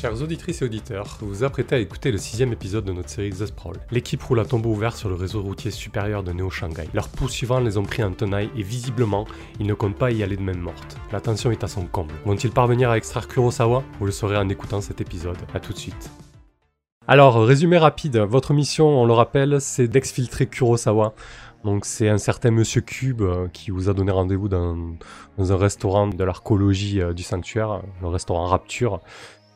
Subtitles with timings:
[0.00, 3.32] chers auditrices et auditeurs, vous vous apprêtez à écouter le sixième épisode de notre série
[3.32, 3.76] The Sprawl.
[3.90, 6.88] L'équipe roule à tombeau ouvert sur le réseau routier supérieur de Néo-Shanghai.
[6.94, 9.26] Leurs poursuivants les ont pris en tenaille et visiblement,
[9.58, 10.96] ils ne comptent pas y aller de même morte.
[11.12, 12.14] La tension est à son comble.
[12.24, 13.82] Vont-ils parvenir à extraire Kurosawa?
[13.98, 15.36] Vous le saurez en écoutant cet épisode.
[15.52, 16.10] A tout de suite.
[17.06, 21.12] Alors, résumé rapide, votre mission, on le rappelle, c'est d'exfiltrer Kurosawa.
[21.62, 24.78] Donc c'est un certain Monsieur Cube euh, qui vous a donné rendez-vous dans,
[25.36, 29.00] dans un restaurant de l'archéologie euh, du sanctuaire, le restaurant Rapture.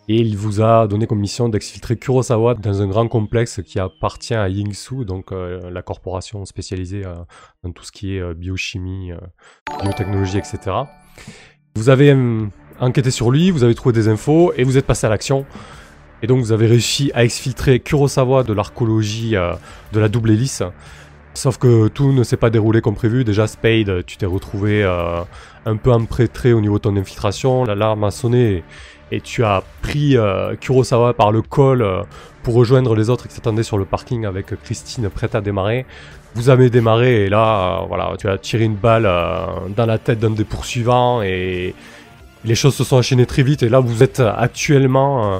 [0.06, 4.34] Et il vous a donné comme mission d'exfiltrer Kurosawa dans un grand complexe qui appartient
[4.34, 7.14] à Yingsu, donc euh, la corporation spécialisée euh,
[7.62, 9.16] dans tout ce qui est euh, biochimie, euh,
[9.82, 10.58] biotechnologie, etc.
[11.74, 12.46] Vous avez euh,
[12.80, 15.46] enquêté sur lui, vous avez trouvé des infos et vous êtes passé à l'action.
[16.20, 19.54] Et donc vous avez réussi à exfiltrer Kurosawa de l'archéologie euh,
[19.94, 20.62] de la double hélice.
[21.32, 23.24] Sauf que tout ne s'est pas déroulé comme prévu.
[23.24, 27.64] Déjà, Spade, tu t'es retrouvé un peu empêtré au niveau de ton infiltration.
[27.64, 28.62] L'alarme a sonné
[29.22, 32.02] tu as pris euh, Kurosawa par le col euh,
[32.42, 35.86] pour rejoindre les autres qui s'attendaient sur le parking avec Christine prête à démarrer.
[36.34, 39.98] Vous avez démarré et là, euh, voilà, tu as tiré une balle euh, dans la
[39.98, 41.74] tête d'un des poursuivants et
[42.44, 43.62] les choses se sont enchaînées très vite.
[43.62, 45.38] Et là, vous êtes actuellement euh,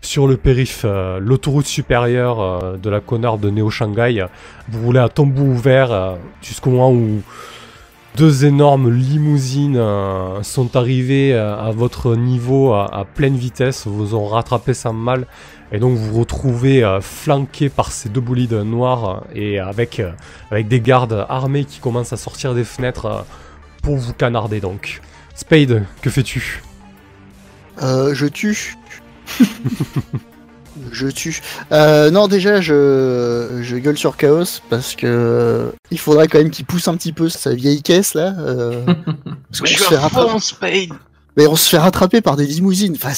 [0.00, 0.86] sur le périph,
[1.18, 4.26] l'autoroute supérieure de la Connard de Néo-Shanghai.
[4.68, 7.20] Vous roulez à tombeau ouvert jusqu'au moment où
[8.18, 14.16] deux énormes limousines euh, sont arrivées euh, à votre niveau à, à pleine vitesse, vous
[14.16, 15.28] ont rattrapé sans mal.
[15.70, 20.02] Et donc vous vous retrouvez euh, flanqué par ces deux bolides noirs et avec,
[20.50, 23.24] avec des gardes armés qui commencent à sortir des fenêtres
[23.84, 25.00] pour vous canarder donc.
[25.36, 26.60] Spade, que fais-tu?
[27.80, 28.74] Euh, je tue.
[30.92, 31.40] je tue.
[31.72, 36.50] Euh, non, déjà, je, je gueule sur Chaos parce que euh, il faudrait quand même
[36.50, 38.34] qu'il pousse un petit peu sa vieille caisse là.
[38.38, 38.84] euh,
[39.50, 40.98] parce qu'on Je se fait Spade
[41.38, 42.96] Mais on se fait rattraper par des limousines.
[42.96, 43.12] Enfin,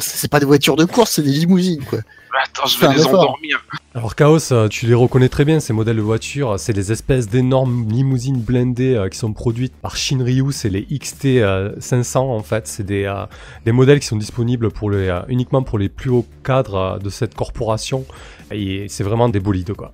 [0.00, 2.00] c'est pas des voitures de course, c'est des limousines quoi.
[2.42, 3.20] Attends, je vais les effort.
[3.20, 3.64] endormir.
[3.94, 6.58] Alors Chaos, euh, tu les reconnais très bien, ces modèles de voitures.
[6.58, 10.50] C'est des espèces d'énormes limousines blindées euh, qui sont produites par Shinryu.
[10.50, 12.66] C'est les XT euh, 500 en fait.
[12.66, 13.24] C'est des, euh,
[13.64, 16.98] des modèles qui sont disponibles pour les, euh, uniquement pour les plus hauts cadres euh,
[16.98, 18.04] de cette corporation.
[18.50, 19.92] Et c'est vraiment des bolides quoi.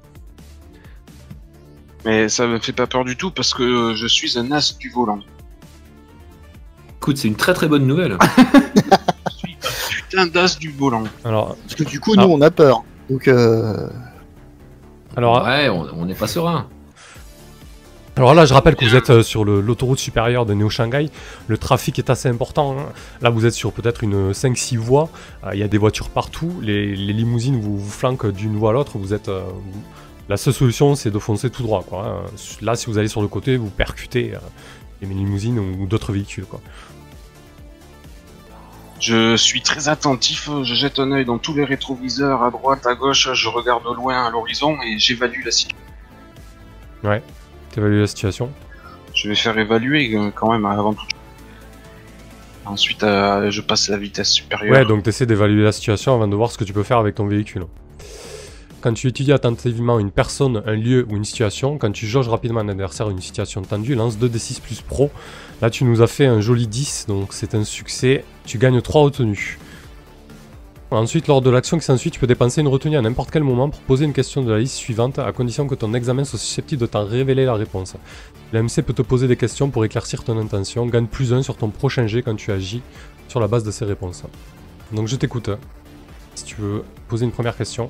[2.06, 4.88] Mais ça me fait pas peur du tout parce que je suis un as du
[4.88, 5.20] volant.
[7.00, 8.18] Écoute, c'est une très très bonne nouvelle.
[8.20, 9.56] Je suis
[10.18, 11.04] un putain d'as du volant.
[11.24, 12.26] Alors, Parce que du coup, nous, Ah.
[12.28, 12.84] on a peur.
[13.08, 13.88] Donc, euh...
[15.16, 16.66] alors, ouais, on on n'est pas serein.
[18.16, 21.08] Alors là, je rappelle que vous êtes euh, sur le- l'autoroute supérieure de Néo-Shanghai.
[21.48, 22.76] Le trafic est assez important.
[22.78, 22.84] hein.
[23.22, 25.08] Là, vous êtes sur peut-être une 5-6 voies.
[25.46, 26.52] Euh, Il y a des voitures partout.
[26.60, 28.98] Les, les limousines vous, vous flanquent d'une voie à l'autre.
[28.98, 29.28] Vous êtes.
[29.30, 29.82] euh, vous-
[30.28, 31.82] La seule solution, c'est de foncer tout droit.
[31.88, 32.30] Quoi, hein.
[32.60, 34.38] Là, si vous allez sur le côté, vous percutez euh,
[35.00, 36.44] les limousines ou d'autres véhicules.
[36.44, 36.60] Quoi.
[39.00, 42.94] Je suis très attentif, je jette un œil dans tous les rétroviseurs, à droite, à
[42.94, 45.78] gauche, je regarde au loin à l'horizon et j'évalue la situation.
[47.72, 48.50] T'évalues la situation.
[49.14, 51.06] Je vais faire évaluer euh, quand même avant tout.
[52.66, 54.76] Ensuite, euh, je passe la vitesse supérieure.
[54.76, 57.14] Ouais, donc t'essaies d'évaluer la situation avant de voir ce que tu peux faire avec
[57.14, 57.64] ton véhicule.
[58.80, 62.60] Quand tu étudies attentivement une personne, un lieu ou une situation, quand tu jauges rapidement
[62.60, 65.10] un adversaire ou une situation tendue, lance 2d6 plus pro.
[65.60, 68.24] Là, tu nous as fait un joli 10, donc c'est un succès.
[68.50, 69.60] Tu gagnes 3 retenues.
[70.90, 73.68] Ensuite, lors de l'action qui s'ensuit, tu peux dépenser une retenue à n'importe quel moment
[73.68, 76.80] pour poser une question de la liste suivante, à condition que ton examen soit susceptible
[76.80, 77.94] de t'en révéler la réponse.
[78.52, 81.68] L'AMC peut te poser des questions pour éclaircir ton intention, gagne plus 1 sur ton
[81.68, 82.82] prochain jet quand tu agis
[83.28, 84.24] sur la base de ces réponses.
[84.90, 85.50] Donc je t'écoute.
[86.34, 87.86] Si tu veux poser une première question.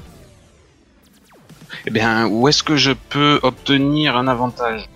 [1.87, 4.91] Eh bien, où est-ce que je peux obtenir un avantage?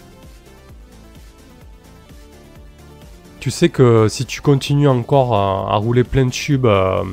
[3.44, 7.04] Tu sais que si tu continues encore à, rouler plein de tubes euh,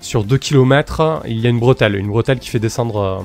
[0.00, 1.94] sur 2 km, il y a une bretelle.
[1.94, 3.22] Une bretelle qui fait descendre euh,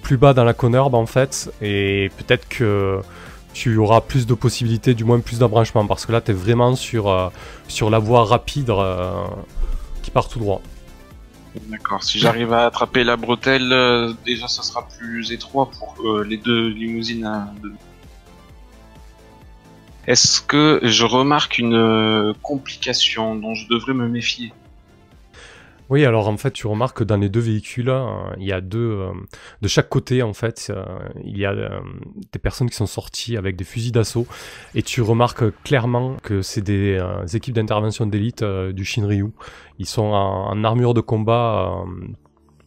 [0.00, 1.52] plus bas dans la connerbe en fait.
[1.60, 3.02] Et peut-être que
[3.52, 5.86] tu auras plus de possibilités, du moins plus d'embranchements.
[5.86, 7.28] Parce que là, tu es vraiment sur, euh,
[7.68, 8.72] sur la voie rapide
[10.02, 10.62] qui part tout droit.
[11.68, 16.68] D'accord, si j'arrive à attraper la bretelle, déjà ça sera plus étroit pour les deux
[16.68, 17.28] limousines.
[17.62, 17.74] deux.
[20.06, 24.52] Est-ce que je remarque une euh, complication dont je devrais me méfier?
[25.90, 28.06] Oui, alors en fait, tu remarques que dans les deux véhicules, euh,
[28.38, 28.78] il y a deux.
[28.78, 29.12] euh,
[29.60, 30.82] de chaque côté, en fait, euh,
[31.22, 31.54] il y a
[32.32, 34.26] des personnes qui sont sorties avec des fusils d'assaut.
[34.74, 36.98] Et tu remarques clairement que c'est des
[37.34, 39.32] équipes d'intervention d'élite du Shinryu.
[39.78, 41.84] Ils sont en, en armure de combat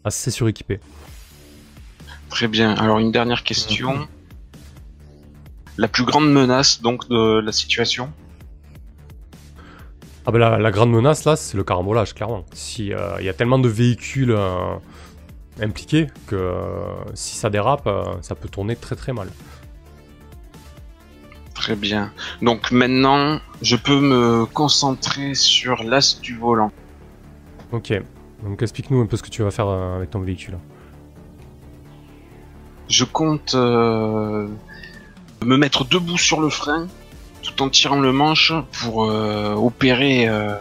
[0.04, 0.80] assez suréquipés.
[2.30, 4.08] Très bien, alors une dernière question.
[5.77, 8.10] La plus grande menace donc de la situation
[10.25, 12.45] Ah bah la, la grande menace là, c'est le carambolage, clairement.
[12.54, 14.75] Si euh, il y a tellement de véhicules euh,
[15.62, 17.89] impliqués que euh, si ça dérape,
[18.22, 19.27] ça peut tourner très très mal.
[21.54, 22.12] Très bien.
[22.42, 26.72] Donc maintenant, je peux me concentrer sur l'as du volant.
[27.72, 27.94] Ok.
[28.44, 30.57] Donc explique-nous un peu ce que tu vas faire avec ton véhicule.
[32.88, 33.56] Je compte
[35.44, 36.88] me mettre debout sur le frein
[37.42, 40.56] tout en tirant le manche pour euh, opérer euh,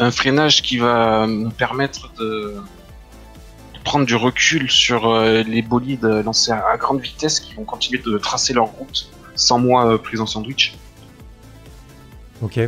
[0.00, 2.56] un freinage qui va me permettre de,
[3.74, 7.64] de prendre du recul sur euh, les bolides lancés à, à grande vitesse qui vont
[7.64, 10.74] continuer de tracer leur route sans moi euh, pris en sandwich.
[12.42, 12.60] Ok.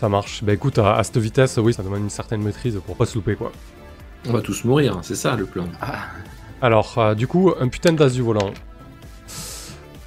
[0.00, 0.42] Ça marche.
[0.44, 3.14] Bah écoute, à, à cette vitesse, oui, ça demande une certaine maîtrise pour pas se
[3.14, 3.52] louper quoi.
[4.26, 5.68] On va tous mourir, c'est ça le plan.
[6.60, 8.50] Alors, euh, du coup, un putain d'as du volant.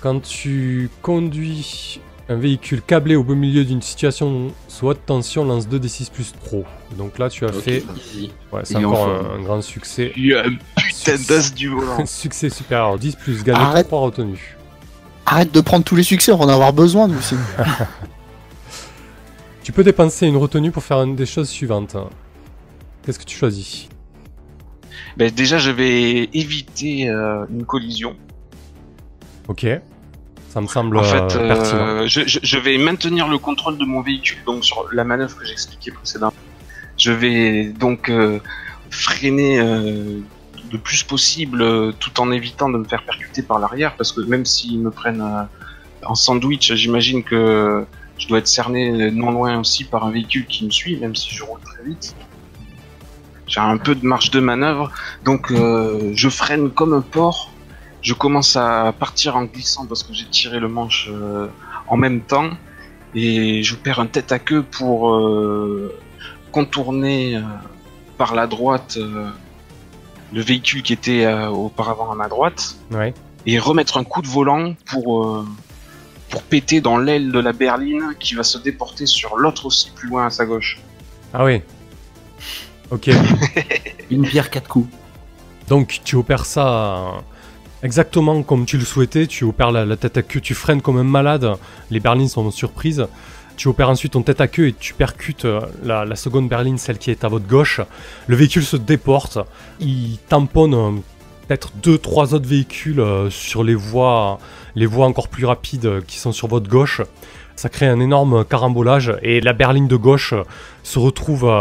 [0.01, 5.67] Quand tu conduis un véhicule câblé au beau milieu d'une situation sous haute tension, lance
[5.67, 6.65] 2d6 plus pro.
[6.97, 7.83] Donc là, tu as fait.
[8.51, 9.29] Ouais, c'est encore enfin.
[9.33, 10.11] un, un grand succès.
[10.15, 12.05] Il y a un putain d'as du volant.
[12.05, 12.97] succès supérieur.
[12.97, 13.87] 10 plus, gagner Arrête.
[13.87, 14.57] 3 retenues.
[15.25, 17.35] Arrête de prendre tous les succès, on va en avoir besoin nous aussi.
[19.63, 21.95] Tu peux dépenser une retenue pour faire une des choses suivantes.
[23.05, 23.87] Qu'est-ce que tu choisis?
[25.17, 28.15] Ben, déjà, je vais éviter euh, une collision.
[29.47, 29.65] Ok.
[30.49, 32.07] Ça me semble En euh, fait, euh, pertinent.
[32.07, 36.33] je, vais maintenir le contrôle de mon véhicule, donc sur la manœuvre que j'expliquais précédemment.
[36.97, 38.39] Je vais donc euh,
[38.89, 40.19] freiner euh,
[40.71, 44.21] le plus possible, euh, tout en évitant de me faire percuter par l'arrière, parce que
[44.21, 45.43] même s'ils me prennent euh,
[46.05, 47.85] en sandwich, j'imagine que
[48.17, 51.33] je dois être cerné non loin aussi par un véhicule qui me suit, même si
[51.33, 52.15] je roule très vite.
[53.47, 54.91] J'ai un peu de marge de manœuvre,
[55.25, 57.50] donc euh, je freine comme un porc.
[58.01, 61.47] Je commence à partir en glissant parce que j'ai tiré le manche euh,
[61.87, 62.49] en même temps
[63.13, 65.93] et je perds un tête à queue pour euh,
[66.51, 67.41] contourner euh,
[68.17, 69.29] par la droite euh,
[70.33, 73.13] le véhicule qui était euh, auparavant à ma droite Ouais.
[73.45, 75.45] et remettre un coup de volant pour euh,
[76.29, 80.07] pour péter dans l'aile de la berline qui va se déporter sur l'autre aussi plus
[80.07, 80.79] loin à sa gauche.
[81.33, 81.61] Ah oui.
[82.89, 83.09] Ok.
[84.09, 84.87] Une pierre, quatre coups.
[85.67, 87.11] Donc tu opères ça euh,
[87.83, 91.03] exactement comme tu le souhaitais, tu opères la, tête à queue, tu freines comme un
[91.03, 91.55] malade,
[91.89, 93.07] les berlines sont surprises,
[93.57, 96.97] tu opères ensuite ton tête à queue et tu percutes euh, la, seconde berline, celle
[96.97, 97.81] qui est à votre gauche,
[98.27, 99.39] le véhicule se déporte,
[99.79, 100.91] il tamponne euh,
[101.47, 104.39] peut-être deux, trois autres véhicules euh, sur les voies,
[104.75, 107.01] les voies encore plus rapides qui sont sur votre gauche,
[107.55, 110.33] ça crée un énorme carambolage et la berline de gauche
[110.83, 111.51] se retrouve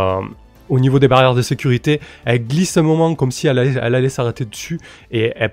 [0.71, 4.45] au niveau des barrières de sécurité, elle glisse un moment comme si elle allait s'arrêter
[4.45, 4.79] dessus
[5.11, 5.53] et elle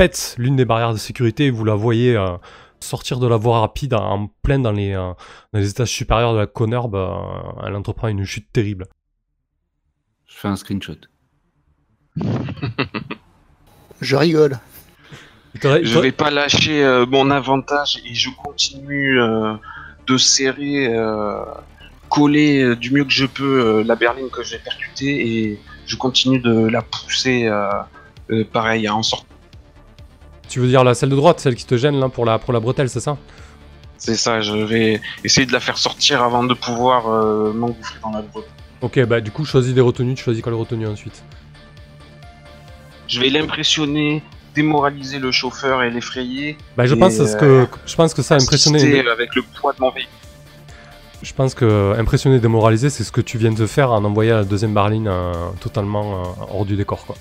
[0.00, 2.38] pète l'une des barrières de sécurité et vous la voyez euh,
[2.80, 5.12] sortir de la voie rapide en plein dans les, euh,
[5.52, 6.94] dans les étages supérieurs de la Connerbe.
[6.94, 8.86] euh, elle entreprend une chute terrible.
[10.26, 10.94] Je fais un screenshot.
[14.00, 14.58] Je rigole.
[15.62, 19.52] Je vais pas lâcher euh, mon avantage et je continue euh,
[20.06, 21.44] de serrer, euh,
[22.08, 25.96] coller euh, du mieux que je peux euh, la berline que j'ai percutée et je
[25.96, 27.68] continue de la pousser euh,
[28.30, 29.26] euh, pareil en sortant.
[30.50, 32.52] Tu veux dire la celle de droite, celle qui te gêne là pour la, pour
[32.52, 33.16] la bretelle, c'est ça?
[33.96, 38.10] C'est ça, je vais essayer de la faire sortir avant de pouvoir euh, m'engouffrer dans
[38.10, 38.46] la brute.
[38.80, 41.22] Ok, bah du coup, choisis des retenues, tu choisis quelle retenue ensuite?
[43.06, 44.24] Je vais l'impressionner,
[44.56, 46.58] démoraliser le chauffeur et l'effrayer.
[46.76, 49.06] Bah je pense, que, je pense que ça a impressionné.
[49.08, 50.12] avec le poids de mon véhicule.
[51.22, 54.44] Je pense que impressionner, démoraliser, c'est ce que tu viens de faire en envoyant la
[54.44, 57.14] deuxième berline euh, totalement euh, hors du décor, quoi.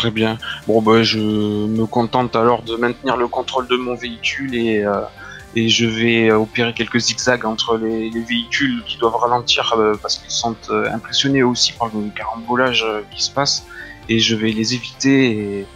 [0.00, 0.38] Très bien.
[0.66, 5.02] Bon, bah, je me contente alors de maintenir le contrôle de mon véhicule et, euh,
[5.54, 10.30] je vais opérer quelques zigzags entre les, les véhicules qui doivent ralentir euh, parce qu'ils
[10.30, 13.66] sont euh, impressionnés aussi par le carambolage qui se passe
[14.08, 15.66] et je vais les éviter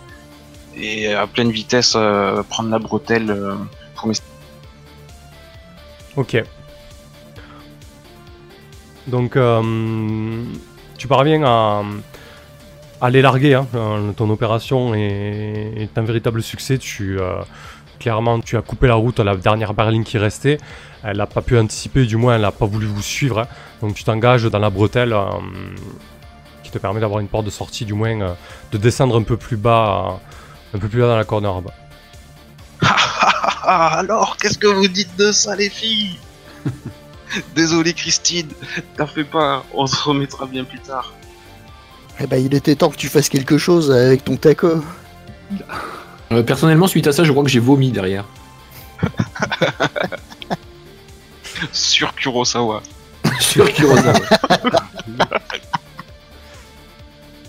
[0.75, 1.90] et, et à pleine vitesse
[2.49, 3.28] prendre la bretelle
[3.95, 4.14] pour mes...
[6.16, 6.43] Ok.
[9.07, 9.37] Donc,
[10.97, 11.83] tu parviens à,
[13.04, 13.54] à les larguer.
[13.54, 13.66] hein.
[13.75, 16.78] Euh, Ton opération est, un véritable succès.
[16.78, 17.34] Tu, euh,
[18.00, 20.58] clairement, tu as coupé la route à la dernière berline qui restait.
[21.02, 23.40] Elle n'a pas pu anticiper, du moins, elle n'a pas voulu vous suivre.
[23.40, 23.46] hein.
[23.82, 25.25] Donc, tu t'engages dans la bretelle euh,
[26.62, 28.37] qui te permet d'avoir une porte de sortie, du moins,
[28.73, 30.18] de descendre un peu plus bas,
[30.75, 31.61] un peu plus bas dans la corner.
[32.80, 36.18] Ah, alors, qu'est-ce que vous dites de ça, les filles?
[37.54, 38.49] Désolé, Christine,
[38.96, 41.12] t'en fais pas, on se remettra bien plus tard.
[42.21, 44.83] Eh ben, il était temps que tu fasses quelque chose avec ton taco.
[46.33, 48.25] Euh, personnellement, suite à ça, je crois que j'ai vomi derrière.
[51.73, 52.83] Sur Kurosawa.
[53.40, 54.21] Sur Kurosawa.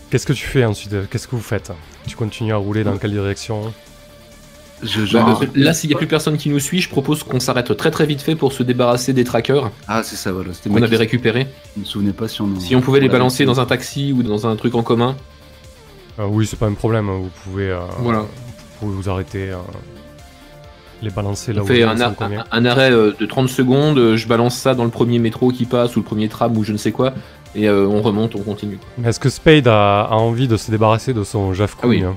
[0.09, 1.09] Qu'est-ce que tu fais ensuite?
[1.09, 1.71] Qu'est-ce que vous faites?
[2.07, 3.73] Tu continues à rouler dans quelle direction?
[4.83, 7.39] Je, je- Bah, là, s'il n'y a plus personne qui nous suit, je propose qu'on
[7.39, 10.53] s'arrête très très vite fait pour se débarrasser des trackers Ah, c'est ça, voilà.
[10.53, 11.47] C'était qu'on avait qui récupérés.
[11.75, 13.45] je me souvenais pas si on Si on pouvait les on balancer fait.
[13.45, 15.15] dans un taxi ou dans un truc en commun.
[16.19, 17.07] Euh, Oui, c'est pas un problème.
[17.09, 18.19] Vous pouvez, euh, Voilà.
[18.19, 18.27] vous
[18.79, 19.57] pouvez vous arrêter, euh,
[21.01, 23.49] les balancer là On où fait vous un, ar- un- un arrêt euh, de 30
[23.49, 26.63] secondes, je balance ça dans le premier métro qui passe ou le premier tram ou
[26.63, 27.13] je ne sais quoi,
[27.53, 28.79] et euh, on remonte, on continue.
[29.03, 32.03] Est-ce que Spade a, a envie de se débarrasser de son Jaf Ah oui.
[32.03, 32.15] hein?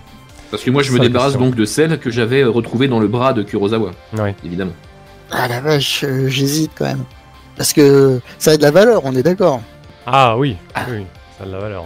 [0.50, 1.47] Parce que moi je me débarrasse question.
[1.47, 4.35] donc de celle que j'avais euh, retrouvée dans le bras de Kurosawa, Ouais.
[4.45, 4.73] évidemment.
[5.31, 7.05] Ah la vache, euh, j'hésite quand même.
[7.57, 9.61] Parce que ça a de la valeur, on est d'accord.
[10.07, 10.57] Ah oui,
[10.90, 11.05] oui,
[11.37, 11.85] ça a de la valeur.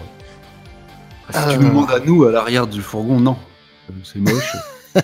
[1.34, 1.62] Ah, si tu Euh.
[1.62, 3.36] nous demandes à nous, à l'arrière du fourgon, non.
[3.90, 4.56] Euh, C'est moche.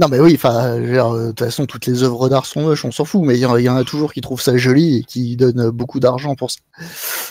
[0.00, 2.90] Non mais oui, enfin, euh, de toute façon, toutes les œuvres d'art sont moches, on
[2.90, 4.98] s'en fout, mais il y, en- il y en a toujours qui trouvent ça joli
[4.98, 6.58] et qui donnent beaucoup d'argent pour ça.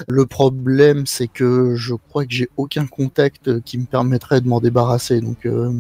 [0.08, 4.60] Le problème, c'est que je crois que j'ai aucun contact qui me permettrait de m'en
[4.62, 5.46] débarrasser, donc...
[5.46, 5.72] euh,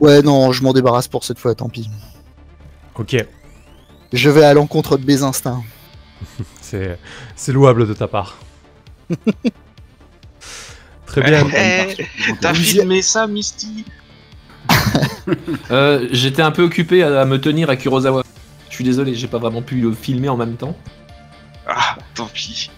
[0.00, 1.90] Ouais, non, je m'en débarrasse pour cette fois, tant pis.
[2.94, 3.16] Ok,
[4.12, 5.62] Je vais à l'encontre de mes instincts.
[6.60, 6.98] c'est
[7.36, 8.38] c'est louable de ta part.
[11.06, 11.46] Très bien.
[11.56, 11.96] Eh,
[12.40, 13.84] T'as filmé ça, Misty?
[15.70, 18.22] Euh, J'étais un peu occupé à, à me tenir à Kurosawa.
[18.70, 20.74] Je suis désolé, j'ai pas vraiment pu le filmer en même temps.
[21.66, 22.70] Ah, tant pis.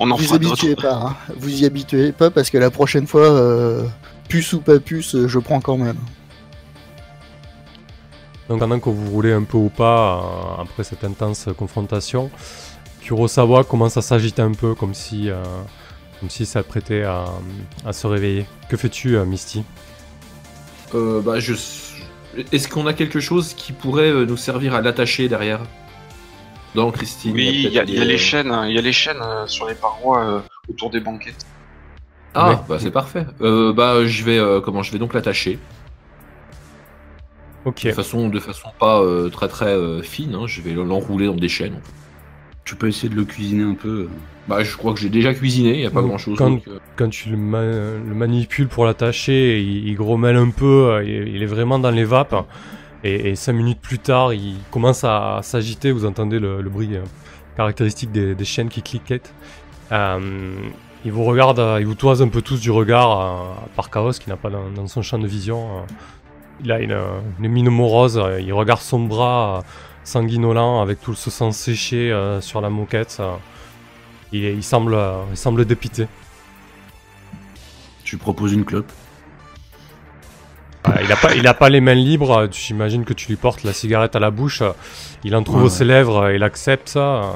[0.00, 1.16] On en vous y fera habituez pas, hein.
[1.36, 3.84] vous y habituez pas parce que la prochaine fois, euh,
[4.28, 5.98] puce ou pas puce, euh, je prends quand même.
[8.48, 10.22] Donc pendant que vous roulez un peu ou pas,
[10.58, 12.30] euh, après cette intense confrontation,
[13.02, 15.42] Kurosawa commence à s'agiter un peu comme si, euh,
[16.20, 17.26] comme si ça prêtait à,
[17.84, 18.46] à se réveiller.
[18.70, 19.64] Que fais-tu, euh, Misty?
[20.94, 21.54] Euh, bah, je...
[22.52, 25.60] Est-ce qu'on a quelque chose qui pourrait euh, nous servir à l'attacher derrière?
[26.74, 28.74] Dans Christine Oui, il y a, peut-être il y a des- les chaînes, hein, il
[28.74, 31.46] y a les chaînes euh, sur les parois euh, autour des banquettes.
[32.34, 32.56] Ah, Ouais.
[32.68, 33.26] bah c'est parfait.
[33.40, 35.58] Euh, bah je vais euh, comment je vais donc l'attacher?
[37.64, 37.84] Ok.
[37.86, 40.34] de façon de façon pas euh, très très euh, fine.
[40.34, 40.46] hein.
[40.46, 41.80] Je vais l'enrouler dans des chaînes.
[42.68, 44.08] Tu peux essayer de le cuisiner un peu.
[44.46, 45.72] Bah je crois que j'ai déjà cuisiné.
[45.72, 46.36] Il y a pas Donc, grand chose.
[46.36, 51.00] quand- euh, Quand tu le, ma- le manipules pour l'attacher, il, il grommelle un peu,
[51.02, 52.36] il, il est vraiment dans les vapes.
[53.04, 55.92] Et, et cinq minutes plus tard, il commence à, s'agiter.
[55.92, 57.04] Vous entendez le, le bruit euh,
[57.56, 59.32] caractéristique des, des chaînes qui cliquettent.
[59.92, 60.18] Euh,
[61.06, 64.36] il vous regarde, il vous toise un peu tous du regard, par Chaos qui n'a
[64.36, 65.68] pas dans, dans son champ de vision.
[66.62, 66.98] il a une,
[67.40, 69.62] une mine morose, il regarde son bras
[70.08, 73.18] sanguinolent avec tout ce sang séché euh, sur la moquette.
[73.20, 73.34] euh.
[74.32, 76.06] il, il semble, euh, il semble dépité.
[78.04, 78.90] Tu proposes une clope?
[81.02, 83.62] Il, a pas, il a pas les mains libres, euh, j'imagine que tu lui portes
[83.62, 84.70] la cigarette à la bouche, euh,
[85.22, 87.00] il en trouve Ouais, ses lèvres, euh, il accepte ça.
[87.00, 87.30] euh,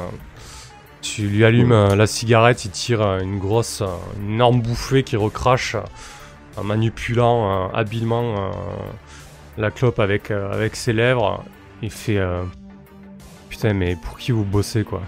[1.02, 3.86] Tu lui allumes euh, la cigarette, il tire euh, une grosse, euh,
[4.20, 5.80] une énorme bouffée qui recrache euh,
[6.56, 8.50] en manipulant euh, habilement euh,
[9.58, 11.44] la clope avec, euh, avec ses lèvres.
[11.82, 12.44] Il fait euh,
[13.52, 15.02] Putain, mais pour qui vous bossez quoi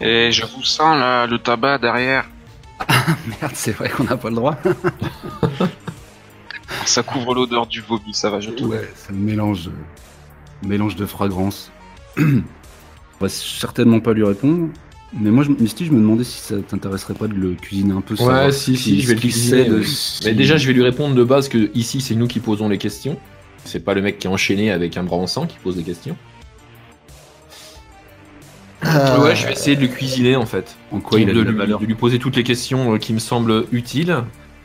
[0.00, 2.30] Et je vous sens là, le tabac derrière.
[3.26, 4.56] Merde, c'est vrai qu'on n'a pas le droit.
[6.86, 9.68] Ça couvre l'odeur du vomi, ça va, je te Ouais, c'est un mélange,
[10.64, 11.72] mélange de fragrance.
[12.18, 12.22] On
[13.20, 14.68] va certainement pas lui répondre.
[15.12, 18.00] Mais moi, je, Misty, je me demandais si ça t'intéresserait pas de le cuisiner un
[18.00, 18.14] peu.
[18.22, 20.82] Ouais, si, si, qui- je vais le cuisiner, de- si- Mais déjà je vais lui
[20.84, 23.18] répondre de base que ici c'est nous qui posons les questions.
[23.64, 25.82] C'est pas le mec qui est enchaîné avec un bras en sang qui pose des
[25.82, 26.16] questions.
[28.84, 30.76] Euh, Ouais, je vais essayer de le cuisiner en fait.
[30.92, 33.18] En quoi il a de, lui, de lui poser toutes les questions euh, qui me
[33.18, 34.16] semblent utiles.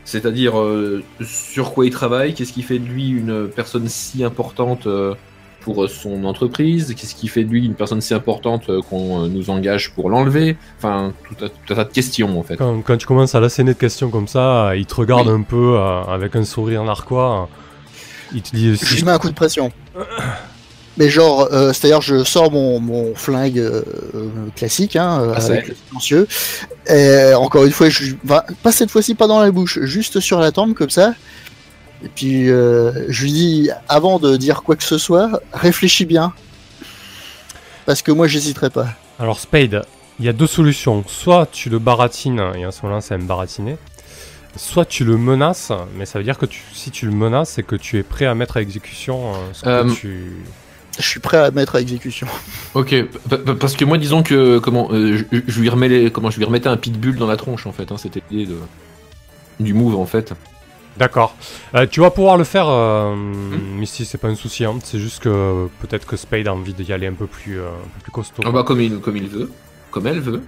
[0.04, 4.88] C'est-à-dire euh, sur quoi il travaille, qu'est-ce qui fait de lui une personne si importante
[4.88, 5.14] euh,
[5.62, 9.28] pour son entreprise, qu'est-ce qui fait de lui une personne si importante euh, qu'on euh,
[9.28, 10.58] nous engage pour l'enlever.
[10.78, 12.56] Enfin, tout un, tout un tas de questions en fait.
[12.58, 15.34] quand, quand tu commences à l'asséner de questions comme ça, il te regarde Oui.
[15.34, 17.48] un peu euh, avec un sourire narquois.
[18.34, 19.72] Il te dit Je mets un coup de pression.
[20.98, 23.84] Mais genre, euh, c'est-à-dire, je sors mon, mon flingue euh,
[24.56, 26.28] classique, hein, euh, Ah, ça avec le silencieux.
[26.88, 30.20] Et encore une fois, je, lui- enfin, pas cette fois-ci, pas dans la bouche, juste
[30.20, 31.14] sur la tempe comme ça.
[32.04, 36.34] Et puis, euh, je lui dis, avant de dire quoi que ce soit, réfléchis bien.
[37.86, 38.88] Parce que moi, j'hésiterai pas.
[39.20, 39.84] Alors Spade,
[40.20, 41.04] il y a deux solutions.
[41.08, 43.78] Soit tu le baratines, et en ce moment c'est un baratiné.
[44.56, 47.64] Soit tu le menaces, mais ça veut dire que tu, si tu le menaces, c'est
[47.64, 50.24] que tu es prêt à mettre à exécution euh, ce que Euh, tu...
[51.00, 52.28] Je suis prêt à mettre à exécution.
[52.74, 52.94] Ok,
[53.30, 56.30] pa- pa- parce que moi disons que comment euh, je, je lui remets les, comment
[56.30, 57.92] je lui remettais un pitbull dans la tronche en fait.
[57.92, 58.58] Hein, C'était l'idée de
[59.60, 60.34] du move en fait.
[60.98, 61.36] D'accord.
[61.76, 64.66] Euh, tu vas pouvoir le faire, euh, Misty, c'est pas un souci.
[64.66, 64.76] Hein.
[64.84, 67.88] C'est juste que peut-être que Spade a envie d'y aller un peu plus, euh, un
[67.96, 68.44] peu plus costaud.
[68.46, 69.50] Ah bah, comme il, comme il veut,
[69.92, 70.42] comme elle veut.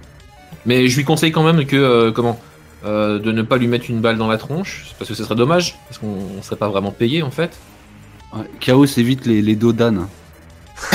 [0.66, 2.38] Mais je lui conseille quand même que euh, comment
[2.84, 5.34] euh, de ne pas lui mettre une balle dans la tronche, parce que ce serait
[5.36, 7.50] dommage, parce qu'on on serait pas vraiment payé en fait.
[8.34, 10.06] Ouais, Chaos évite les, les dos d'âne.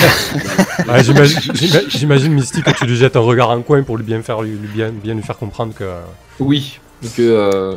[0.88, 4.04] Ouais, j'imagine, j'ima- j'imagine, Misty que tu lui jettes un regard en coin pour lui
[4.04, 5.84] bien faire, lui, lui bien, bien lui faire comprendre que.
[6.40, 7.76] Oui, donc euh,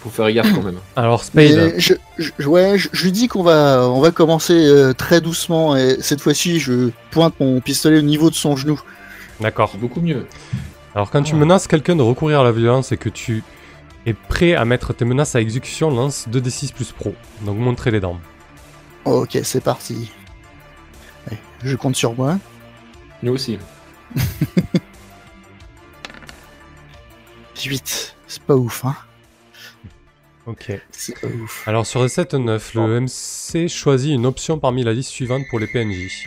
[0.00, 0.78] faut faire gaffe quand même.
[0.96, 1.74] Alors Spade.
[1.78, 6.20] Je, je- ouais, je, dis qu'on va, on va commencer euh, très doucement et cette
[6.20, 8.80] fois-ci, je pointe mon pistolet au niveau de son genou.
[9.40, 9.70] D'accord.
[9.72, 10.26] C'est beaucoup mieux.
[10.94, 13.42] Alors quand tu menaces quelqu'un de recourir à la violence et que tu
[14.06, 17.14] es prêt à mettre tes menaces à exécution, lance 2d6 plus pro.
[17.42, 18.20] Donc montrez les dents.
[19.04, 20.12] Ok, c'est parti.
[21.26, 22.38] Allez, je compte sur moi.
[23.22, 23.58] Nous aussi.
[27.64, 28.16] 8.
[28.26, 28.96] C'est pas ouf, hein.
[30.46, 30.72] Ok.
[30.90, 31.66] C'est pas ouf.
[31.66, 35.66] Alors sur recette 9, le MC choisit une option parmi la liste suivante pour les
[35.66, 36.26] PNJ.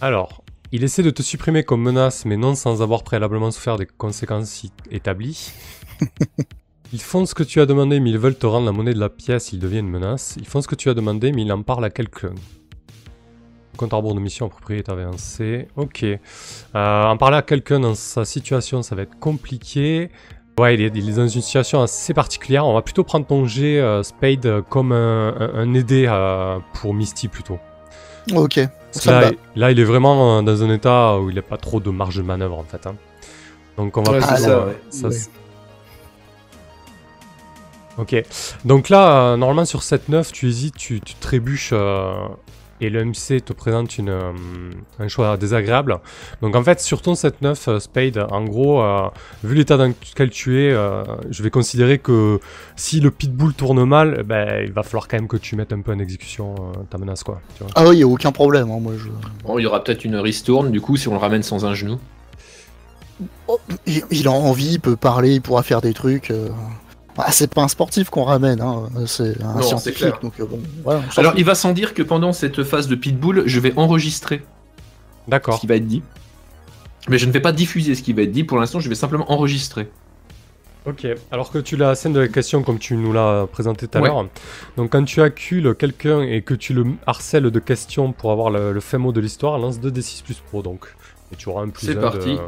[0.00, 3.86] Alors, il essaie de te supprimer comme menace, mais non sans avoir préalablement souffert des
[3.86, 5.52] conséquences établies.
[6.92, 9.00] Ils font ce que tu as demandé, mais ils veulent te rendre la monnaie de
[9.00, 10.36] la pièce, ils deviennent une menace.
[10.38, 12.32] Ils font ce que tu as demandé, mais ils en parlent à quelqu'un.
[13.76, 15.66] Compte à rebours de mission propriétaire avancé.
[15.74, 16.04] Ok.
[16.04, 16.18] Euh,
[16.74, 20.10] en parler à quelqu'un dans sa situation, ça va être compliqué.
[20.60, 22.64] Ouais, il est, il est dans une situation assez particulière.
[22.64, 26.94] On va plutôt prendre ton jet euh, Spade comme un, un- un aidé euh, pour
[26.94, 27.58] Misty plutôt.
[28.34, 28.56] Ok.
[29.04, 31.90] Là, là, il est vraiment euh, dans un état où il n'a pas trop de
[31.90, 32.86] marge de manœuvre en fait.
[32.86, 32.94] hein.
[33.76, 34.80] Donc on va Ouais, ça, euh, ouais.
[34.90, 35.12] ça, Ouais.
[35.14, 35.30] c'est-
[37.98, 38.14] Ok.
[38.64, 42.14] Donc là, euh, normalement sur 7-9, tu hésites, tu, tu trébuches euh,
[42.80, 44.32] et le MC te présente une, euh,
[44.98, 45.98] un choix désagréable.
[46.42, 49.08] Donc en fait, sur ton 7-9, euh, Spade, en gros, euh,
[49.44, 52.38] vu l'état dans lequel tu es, euh, je vais considérer que
[52.76, 55.80] si le pitbull tourne mal, ben, il va falloir quand même que tu mettes un
[55.80, 57.40] peu en exécution euh, ta menace, quoi.
[57.56, 57.72] Tu vois.
[57.74, 58.70] Ah oui, y a aucun problème.
[58.70, 59.08] hein, moi, je...
[59.44, 61.74] Bon, il y aura peut-être une ristourne du coup si on le ramène sans un
[61.74, 61.98] genou.
[63.48, 66.30] Oh, il, il a envie, il peut parler, il pourra faire des trucs.
[67.18, 67.22] Euh.
[67.26, 69.96] Ah, c'est pas un sportif qu'on ramène, hein, c'est un Non, scientifique.
[69.98, 70.18] clair.
[70.22, 71.02] Donc euh, bon, voilà.
[71.16, 74.42] Alors il va sans dire que pendant cette phase de pitbull, je vais enregistrer
[75.30, 76.02] ce qui va être dit.
[77.08, 78.42] Mais je ne vais pas diffuser ce qui va être dit.
[78.44, 79.88] Pour l'instant, je vais simplement enregistrer.
[80.86, 83.98] Ok, alors que tu l'as scène de la question comme tu nous l'as présenté tout
[83.98, 84.08] à Ouais.
[84.08, 84.24] l'heure,
[84.76, 88.72] donc quand tu accules quelqu'un et que tu le harcèles de questions pour avoir le,
[88.72, 90.86] le fin mot de l'histoire, lance 2d6 plus pro donc.
[91.32, 92.34] Et tu auras un plus C'est un parti.
[92.34, 92.38] de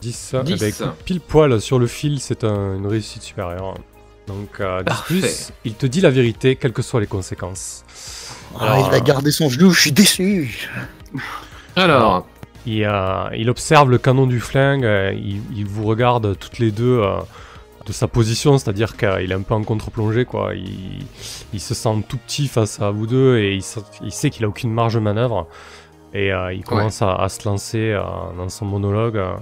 [0.00, 0.34] 10.
[0.44, 0.52] 10.
[0.54, 3.74] Eh ben, écoute, pile poil sur le fil, c'est un- une réussite supérieure.
[4.26, 5.14] Donc euh, 10 Parfait.
[5.20, 7.84] plus, il te dit la vérité, quelles que soient les conséquences.
[8.58, 10.68] Ah, alors, il va euh, garder son genou, je suis déçu.
[11.76, 12.26] Alors,
[12.66, 16.70] Il, euh, il observe le canon du flingue, euh, il, il vous regarde toutes les
[16.70, 17.16] deux euh,
[17.86, 20.54] de sa position, c'est-à-dire qu'il est un peu en contre-plongée, quoi.
[20.54, 21.06] Il,
[21.54, 24.44] il se sent tout petit face à vous deux et il, sait- il sait qu'il
[24.44, 25.46] a aucune marge de manœuvre.
[26.12, 28.02] Et euh, il commence à, à se lancer euh,
[28.36, 29.16] dans son monologue.
[29.16, 29.32] euh.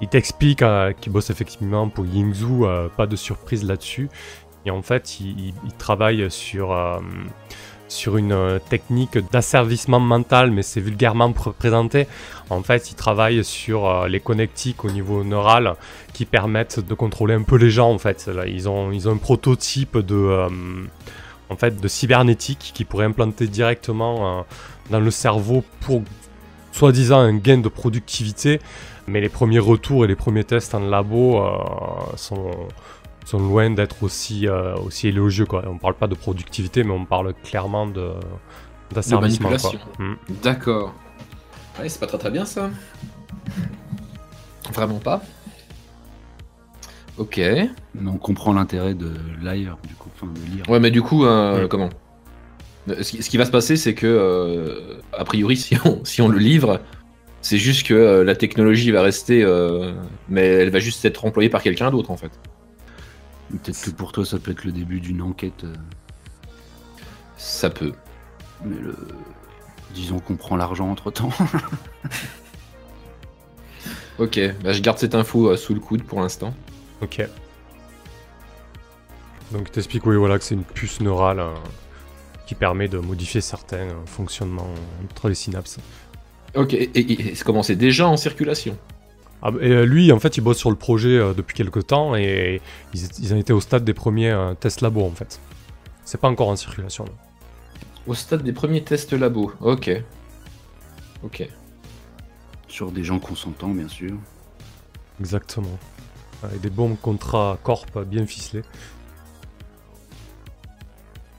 [0.00, 4.08] Il t'explique euh, qu'il bosse effectivement pour Yingzhou, euh, pas de surprise là-dessus.
[4.66, 6.98] Et en fait, il, il- il travaille sur, euh,
[7.88, 12.06] sur une euh, technique d'asservissement mental, mais c'est vulgairement pr- présenté.
[12.50, 15.74] En fait, il travaille sur les connectiques au niveau neural
[16.12, 17.90] qui permettent de contrôler un peu les gens.
[17.90, 20.46] En fait, ils ont ils ont un prototype de
[21.48, 24.44] en fait de cybernétique qui pourrait implanter directement
[24.90, 26.02] dans le cerveau pour
[26.72, 28.60] soi-disant un gain de productivité.
[29.08, 31.50] Mais les premiers retours et les premiers tests en labo euh,
[32.16, 32.50] sont
[33.24, 35.64] sont loin d'être aussi euh, aussi élogieux quoi.
[35.66, 38.10] On parle pas de productivité, mais on parle clairement de
[38.92, 39.50] d'asservissement.
[39.98, 40.14] Mm.
[40.42, 40.92] d'accord.
[41.80, 42.70] Ouais, c'est pas très très bien ça.
[44.72, 45.22] Vraiment pas.
[47.18, 47.36] Ok.
[47.38, 49.10] Ouais, Mais on comprend l'intérêt de
[49.42, 50.80] lire, du coup, enfin de lire.
[50.80, 51.68] mais du coup, euh, Mm.
[51.68, 51.90] comment?
[52.88, 56.20] Ce qui, ce qui va se passer, c'est que, euh, a priori, si on, si
[56.22, 56.80] on le livre,
[57.42, 59.92] c'est juste que euh, la technologie va rester, euh,
[60.28, 62.32] mais elle va juste être employée par quelqu'un d'autre en fait.
[63.50, 65.74] Peut-être que pour toi, ça peut être le début d'une enquête, euh,
[67.36, 67.92] Ça peut.
[68.64, 68.96] mais le...
[69.94, 71.30] disons qu'on prend l'argent entre temps.
[74.18, 76.54] Ok, bah, je garde cette info euh, sous le coude pour l'instant.
[77.02, 77.22] Ok.
[79.52, 81.54] Donc, t'expliques, oui, voilà, que c'est une puce neurale euh,
[82.46, 84.70] qui permet de modifier certains euh, fonctionnements
[85.04, 85.78] entre les synapses.
[86.56, 88.76] Ok, et, et- et c'est comment c'est déjà en circulation?
[89.42, 91.86] Ah, bah, et euh, lui, en fait, il bosse sur le projet euh, depuis quelques
[91.86, 92.60] temps et
[92.94, 95.38] ils, ils en étaient au stade des premiers euh, tests labo, en fait.
[96.04, 97.04] C'est pas encore en circulation.
[97.04, 97.10] là.
[98.06, 99.52] Au stade des premiers tests labo.
[99.60, 99.90] Ok.
[101.22, 101.48] Ok.
[102.68, 104.12] Sur des gens consentants, bien sûr.
[105.20, 105.78] Exactement.
[106.42, 108.62] Avec des bons contrats corp bien ficelés.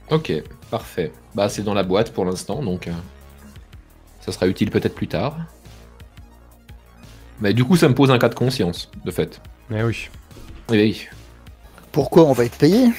[0.10, 0.32] Ok,
[0.72, 1.12] parfait.
[1.36, 2.92] Bah, c'est dans la boîte pour l'instant, donc euh,
[4.28, 5.38] ça sera utile peut-être plus tard.
[7.40, 9.42] Mais du coup, ça me pose un cas de conscience, de fait.
[9.70, 11.08] Mais oui.
[11.92, 12.90] Pourquoi on va être payé?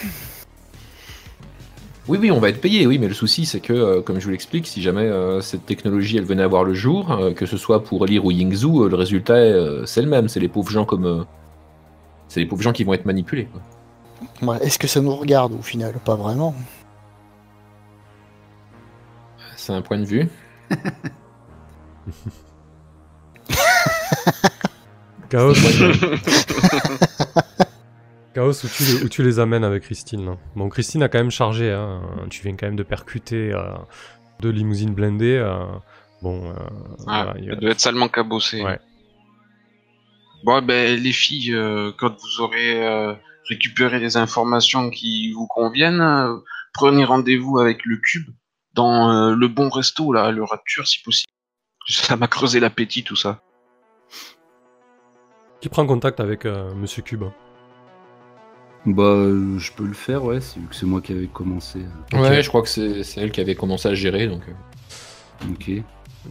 [2.09, 4.25] Oui, oui, on va être payé, oui, mais le souci, c'est que, euh, comme je
[4.25, 7.45] vous l'explique, si jamais euh, cette technologie, elle venait à voir le jour, euh, que
[7.45, 10.29] ce soit pour lire ou Yingzhu, euh, le résultat, euh, c'est le même.
[10.29, 11.05] C'est les pauvres gens comme...
[11.05, 11.25] euh,
[12.29, 13.47] c'est les pauvres gens qui vont être manipulés.
[13.47, 14.55] quoi.
[14.55, 15.93] Ouais, Est-ce que ça nous regarde au final?
[16.05, 16.55] Pas vraiment.
[19.57, 20.29] C'est un point de vue.
[25.31, 25.55] Chaos.
[28.35, 30.25] Chaos où tu, les, où tu les amènes avec Christine.
[30.27, 30.37] là.
[30.55, 31.73] Bon, Christine a quand même chargé.
[31.73, 32.01] Hein.
[32.31, 33.75] Tu viens quand même de percuter euh,
[34.41, 35.37] deux limousines blindées.
[35.39, 35.65] euh,
[36.23, 36.55] bon, euh,
[37.07, 38.63] Ah, voilà, a- elle doit être salement cabossée.
[38.63, 38.79] Ouais.
[40.45, 43.13] Bon, ben, les filles, euh, quand vous aurez euh,
[43.49, 46.37] récupéré les informations qui vous conviennent, euh,
[46.73, 48.29] prenez rendez-vous avec le cube
[48.79, 51.31] dans euh, le bon resto, là, le Rapture, si possible.
[51.89, 53.41] Ça m'a creusé l'appétit, tout ça.
[55.61, 57.25] Qui prend contact avec euh, Monsieur Cube
[58.87, 61.81] Bah, euh, je peux le faire, ouais, c'est- vu que c'est moi qui avais commencé.
[62.15, 64.43] euh, Ouais, je crois que c'est c'est elle qui avait commencé à gérer, donc...
[64.49, 65.71] euh, Ok.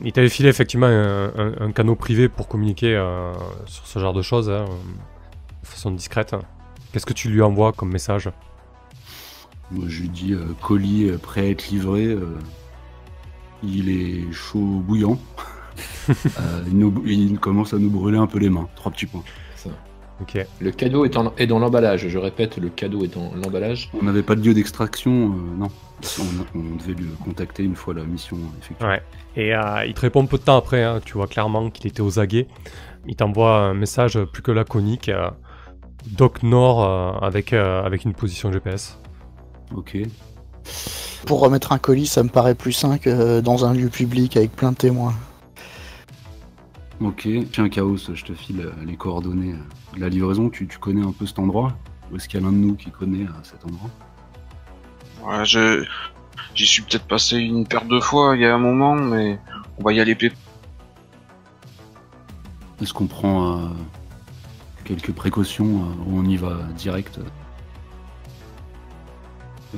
[0.04, 3.34] Il t'avait filé effectivement un, un- un canot privé pour communiquer euh,
[3.66, 4.66] sur ce genre de choses, hein,
[5.64, 6.36] de façon discrète.
[6.92, 8.30] Qu'est-ce que tu lui envoies comme message?
[9.72, 12.06] Moi, je lui dis euh, colis euh, prêt à être livré.
[12.06, 12.38] euh,
[13.64, 15.18] il est chaud bouillant.
[16.10, 18.68] Euh, il, nous- il commence à nous brûler un peu les mains.
[18.76, 19.24] Trois petits points.
[20.22, 20.38] Ok.
[20.60, 23.92] Le cadeau est, en- est dans l'emballage, je répète, le cadeau est dans l'emballage.
[23.94, 25.68] On n'avait pas de lieu d'extraction, euh, non.
[26.20, 28.88] On, on devait le contacter une fois la mission effectuée.
[28.88, 29.04] Ouais.
[29.36, 32.02] Et euh, il te répond peu de temps après, hein, tu vois clairement qu'il était
[32.02, 32.48] aux aguets.
[33.06, 35.10] Il t'envoie un message plus que laconique.
[35.10, 35.30] euh,
[36.08, 38.98] Doc Nord euh, avec, euh, avec une position GPS.
[39.76, 39.98] Ok.
[41.26, 44.56] Pour remettre un colis, ça me paraît plus sain que dans un lieu public avec
[44.56, 45.14] plein de témoins.
[47.02, 47.28] Ok.
[47.52, 50.50] Tiens, Chaos, je te file euh, les coordonnées euh, de la livraison.
[50.50, 51.78] Tu, tu connais un peu cet endroit?
[52.12, 53.90] Ou est-ce qu'il y a l'un de nous qui connaît euh, cet endroit?
[55.24, 55.86] Ouais, je...
[56.56, 59.40] J'y suis peut-être passé une paire de fois il y a un moment, mais
[59.78, 60.18] on va y aller
[62.82, 63.68] Est-ce qu'on prend euh,
[64.84, 67.24] quelques précautions euh, ou on y va direct euh,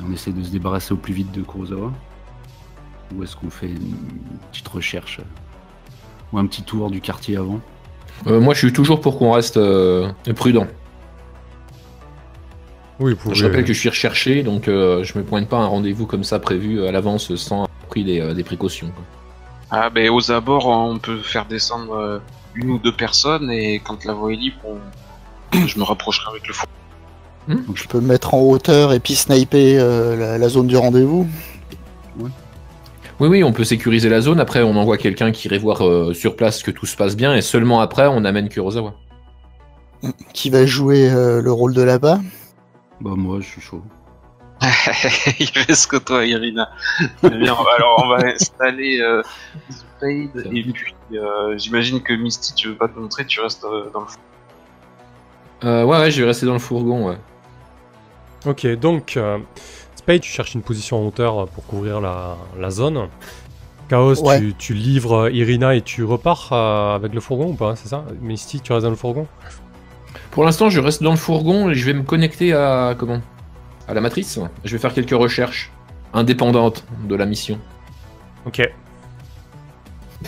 [0.07, 1.91] on essaie de se débarrasser au plus vite de Kurosawa
[3.15, 3.95] Ou est-ce qu'on fait une
[4.51, 5.23] petite recherche euh,
[6.31, 7.59] ou un petit tour du quartier avant?
[8.27, 10.67] Euh, moi, je suis toujours pour qu'on reste euh, prudent.
[12.99, 15.61] Oui, vous Je rappelle que je suis recherché, donc euh, je me pointe pas à
[15.61, 18.89] un rendez-vous comme ça prévu à l'avance sans avoir pris des, euh, des précautions.
[18.89, 19.03] quoi.
[19.71, 22.21] Ah, ben, aux abords, on peut faire descendre
[22.55, 26.47] une ou deux personnes, et quand la voie est libre, on- je me rapprocherai avec
[26.47, 26.53] le
[27.47, 27.55] fou.
[27.67, 30.77] Donc je peux me mettre en hauteur et puis sniper euh, la, la zone du
[30.77, 31.27] rendez-vous.
[33.19, 34.39] Oui, oui, on peut sécuriser la zone.
[34.39, 37.35] Après, on envoie quelqu'un qui irait voir euh, sur place que tout se passe bien,
[37.35, 38.93] et seulement après, on amène Kurosawa.
[40.33, 42.21] Qui va jouer euh, le rôle de là-bas?
[43.01, 43.81] Bah moi je suis chaud.
[45.39, 46.69] Il reste que toi, Irina.
[47.21, 49.21] Très bien, alors on va installer euh,
[49.69, 53.89] Spade, et puis euh, j'imagine que Misty, tu veux pas te montrer, tu restes euh,
[53.93, 54.17] dans le fou.
[55.63, 57.09] Euh, ouais, ouais, je vais rester dans le fourgon.
[57.09, 57.17] Ouais.
[58.45, 59.37] Ok, donc, euh,
[59.95, 63.07] Spade, tu cherches une position en hauteur pour couvrir la, la zone.
[63.89, 64.39] Chaos, Ouais.
[64.39, 67.89] tu, tu livres euh, Irina et tu repars euh, avec le fourgon ou pas, c'est
[67.89, 68.05] ça?
[68.21, 69.27] Misty, tu restes dans le fourgon?
[70.31, 73.19] Pour l'instant, je reste dans le fourgon et je vais me connecter à comment?
[73.87, 74.39] À la matrice.
[74.63, 75.71] Je vais faire quelques recherches
[76.13, 77.57] indépendantes de la mission.
[78.45, 78.61] Ok.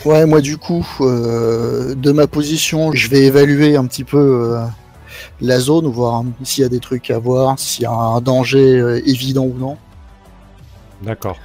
[0.05, 4.17] Ouais, moi du coup, euh, de ma position, je vais évaluer un petit peu
[4.57, 4.65] euh,
[5.41, 8.79] la zone, voir s'il y a des trucs à voir, s'il y a un danger
[8.79, 9.77] euh, évident ou non.
[11.01, 11.37] D'accord.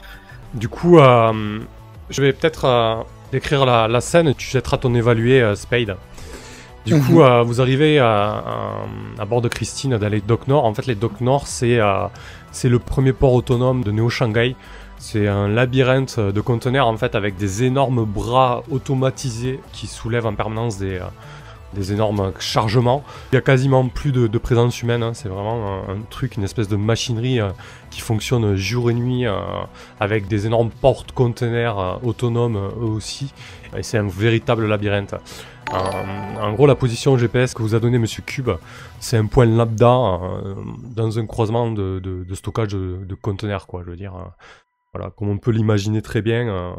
[0.54, 1.60] Du coup, euh,
[2.10, 2.96] je vais peut-être euh,
[3.32, 5.96] décrire la, la scène et tu jetteras ton évalué euh, Spade.
[6.84, 7.02] Du Mhm.
[7.02, 8.44] coup, vous arrivez à,
[9.28, 10.64] bord de Christine dans les docks Nord.
[10.64, 11.80] En fait, les docks Nord, c'est
[12.52, 14.54] c'est le premier port autonome de Neo Shanghai.
[14.98, 20.34] C'est un labyrinthe de conteneurs en fait avec des énormes bras automatisés qui soulèvent en
[20.34, 21.00] permanence des,
[21.76, 23.04] des énormes chargements.
[23.30, 25.02] Il y a quasiment plus de, présence humaine.
[25.02, 25.14] hein.
[25.14, 27.50] C'est vraiment un, truc, une espèce de machinerie euh,
[27.90, 29.38] qui fonctionne jour et nuit euh,
[30.00, 33.32] avec des énormes portes-containers euh, autonomes eux aussi.
[33.76, 35.14] Et c'est un véritable labyrinthe.
[35.72, 38.50] En gros, la position GPS que vous a donné Monsieur Cube,
[39.00, 40.20] c'est un point lambda
[40.94, 43.82] dans un croisement de, stockage de, conteneurs, quoi.
[43.84, 44.14] Je veux dire,
[44.94, 46.76] voilà, comme on peut l'imaginer très bien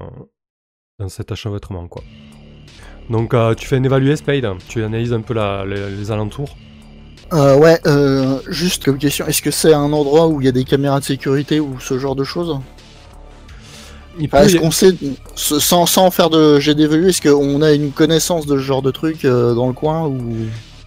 [1.00, 2.02] dans cet achevêtrement, quoi.
[3.10, 4.46] Donc, euh, tu fais un évalué, Spade.
[4.68, 6.56] Tu analyses un peu la- les, les alentours.
[7.34, 10.54] Euh, ouais, euh, juste comme question, est-ce que c'est un endroit où il y a
[10.54, 12.58] des caméras de sécurité ou ce genre de choses
[14.18, 14.96] Il peut Est-ce qu'on sait,
[15.36, 18.92] sans, sans faire de jet d'évolu, est-ce qu'on a une connaissance de ce genre de
[18.92, 20.22] truc euh, dans le coin ou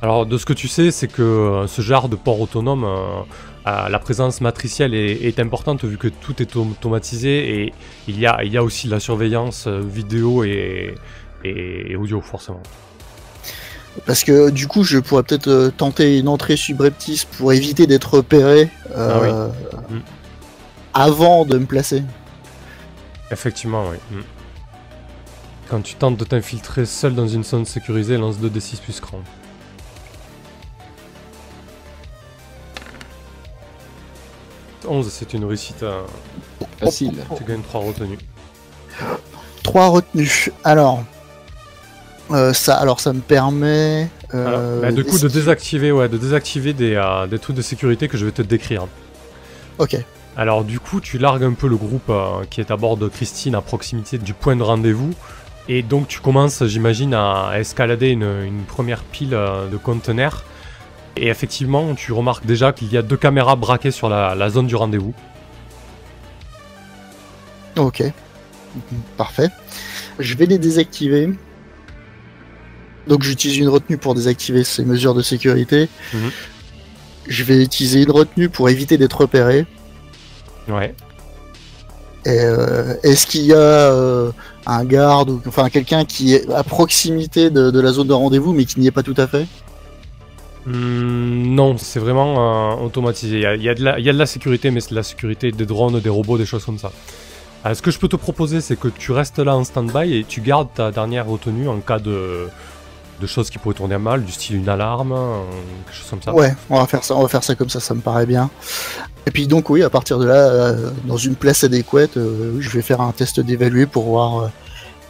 [0.00, 2.86] Alors, de ce que tu sais, c'est que euh, ce genre de port autonome,
[3.66, 7.72] la présence matricielle est, est importante vu que tout est automatisé et
[8.08, 10.94] il y a, il y a aussi la surveillance vidéo et,
[11.44, 12.62] et, et audio, forcément.
[14.06, 18.14] Parce que du coup, je pourrais peut-être euh, tenter une entrée subreptice pour éviter d'être
[18.14, 19.48] repéré euh,
[19.90, 20.00] Mm.
[20.94, 22.02] avant de me placer.
[23.32, 23.96] Effectivement, oui.
[24.16, 24.20] Mm.
[25.68, 29.20] Quand tu tentes de t'infiltrer seul dans une zone sécurisée, lance 2d6 plus cran.
[34.88, 35.82] «11, c'est une réussite.
[35.82, 36.02] euh,
[36.78, 37.12] Facile.
[37.36, 38.18] tu gagnes 3 retenues.
[39.62, 40.50] Trois retenues.
[40.64, 41.04] Alors,
[42.30, 44.08] euh, ça, alors ça me permet.
[44.34, 47.62] euh, Alors, bah, du coup, de désactiver, ouais, de désactiver des, euh, des trucs de
[47.62, 48.86] sécurité que je vais te décrire.
[49.78, 49.96] Ok.
[50.36, 52.10] Alors du coup, tu largues un peu le groupe
[52.50, 55.10] qui est à bord de Christine à proximité du point de rendez-vous.
[55.68, 60.44] Et donc tu commences, j'imagine, à escalader une, une première pile de conteneurs.
[61.16, 64.66] Et effectivement, tu remarques déjà qu'il y a deux caméras braquées sur la, la zone
[64.68, 65.14] du rendez-vous.
[67.76, 68.02] Ok.
[69.16, 69.48] Parfait.
[70.18, 71.30] Je vais les désactiver.
[73.06, 75.88] Donc j'utilise une retenue pour désactiver ces mesures de sécurité.
[76.12, 76.30] Mhm.
[77.28, 79.66] Je vais utiliser une retenue pour éviter d'être repéré.
[80.68, 80.94] Ouais.
[82.26, 84.30] Et, euh, Est-ce qu'il y a euh,
[84.66, 88.52] un garde ou enfin quelqu'un qui est à proximité de, de la zone de rendez-vous
[88.52, 89.46] mais qui n'y est pas tout à fait?
[90.66, 93.36] Hmm, non, c'est vraiment euh, automatisé.
[93.36, 94.80] Il y, a, il y a de la, il y a de la sécurité, mais
[94.80, 96.92] c'est de la sécurité des drones, des robots, des choses comme ça.
[97.64, 100.24] Euh, ce que je peux te proposer, c'est que tu restes là en stand-by et
[100.24, 102.48] tu gardes ta dernière retenue en cas de,
[103.20, 105.42] de choses qui pourraient tourner mal, du style une alarme, euh,
[105.86, 106.32] quelque chose comme ça.
[106.34, 108.50] Ouais, on va faire ça, on va faire ça comme ça, ça me paraît bien.
[109.26, 112.70] Et puis donc oui, à partir de là, euh, dans une place adéquate, euh, je
[112.70, 114.50] vais faire un test d'évaluer pour voir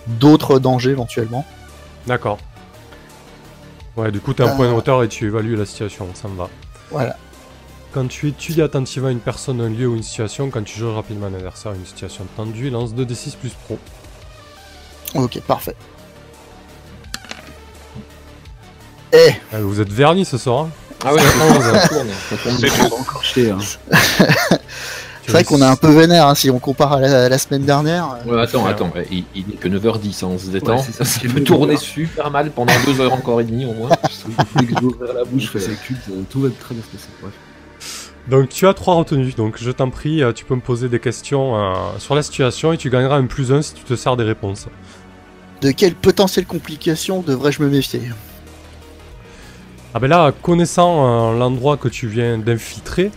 [0.07, 1.45] d'autres dangers éventuellement.
[2.07, 2.39] D'accord.
[3.97, 4.57] Ouais, du coup, t'as un Euh.
[4.57, 6.49] point de hauteur et tu évalues la situation, ça me va.
[6.91, 7.17] Voilà.
[7.93, 11.27] Quand tu étudies attentivement une personne, un lieu ou une situation, quand tu joues rapidement
[11.27, 13.79] un adversaire, une situation tendue, lance 2d6 plus pro.
[15.17, 15.75] Ok, parfait.
[19.13, 20.71] Eh, Ah, vous êtes vernis ce soir, hein
[21.05, 22.59] Ah ouais, ça tourne, ça tourne
[23.23, 23.59] C'est hein.
[25.23, 27.39] c'est vrai qu'on est un peu vénère hein, si on compare à la, à la
[27.39, 28.17] semaine dernière.
[28.27, 30.77] Ouais, attends, attends, ouais, il, il n'est que 9h10, hein, on se détend.
[30.77, 33.91] Ouais, ça, ça peut tourner super mal pendant 2 heures encore et demie au moins.
[34.57, 36.85] Dès que je vais ouvrir la bouche, je fais culte, euh, tout va très bien
[36.85, 37.09] se passer.
[37.21, 37.33] Bref.
[38.29, 41.01] Donc tu as trois retenues, donc je t'en prie, euh, tu peux me poser des
[41.01, 44.17] questions euh, sur la situation et tu gagneras un plus un si tu te sers
[44.17, 44.67] des réponses.
[45.63, 48.03] De quelles potentielles complications devrais-je me méfier?
[49.93, 53.11] Ah ben là, connaissant euh, l'endroit que tu viens d'infiltrer,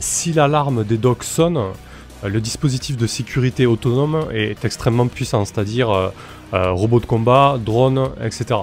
[0.00, 5.90] si l'alarme des docks sonne, euh, le dispositif de sécurité autonome est extrêmement puissant, c'est-à-dire
[5.90, 6.08] euh,
[6.52, 8.58] euh, robots de combat, drones, etc.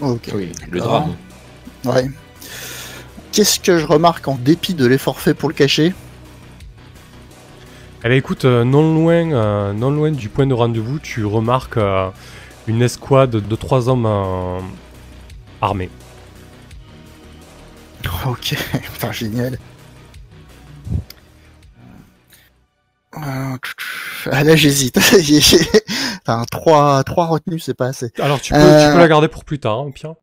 [0.00, 0.30] Ok.
[0.34, 1.16] Oui, le drame.
[1.84, 2.08] Ouais.
[3.32, 5.92] Qu'est-ce que je remarque en dépit de l'effort fait pour le cacher?
[8.04, 11.76] Eh ben écoute, euh, non loin, euh, non loin du point de rendez-vous, tu remarques
[11.76, 12.08] euh,
[12.68, 14.06] une escouade de trois hommes
[15.62, 15.90] euh, armés.
[18.26, 18.54] Ok,
[18.92, 19.58] putain, génial.
[23.16, 23.56] Euh,
[24.30, 24.98] Ah là j'hésite.
[26.26, 28.10] Enfin, trois, trois retenues, c'est pas assez.
[28.18, 30.14] Alors tu peux, tu Euh, peux la garder pour plus tard, hein, au pire.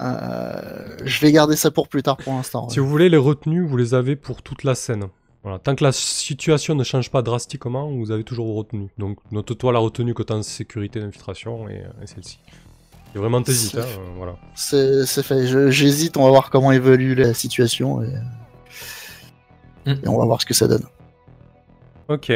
[0.00, 2.68] Euh, je vais garder ça pour plus tard pour l'instant.
[2.68, 5.04] Si vous voulez, les retenues, vous les avez pour toute la scène.
[5.44, 5.60] Voilà.
[5.60, 8.88] Tant que la situation ne change pas drastiquement, vous avez toujours vos retenues.
[8.98, 12.38] Donc note-toi la retenue que tu as en sécurité d'infiltration et, et celle-ci.
[13.14, 14.36] Et vraiment t'hésites, hein, euh, voilà.
[14.54, 15.46] C'est c'est fait.
[15.46, 16.16] Je- J'hésite.
[16.16, 18.08] On va voir comment évolue la situation et,
[19.84, 19.90] Mm.
[20.04, 20.84] et on va voir ce que ça donne.
[22.08, 22.32] Ok.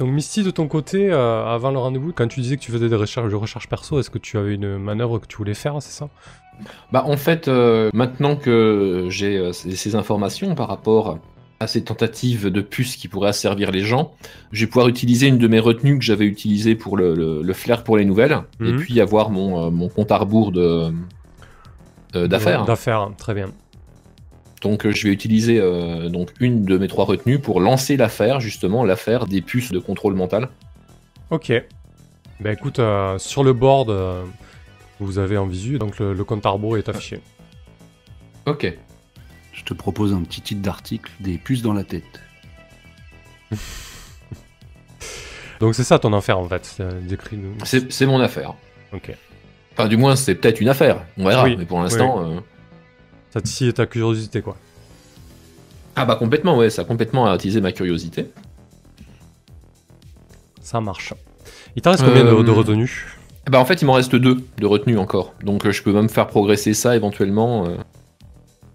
[0.00, 2.88] Donc Misty, de ton côté, euh, avant le rendez-vous, quand tu disais que tu faisais
[2.88, 5.76] des recherches de recherche perso, est-ce que tu avais une manœuvre que tu voulais faire,
[5.80, 6.08] c'est ça?
[6.92, 11.18] Bah en fait, euh, maintenant que j'ai euh, ces, ces informations par rapport
[11.64, 14.12] à ces tentatives de puces qui pourraient asservir les gens,
[14.52, 17.52] je vais pouvoir utiliser une de mes retenues que j'avais utilisée pour le, le- le
[17.52, 18.76] flair pour les nouvelles, et Mhm.
[18.78, 20.92] puis avoir mon, euh, mon compte à rebours de,
[22.14, 22.64] euh, d'affaires.
[22.64, 23.46] D'affaires, très bien.
[24.62, 28.40] Donc euh, je vais utiliser euh, donc une de mes trois retenues pour lancer l'affaire,
[28.40, 30.48] justement l'affaire des puces de contrôle mental.
[31.30, 31.52] Ok.
[32.40, 32.80] Bah écoute,
[33.18, 33.94] sur le board,
[35.00, 37.20] vous avez en visu, donc le, le compte à rebours est affiché.
[38.46, 38.72] Ok.
[39.64, 42.20] Je te propose un petit titre d'article, des puces dans la tête.
[45.60, 47.36] Donc c'est ça ton affaire en fait, c'est décrit.
[47.36, 47.54] nous.
[47.64, 48.54] C'est c'est mon affaire.
[48.92, 49.14] Ok.
[49.72, 51.04] Enfin, du moins, c'est peut-être une affaire.
[51.18, 51.44] On verra.
[51.44, 52.38] Oui, Mais pour l'instant, euh,
[53.32, 54.56] Ça titille ta curiosité, quoi.
[55.96, 58.30] Ah bah complètement, ouais, ça a complètement attisé ma curiosité.
[60.60, 61.12] Ça marche.
[61.76, 63.16] Il t'en reste combien de, Euh, de retenues
[63.50, 65.34] Bah en fait, il m'en reste deux de retenue encore.
[65.42, 67.66] Donc euh, je peux même faire progresser ça éventuellement.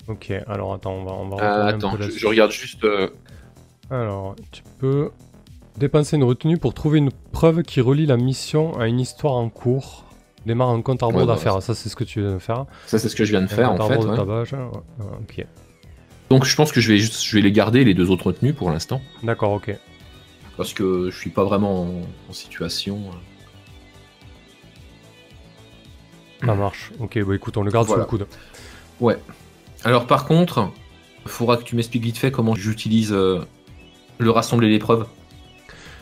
[0.09, 0.13] Euh.
[0.13, 2.51] Ok, alors attends, on va, on va Ah, retourner un attends, peu je, je regarde
[2.51, 2.83] juste.
[2.83, 3.09] euh,
[3.89, 5.11] Alors, tu peux
[5.77, 9.49] dépenser une retenue pour trouver une preuve qui relie la mission à une histoire en
[9.49, 10.05] cours.
[10.45, 12.39] Démarre un compte à rebours Ouais, bah, d'affaires, ça c'est ce que tu viens de
[12.39, 12.65] faire.
[12.87, 13.99] Ça, c'est ce que je viens de faire un en compte fait.
[13.99, 14.15] de ouais.
[14.15, 14.43] tabac.
[14.43, 15.45] Ouais, ok.
[16.29, 18.53] Donc je pense que je vais, juste, je vais les garder, les deux autres retenues
[18.53, 19.01] pour l'instant.
[19.23, 19.75] D'accord, ok.
[20.57, 22.99] Parce que je suis pas vraiment en, en situation.
[26.41, 26.45] euh.
[26.45, 26.91] Ça marche.
[26.99, 28.03] Ok, bah écoute, on le garde Voilà.
[28.05, 28.27] sous le coude.
[29.01, 29.17] Ouais.
[29.85, 30.69] Alors par contre,
[31.25, 33.39] il faudra que tu m'expliques vite fait comment j'utilise euh,
[34.17, 35.05] le rassembler les preuves.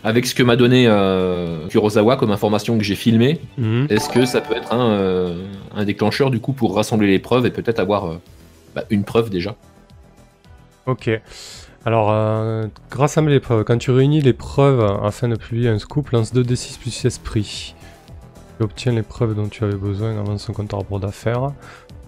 [0.04, 3.88] Avec ce que m'a donné euh, Kurosawa comme information que j'ai filmée, Mhm.
[3.90, 7.46] est-ce que ça peut être un, euh, un déclencheur du coup pour rassembler les preuves
[7.46, 8.18] et peut-être avoir euh,
[8.76, 9.56] bah, une preuve déjà?
[10.86, 11.10] Ok.
[11.86, 15.80] Alors, euh, grâce à mes preuves, quand tu réunis les preuves afin de publier un
[15.80, 17.76] scoop, lance 2d6 plus esprit.
[18.58, 21.52] Tu obtiens les preuves dont tu avais besoin avant son compte à rebours d'affaires.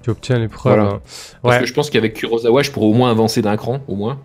[0.01, 0.75] Tu obtiens les preuves.
[0.79, 0.99] Voilà.
[1.41, 1.59] Parce Ouais.
[1.61, 4.19] que je pense qu'avec Kurosawa, je pourrais au moins avancer d'un cran, au moins.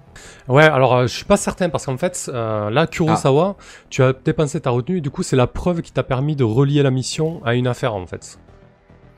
[0.47, 3.57] Ouais, alors euh, je suis pas certain parce qu'en fait, euh, là, Kurosawa,
[3.91, 6.45] tu as dépensé ta retenue et du coup, c'est la preuve qui t'a permis de
[6.45, 8.39] relier la mission à une affaire en fait.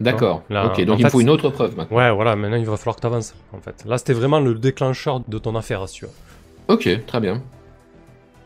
[0.01, 0.43] D'accord.
[0.51, 1.97] Là, ok, donc il me faut une autre preuve maintenant.
[1.97, 3.85] Ouais, voilà, maintenant il va falloir que tu avances en fait.
[3.87, 6.11] Là, c'était vraiment le déclencheur de ton affaire, si tu veux.
[6.69, 7.43] Ok, très bien.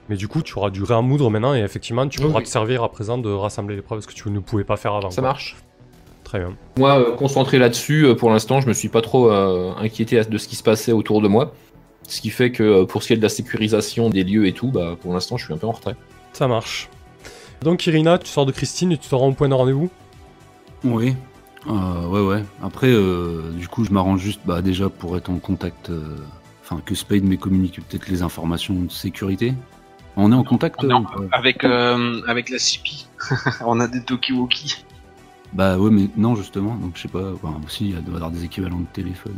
[0.09, 2.44] Mais du coup, tu auras du réamoudre maintenant et effectivement, tu pourras oui.
[2.44, 4.94] te servir à présent de rassembler les preuves, ce que tu ne pouvais pas faire
[4.94, 5.11] avant.
[5.11, 5.31] Ça quoi.
[5.31, 5.57] marche.
[6.30, 6.54] Très bien.
[6.78, 10.38] Moi, euh, concentré là-dessus, euh, pour l'instant, je me suis pas trop euh, inquiété de
[10.38, 11.52] ce qui se passait autour de moi.
[12.06, 14.68] Ce qui fait que pour ce qui est de la sécurisation des lieux et tout,
[14.70, 15.96] bah, pour l'instant, je suis un peu en retrait.
[16.32, 16.88] Ça marche.
[17.62, 19.90] Donc, Irina, tu sors de Christine et tu te rends au point de rendez-vous?
[20.84, 21.16] Oui.
[21.68, 22.44] Euh, ouais, ouais.
[22.62, 25.90] Après, euh, du coup, je m'arrange juste bah, déjà pour être en contact.
[25.90, 26.16] euh,
[26.62, 29.54] Enfin, que Spade me communique peut-être les informations de sécurité.
[30.16, 31.04] On est en contact Non.
[31.18, 32.90] euh, Avec, euh, avec la CP,
[33.66, 34.84] on a des Tokiwoki.
[35.52, 36.74] Bah ouais, mais non, justement.
[36.76, 37.32] Donc, je sais pas.
[37.34, 39.34] Enfin, aussi, il y a- doit y avoir des équivalents de téléphone.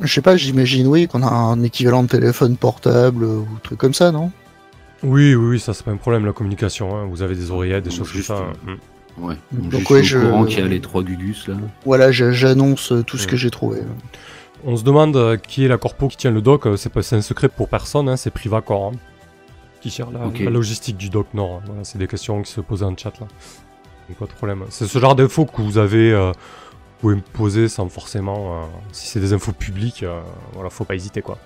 [0.00, 3.94] Je sais pas, j'imagine, oui, qu'on a un équivalent de téléphone portable ou truc comme
[3.94, 4.30] ça, non?
[5.02, 6.96] Oui, oui, oui, ça c'est pas un problème, la communication.
[6.96, 7.06] hein.
[7.10, 8.34] Vous avez des oreillettes, des choses comme ça.
[8.34, 8.76] euh, hein.
[9.18, 9.34] Ouais.
[9.52, 11.54] Donc, Donc, ouais, je suis au je- courant qu'il y a les trois Gugus là.
[11.84, 13.30] Voilà, je- j'annonce tout ce Ouais.
[13.30, 13.80] que j'ai trouvé.
[14.64, 16.66] On se demande euh, qui est la corpo qui tient le doc.
[16.66, 18.98] euh, C'est pas- un secret pour personne, hein, c'est Privacor hein,
[19.80, 21.56] qui gère la logistique du doc Nord.
[21.56, 21.62] hein.
[21.66, 23.26] Voilà, c'est des questions qui se posent en chat là.
[24.18, 24.64] Pas de problème.
[24.70, 26.12] C'est ce genre d'infos que vous avez.
[26.12, 26.32] euh,
[26.98, 28.62] vous pouvez me poser sans forcément.
[28.62, 30.20] euh, si c'est des infos publiques, euh,
[30.54, 31.38] voilà, faut pas hésiter quoi.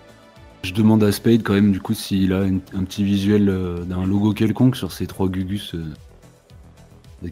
[0.63, 4.07] Je demande à Spade quand même du coup s'il a un petit visuel euh, d'un
[4.07, 5.75] logo quelconque sur ces trois Gugus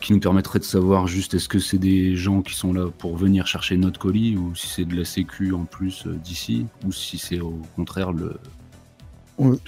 [0.01, 3.17] qui nous permettrait de savoir juste est-ce que c'est des gens qui sont là pour
[3.17, 7.19] venir chercher notre colis ou si c'est de la sécu en plus d'ici ou si
[7.19, 8.37] c'est au contraire le,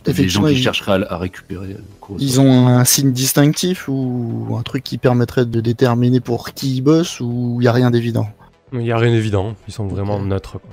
[0.05, 1.77] Des gens qui ils, chercheraient à, à récupérer.
[2.19, 6.81] ils ont un signe distinctif ou un truc qui permettrait de déterminer pour qui ils
[6.83, 8.29] bossent ou il y a rien d'évident?
[8.73, 9.55] Il y a rien d'évident.
[9.69, 10.71] Ils sont vraiment neutres quoi.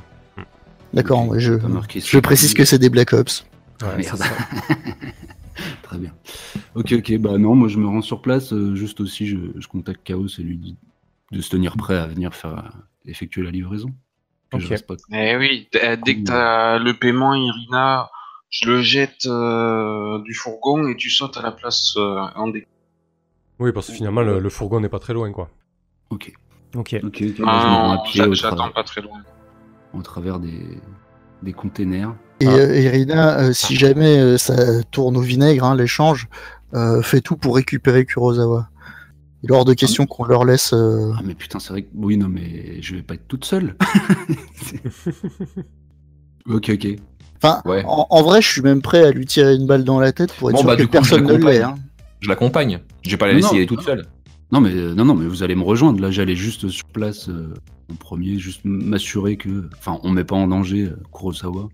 [0.94, 3.46] D'accord, je, précise que c'est des Black Ops.
[3.82, 4.18] Ouais, Ah, merde.
[4.18, 4.30] c'est ça.
[5.84, 6.12] Très bien.
[6.76, 9.68] Ok, ok, bah non, moi je me rends sur place, euh, juste aussi je, je
[9.68, 10.78] contacte Chaos et lui dis
[11.32, 12.72] de se tenir prêt à venir faire
[13.06, 13.92] effectuer la livraison.
[14.52, 18.10] Que je pas- Eh oui, euh, dès que t'as le paiement, Irina,
[18.50, 22.66] je le jette euh, du fourgon et tu sautes à la place euh, en dé.
[23.60, 25.50] Oui, parce que finalement le, le fourgon n'est pas très loin quoi.
[26.10, 26.32] Ok,
[26.76, 27.00] Ok.
[27.04, 29.20] ok, ok, bah, Ah, J'attends pas très loin.
[29.94, 30.80] au travers des,
[31.44, 32.14] des containers.
[32.40, 32.52] Et Ah.
[32.54, 36.28] euh, Irina, euh, si jamais euh, ça tourne au vinaigre, hein, l'échange,
[36.74, 38.70] euh, fais tout pour récupérer Kurosawa.
[39.44, 40.74] Il est hors de question qu'on leur laisse.
[40.74, 41.90] euh, Ah mais putain, c'est vrai que...
[41.96, 43.76] Oui, non, mais je vais pas être toute seule.
[46.50, 46.88] ok, ok.
[47.42, 47.84] Enfin, Ouais.
[47.88, 50.34] en, en vrai, je suis même prêt à lui tirer une balle dans la tête
[50.34, 51.54] pour être Bon, sûr bah, que coup, personne ne l'accompagne.
[51.54, 51.62] l'est.
[51.64, 51.76] Hein.
[52.22, 52.80] Je l'accompagne.
[53.04, 54.06] Je vais pas la y aller toute seule.
[54.52, 56.02] Non mais, euh, non, non, mais vous allez me rejoindre.
[56.02, 57.54] Là, j'allais juste sur place euh,
[57.92, 59.70] en premier, juste m'assurer que...
[59.78, 61.70] Enfin, on met pas en danger euh, Kurosawa.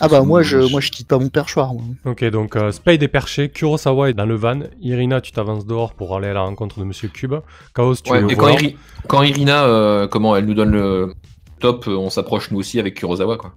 [0.00, 1.72] Ah bah moi je, moi je quitte pas mon perchoir.
[1.72, 1.82] moi.
[2.06, 5.94] Ok, donc euh, Spade est perché, Kurosawa est dans le van, Irina, tu t'avances dehors
[5.94, 7.34] pour aller à la rencontre de Monsieur Cube,
[7.72, 8.58] Chaos, tu Ouais, et quand, volant.
[8.58, 11.14] Iri- quand Irina, euh, comment elle nous donne le
[11.60, 13.54] top, on s'approche nous aussi avec Kurosawa, quoi.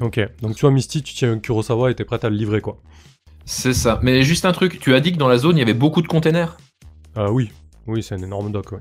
[0.00, 2.80] Ok, donc toi Misty, tu tiens Kurosawa et t'es prête à le livrer quoi.
[3.46, 3.98] C'est ça.
[4.02, 6.02] Mais juste un truc, tu as dit que dans la zone, il y avait beaucoup
[6.02, 6.56] de containers.
[7.16, 7.50] Euh, oui,
[7.86, 8.78] oui, c'est un énorme dock, oui.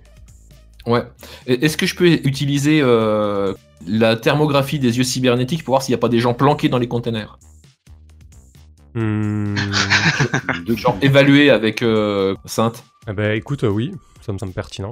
[0.86, 1.04] Ouais.
[1.47, 3.54] Est-ce que je peux utiliser euh,
[3.88, 6.78] la thermographie des yeux cybernétiques pour voir s'il n'y a pas des gens planqués dans
[6.78, 7.39] les containers
[8.95, 9.56] Hmm,
[10.66, 12.84] Deux- Genre évaluer avec euh, Sainte.
[13.08, 13.91] eh ben écoute, euh, oui,
[14.22, 14.91] ça me semble pertinent.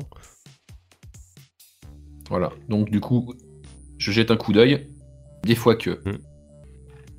[2.30, 2.52] Voilà.
[2.70, 3.34] Donc du coup,
[3.98, 4.88] Je jette un coup d'œil.
[5.48, 5.98] Des fois que.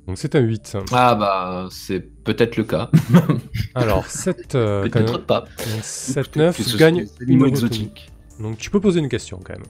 [0.07, 0.77] Donc c'est un 8.
[0.91, 2.91] Ah bah, c'est peut-être le cas.
[3.75, 5.41] Alors 7, euh, peut-être pas.
[5.41, 8.11] Donc 7, Que 9, ce tu soit gagnes des une exotiques.
[8.39, 9.65] Donc tu peux poser une question quand même.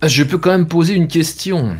[0.00, 1.76] Ah, Je peux quand même poser une question.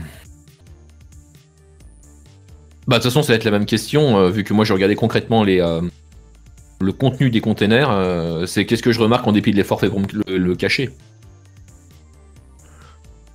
[2.89, 4.75] Bah, de toute façon, ça va être la même question, euh, vu que moi, j'ai
[4.75, 5.81] regardé concrètement les, euh,
[6.81, 8.47] le contenu des containers.
[8.49, 10.91] c'est qu'est-ce que je remarque en dépit de l'effort fait pour le cacher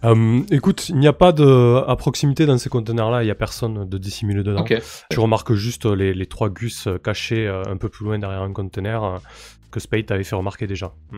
[0.06, 3.36] Euh, écoute, il n'y a pas de à proximité dans ces conteneurs-là, il n'y a
[3.36, 4.62] personne de dissimulé dedans.
[4.62, 4.80] Ok.
[5.10, 8.54] Tu remarques juste les, les trois gus cachés euh, un peu plus loin derrière un
[8.54, 9.18] conteneur euh,
[9.72, 10.94] que Spade t'avait fait remarquer déjà.
[11.12, 11.18] Mm.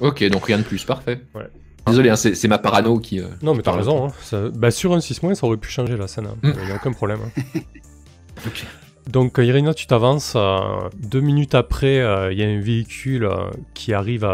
[0.00, 1.22] Ok, donc rien de plus, parfait.
[1.34, 1.48] Ouais.
[1.86, 3.20] Désolé, hein, c'est ma parano qui.
[3.20, 4.06] euh, Non, mais t'as raison.
[4.06, 4.12] Hein.
[4.20, 6.28] Ça- bah, sur un 6 ça aurait pu changer la scène.
[6.42, 6.64] Il Mm.
[6.66, 7.20] n'y a aucun problème.
[7.24, 7.60] hein.
[8.46, 8.64] Ok.
[9.10, 10.34] Donc, Irina, tu t'avances.
[10.36, 10.58] euh,
[10.98, 13.28] deux minutes après, euh, il y a un véhicule
[13.74, 14.28] qui arrive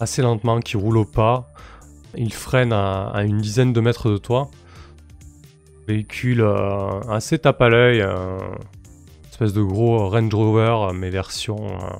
[0.00, 1.48] assez lentement, qui roule au pas.
[2.16, 4.50] Il freine à, une dizaine de mètres de toi.
[5.88, 8.00] Véhicule euh, assez tape à l'œil.
[8.00, 8.38] euh,
[9.30, 11.56] espèce de gros Range Rover, mais version.
[11.66, 11.96] euh,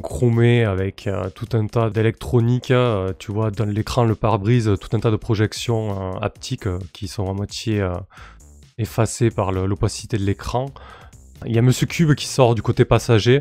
[0.00, 2.72] chromée avec tout un tas d'électronique,
[3.18, 7.34] tu vois dans l'écran, le pare-brise, tout un tas de projections euh, qui sont à
[7.34, 7.86] moitié
[8.78, 10.66] effacées par l'opacité de l'écran.
[11.46, 13.40] Il y a Monsieur Cube qui sort du côté passager.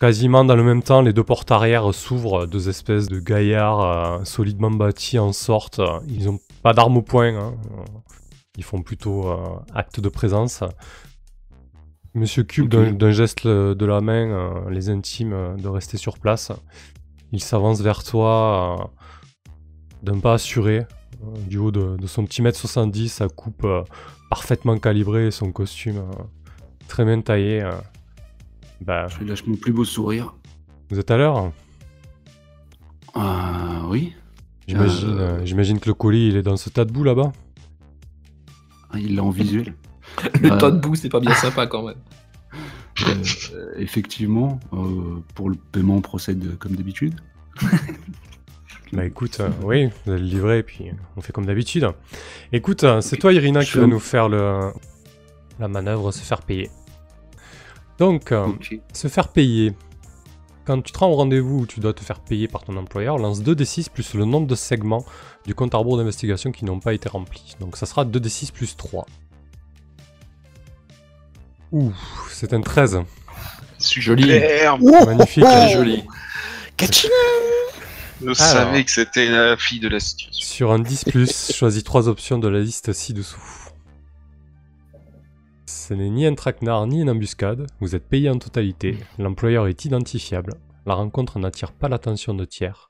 [0.00, 3.80] Quasiment dans le même temps, les deux portes arrière s'ouvrent, deux espèces de gaillards
[4.20, 5.80] euh, solidement bâtis en sortent.
[6.06, 7.54] Ils ont pas d'armes au poing, hein.
[8.58, 9.36] ils font plutôt euh,
[9.74, 10.62] acte de présence.
[12.14, 16.18] Monsieur Cube, d'un- geste euh, de la main, euh, les intime euh, de rester sur
[16.18, 16.52] place.
[17.32, 18.84] Il s'avance vers toi euh,
[20.02, 20.78] d'un pas assuré,
[21.24, 23.82] euh, du haut de, de son petit mètre 70, sa coupe euh,
[24.28, 26.22] parfaitement calibrée, son costume euh,
[26.86, 27.66] très bien taillé.
[28.80, 28.84] Euh.
[28.84, 30.34] Bah, Je lâche mon plus beau sourire.
[30.90, 31.52] vous êtes à l'heure
[33.14, 34.14] Ah oui.
[34.66, 37.32] J'imagine Euh, euh, j'imagine que le colis il est dans ce tas de boue là-bas.
[38.90, 39.74] Ah, il l'a en visuel.
[40.42, 41.96] Le Euh, tas de boue, c'est pas bien sympa quand même.
[43.06, 47.14] Euh, effectivement, euh, pour le paiement, on procède comme d'habitude.
[48.92, 51.90] Bah écoute, euh, oui, vous allez le livrer et puis euh, on fait comme d'habitude.
[52.52, 54.70] Écoute, euh, c'est toi Irina qui Je- va nous faire le,
[55.58, 56.70] la manœuvre, se faire payer.
[57.98, 58.46] Donc, euh,
[58.92, 59.72] se faire payer.
[60.66, 63.18] Quand tu te rends au rendez-vous où tu dois te faire payer par ton employeur,
[63.18, 65.04] lance 2d6 plus le nombre de segments
[65.46, 67.54] du compte à rebours d'investigation qui n'ont pas été remplis.
[67.60, 69.06] Donc ça sera 2d6 plus 3.
[71.72, 71.92] Ouh,
[72.30, 73.00] c'est un 13.
[73.78, 74.22] Joli.
[74.24, 74.82] Superbe.
[75.06, 75.44] Magnifique.
[75.46, 76.04] oh, Joli.
[76.76, 77.12] Kachina
[78.20, 78.36] Je Alors.
[78.36, 80.46] savais que c'était la fille de la situation.
[80.46, 83.40] Sur un 10, choisis trois options de la liste ci-dessous.
[85.68, 89.84] Ce n'est ni un traquenard ni une embuscade, vous êtes payé en totalité, l'employeur est
[89.84, 90.54] identifiable,
[90.86, 92.86] la rencontre n'attire pas l'attention de tiers.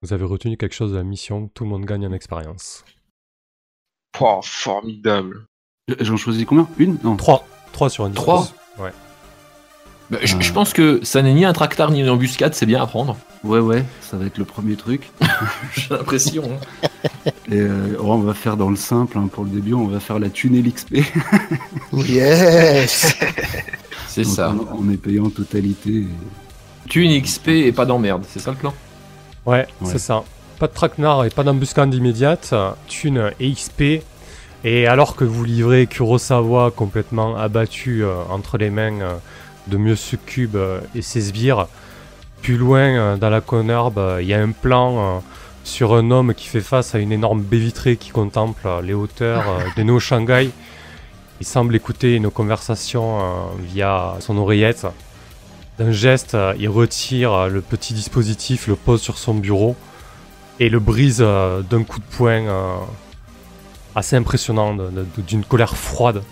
[0.00, 2.84] Vous avez retenu quelque chose de la mission, tout le monde gagne en expérience.
[4.20, 5.46] Oh, formidable.
[6.00, 6.68] J'en choisis combien?
[6.78, 6.98] Une?
[7.04, 7.16] Non.
[7.16, 7.46] 3.
[7.72, 8.14] 3 sur un 10.
[8.14, 8.48] Trois
[8.78, 8.92] Ouais.
[10.14, 10.52] Bah, je, je Euh.
[10.54, 13.16] pense que ça n'est ni un tractard ni une embuscade, c'est bien à prendre.
[13.42, 15.10] Ouais, ouais, ça va être le premier truc.
[15.76, 16.44] J'ai l'impression.
[16.44, 17.30] hein.
[17.50, 20.18] Et euh, on va faire dans le simple hein, pour le début, on va faire
[20.18, 20.96] la tunnel XP.
[21.92, 23.14] Yes
[24.08, 24.54] C'est ça.
[24.72, 26.04] On, on est payé en totalité.
[26.88, 28.72] Tu une XP et pas d'emmerde, c'est ça le plan?
[29.46, 29.90] Ouais, Ouais.
[29.90, 30.22] c'est ça.
[30.58, 32.54] Pas de traquenard et pas d'embuscade immédiate,
[32.86, 34.02] thune et XP.
[34.66, 39.14] Et alors que vous livrez Kurosawa complètement abattu euh, entre les mains euh,
[39.68, 41.66] de Monsieur Cube euh, et ses sbires,
[42.44, 45.22] plus loin euh, dans la conherbe, euh, il y a un plan
[45.64, 49.44] sur un homme qui fait face à une énorme baie vitrée qui contemple les hauteurs
[49.78, 50.50] de Neo Shanghai.
[51.40, 53.22] Il semble écouter une conversation euh,
[53.62, 54.86] via son oreillette.
[55.78, 59.74] D'un geste, il retire le petit dispositif, le pose sur son bureau
[60.60, 62.44] et le brise d'un coup de poing
[63.96, 64.76] assez impressionnant,
[65.16, 66.22] d'une colère froide.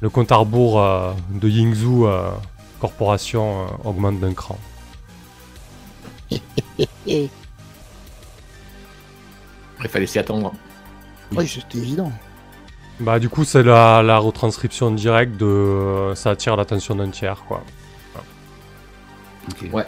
[0.00, 2.30] Le compte à rebours euh, de Yingzhou euh,
[2.80, 4.58] Corporation euh, augmente d'un cran.
[6.30, 7.28] Il
[9.88, 10.52] fallait s'y attendre.
[11.32, 12.12] Oui, c'était évident.
[13.00, 17.64] Bah du coup c'est la, la retranscription directe de ça attire l'attention d'un tiers quoi.
[19.48, 19.70] Ok.
[19.72, 19.86] Ouais.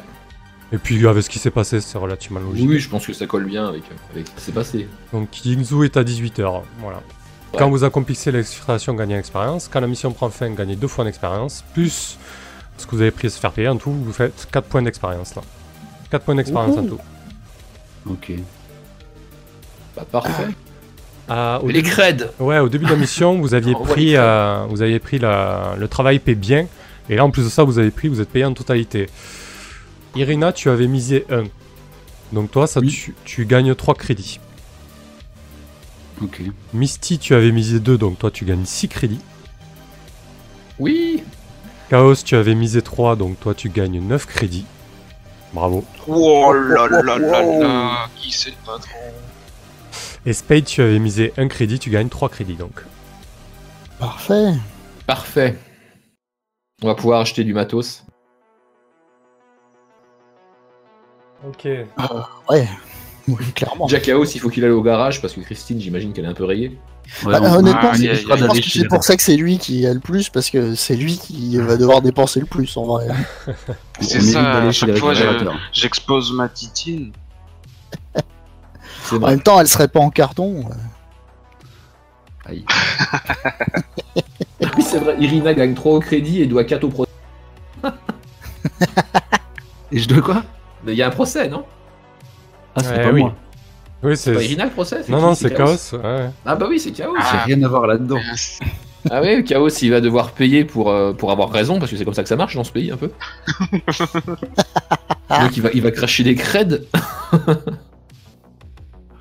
[0.72, 2.68] Et puis avec ce qui s'est passé c'est relativement logique.
[2.68, 3.82] Oui, je pense que ça colle bien avec,
[4.12, 4.88] avec ce qui s'est passé.
[5.12, 7.02] Donc Yingzhou est à 18h, voilà.
[7.52, 7.58] Ouais.
[7.58, 9.68] Quand vous accomplissez l'exfiltration, gagnez en expérience.
[9.68, 11.64] Quand la mission prend fin, gagnez 2 points d'expérience.
[11.74, 12.18] Plus
[12.78, 13.68] ce que vous avez pris à se faire payer.
[13.68, 15.42] En tout, vous faites 4 points d'expérience là.
[16.10, 16.98] 4 points d'expérience en tout.
[18.08, 18.32] Ok.
[19.96, 20.48] Bah, parfait.
[21.28, 24.82] Ah, au, les creds ouais, au début de la mission, vous aviez pris, euh, vous
[24.82, 26.66] aviez pris la- le travail paie bien.
[27.08, 29.08] Et là, en plus de ça, vous avez pris, vous êtes payé en totalité.
[30.16, 31.44] Irina, tu avais misé 1.
[32.32, 32.88] Donc toi, ça, Oui.
[32.88, 34.40] tu, tu gagnes 3 crédits.
[36.20, 36.42] Ok.
[36.72, 39.20] Misty, tu avais misé 2, donc toi tu gagnes 6 crédits.
[40.78, 41.22] Oui
[41.88, 44.66] Chaos, tu avais misé 3, donc toi tu gagnes 9 crédits.
[45.52, 45.84] Bravo.
[46.06, 48.98] Oh là là là là Qui c'est le patron?
[50.24, 52.82] Et Spade, tu avais misé 1 crédit, tu gagnes 3 crédits donc.
[53.98, 54.54] Parfait.
[55.06, 55.58] Parfait.
[56.82, 58.04] On va pouvoir acheter du matos.
[61.46, 61.68] Ok.
[62.48, 62.68] Ouais.
[63.28, 63.88] Oui, clairement.
[63.88, 66.34] Jack Chaos, il faut qu'il aille au garage parce que Christine, j'imagine qu'elle est un
[66.34, 66.78] peu rayée.
[67.24, 69.86] Ouais, Bah, on- honnêtement, Ah, je pense que c'est pour ça que c'est lui qui
[69.86, 73.08] a le plus, parce que c'est lui qui va devoir dépenser le plus en vrai.
[74.00, 75.12] C'est ça, à chaque fois.
[75.72, 77.12] J'expose ma titine.
[79.04, 80.64] C'est En même temps, elle serait pas en carton.
[82.46, 82.64] Aïe.
[84.16, 85.16] oui, c'est vrai.
[85.20, 87.10] Irina gagne 3 au crédit et doit 4 au procès.
[89.92, 90.42] Et je dois quoi?
[90.84, 91.64] Mais il y a un procès, non?
[92.76, 93.20] Ah, c'est Ouais, pas oui.
[93.22, 93.34] moi.
[94.04, 95.76] Oui, C'est pas le procès Non, non, c'est Chaos.
[95.94, 96.30] ouais.
[96.44, 97.14] Ah bah oui, c'est Chaos.
[97.16, 97.44] J'ai Ah.
[97.44, 98.18] rien à voir là-dedans.
[99.10, 102.04] Ah oui, Chaos, il va devoir payer pour, euh, pour avoir raison, parce que c'est
[102.04, 103.10] comme ça que ça marche dans ce pays un peu.
[105.30, 106.82] Donc il va, il va cracher des creds.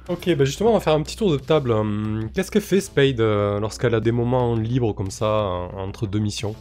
[0.09, 1.71] Ok, bah justement, on va faire un petit tour de table.
[1.71, 5.27] Hum, Qu'est-ce que fait Spade euh, lorsqu'elle a des moments libres comme ça,
[5.77, 6.53] entre deux missions?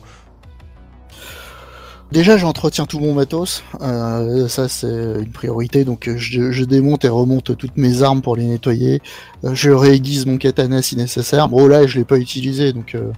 [2.12, 3.62] Déjà, j'entretiens tout mon matos.
[3.80, 5.84] Euh, ça, c'est une priorité.
[5.84, 9.00] Donc, je, démonte et remonte toutes mes armes pour les nettoyer.
[9.44, 11.48] Euh, je réaiguise mon katana si nécessaire.
[11.48, 13.12] Bon, là, je l'ai pas utilisé, donc euh,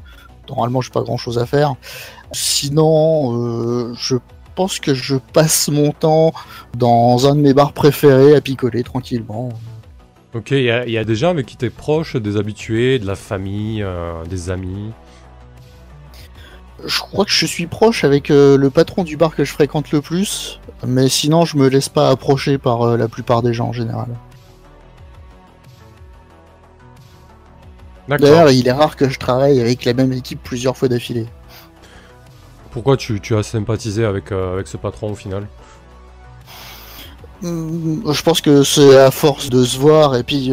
[0.47, 1.75] normalement, j'ai pas grand-chose à faire.
[2.33, 4.17] Sinon, euh, je
[4.55, 6.35] pense que je passe mon temps
[6.77, 9.49] dans un de mes bars préférés à picoler tranquillement.
[10.35, 13.85] Ok, il y, a- des gens avec qui t'es proche, des habitués, de la famille,
[14.29, 14.93] des amis?
[16.85, 19.93] Je crois que je suis proche avec euh, le patron du bar que je fréquente
[19.93, 23.69] le plus, mais sinon, je me laisse pas approcher par euh, la plupart des gens
[23.69, 24.09] en général.
[28.09, 31.27] D'ailleurs, il est rare que je travaille avec la même équipe plusieurs fois d'affilée.
[32.73, 35.47] Pourquoi tu, tu as sympathisé avec, euh, avec ce patron au final?
[37.43, 40.53] Hmm, Je pense que c'est à force de se voir et puis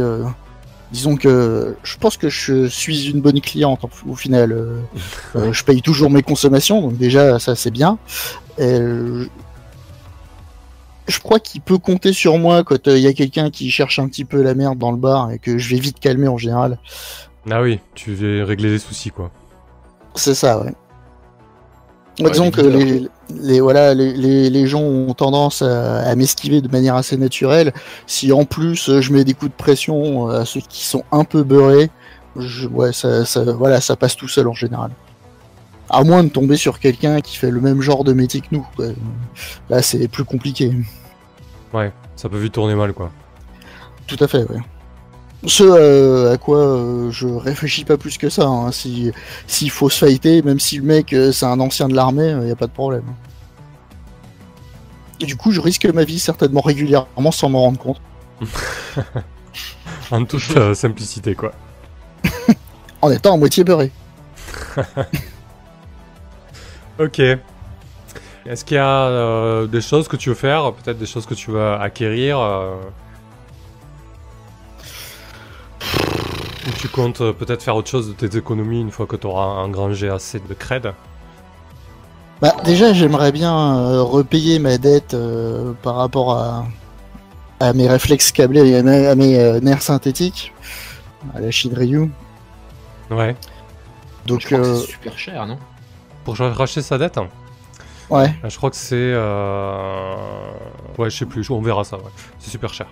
[0.91, 4.51] disons que je pense que je suis une bonne cliente en- au final.
[4.51, 4.79] Euh,
[5.35, 7.97] euh, je paye toujours mes consommations, donc déjà ça c'est bien.
[8.57, 9.25] Et, euh,
[11.07, 13.97] je crois qu'il peut compter sur moi quand euh, il y a quelqu'un qui cherche
[13.99, 16.37] un petit peu la merde dans le bar et que je vais vite calmer en
[16.37, 16.77] général.
[17.49, 19.31] Ah oui, tu veux régler les soucis quoi.
[20.15, 20.73] C'est ça, ouais.
[22.25, 23.07] Ouais, Disons les que les,
[23.41, 27.73] les- voilà, les, les, les gens ont tendance à, à m'esquiver de manière assez naturelle.
[28.07, 31.03] Si en plus euh, je mets des coups de pression euh, à ceux qui sont
[31.11, 31.89] un peu beurrés,
[32.35, 34.91] je, ouais, ça, ça, voilà, ça passe tout seul en général.
[35.89, 38.65] À moins de tomber sur quelqu'un qui fait le même genre de métier que nous.
[38.75, 38.85] quoi.
[39.69, 40.71] Là, c'est plus compliqué.
[41.73, 43.11] Ouais, ça peut vite tourner mal quoi.
[44.07, 44.59] Tout à fait, ouais.
[45.45, 48.45] Ce euh, à quoi euh, je réfléchis pas plus que ça.
[48.45, 48.71] hein.
[48.73, 49.11] Si
[49.47, 52.47] s'il faut se fighter, même si le mec euh, c'est un ancien de l'armée, il
[52.47, 53.05] y a pas de problème.
[55.21, 58.01] Et du coup, je risque ma vie certainement régulièrement sans m'en rendre compte.
[60.11, 61.51] En toute simplicité quoi.
[63.01, 63.91] En étant à moitié beurré.
[66.99, 67.19] Ok.
[67.19, 70.73] Est-ce qu'il y a des choses que tu veux faire?
[70.73, 72.39] Peut-être des choses que tu veux acquérir
[76.69, 79.25] Ou tu comptes euh, peut-être faire autre chose de tes économies une fois que tu
[79.27, 80.93] auras engrangé assez de cred
[82.41, 86.65] Bah déjà, j'aimerais bien euh, repayer ma dette euh, par rapport à
[87.59, 90.53] à mes réflexes câblés et à mes, à mes, euh, nerfs synthétiques,
[91.35, 92.09] à la Shinryu.
[93.11, 93.35] Ouais.
[94.25, 95.57] Donc Je crois que euh, c'est super cher, non?
[96.23, 97.19] Pour racheter sa dette
[98.09, 98.33] ouais.
[98.43, 98.95] Euh, Je crois que c'est...
[98.95, 100.15] euh,
[100.97, 101.97] Ouais, je sais plus, on verra ça.
[101.97, 102.11] ouais.
[102.39, 102.87] C'est super cher.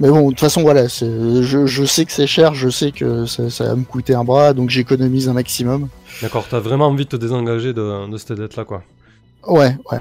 [0.00, 3.26] Mais bon, de toute façon, voilà, je, je sais que c'est cher, je sais que
[3.26, 5.90] ça, ça va me coûter un bras, donc j'économise un maximum.
[6.22, 8.82] D'accord, t'as vraiment envie de te désengager de, de cette dette-là, quoi.
[9.46, 9.98] Ouais, ouais.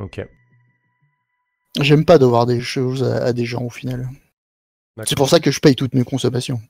[0.00, 0.26] Ok.
[1.80, 4.08] J'aime pas devoir des choses à, à des gens au final.
[5.04, 6.60] C'est pour ça que je paye toutes mes consommations.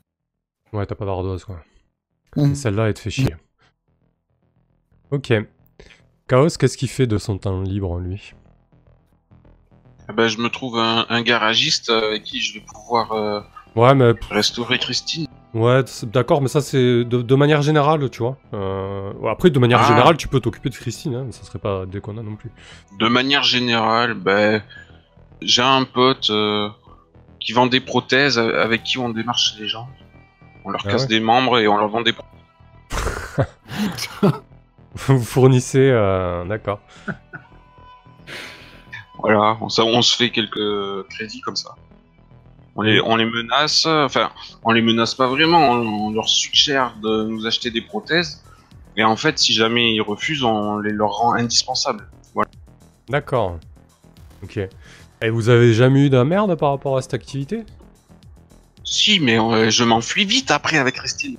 [0.75, 1.65] Ouais, t'as pas d'ardoise, quoi.
[2.37, 3.35] Et Celle-là, elle te fait chier.
[5.11, 5.33] Ok.
[6.29, 8.35] Chaos, qu'est-ce qu'il fait de son temps libre, lui?
[10.13, 13.41] Ben, je me trouve un, un garagiste avec qui je vais pouvoir euh,
[13.77, 14.15] Ouais, mais...
[14.15, 15.27] pff, restaurer Christine.
[15.53, 18.37] Ouais, d'accord, mais ça, c'est de, de manière générale, tu vois.
[18.55, 19.89] Euh, Après, de manière Ah.
[19.89, 22.51] générale, tu peux t'occuper de Christine, hein, mais ça serait pas déconnant non plus.
[22.99, 24.63] De manière générale, ben,
[25.43, 26.69] j'ai un pote euh,
[27.41, 29.89] qui vend des prothèses euh, avec qui on démarche les gens.
[30.65, 31.09] On leur Ah casse ouais.
[31.09, 32.13] des membres et on leur vend des
[35.07, 35.91] Vous fournissez...
[35.91, 36.81] euh, D'accord.
[39.21, 41.75] Voilà, on, ça, on se fait quelques crédits comme ça.
[42.77, 44.31] On les, on les menace, enfin,
[44.63, 48.43] on les menace pas vraiment, on, on leur suggère de nous acheter des prothèses.
[48.97, 52.09] Et en fait, si jamais ils refusent, on les leur rend indispensables.
[53.09, 53.59] D'accord.
[54.43, 54.59] Ok.
[55.23, 57.65] Et vous avez jamais eu de merde par rapport à cette activité?
[58.85, 61.37] Si, mais euh, je m'enfuis vite après avec Christine.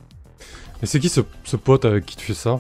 [0.83, 2.59] Et c'est qui ce, ce pote avec qui tu fais ça?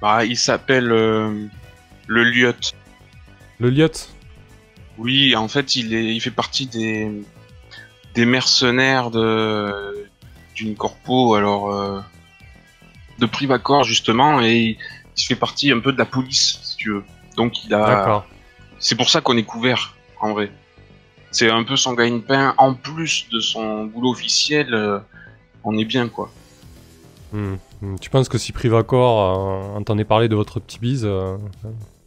[0.00, 1.46] Bah, il s'appelle euh,
[2.06, 2.52] le Liot.
[3.58, 3.88] Le liot
[4.98, 7.10] Oui, en fait, il est, il fait partie des
[8.14, 10.06] des mercenaires de
[10.54, 12.00] d'une corpo, alors euh,
[13.18, 14.78] de Privacor justement, et il,
[15.16, 17.04] il fait partie un peu de la police, si tu veux.
[17.36, 18.26] Donc il a, D'accord.
[18.78, 20.50] c'est pour ça qu'on est couvert, en vrai.
[21.30, 24.74] C'est un peu son gagne-pain en plus de son boulot officiel.
[24.74, 24.98] euh,
[25.64, 26.30] on est bien quoi.
[27.32, 27.54] Hmm.
[27.80, 27.96] Hmm.
[27.98, 31.08] Tu penses que si Privacor euh, entendait parler de votre petit bise,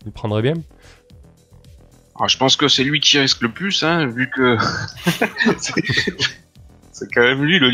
[0.05, 0.53] euh, il prendrait bien
[2.15, 4.57] Alors, je pense que c'est lui qui risque le plus, hein, vu que
[6.91, 7.69] c'est quand même lui le.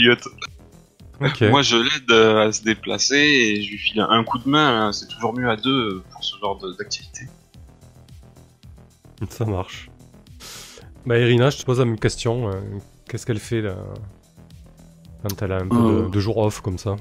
[1.23, 1.41] Ok.
[1.41, 4.87] Moi, je l'aide euh, à se déplacer et je lui file un coup de main.
[4.87, 7.27] hein, C'est toujours mieux à deux euh, pour ce genre d'activité.
[9.29, 9.89] Ça marche.
[11.05, 12.49] Bah Irina, je te pose la même question.
[12.49, 12.53] euh,
[13.07, 13.75] Qu'est-ce qu'elle fait là,
[15.21, 16.09] quand elle a un peu de, Euh.
[16.09, 16.95] de jours off comme ça?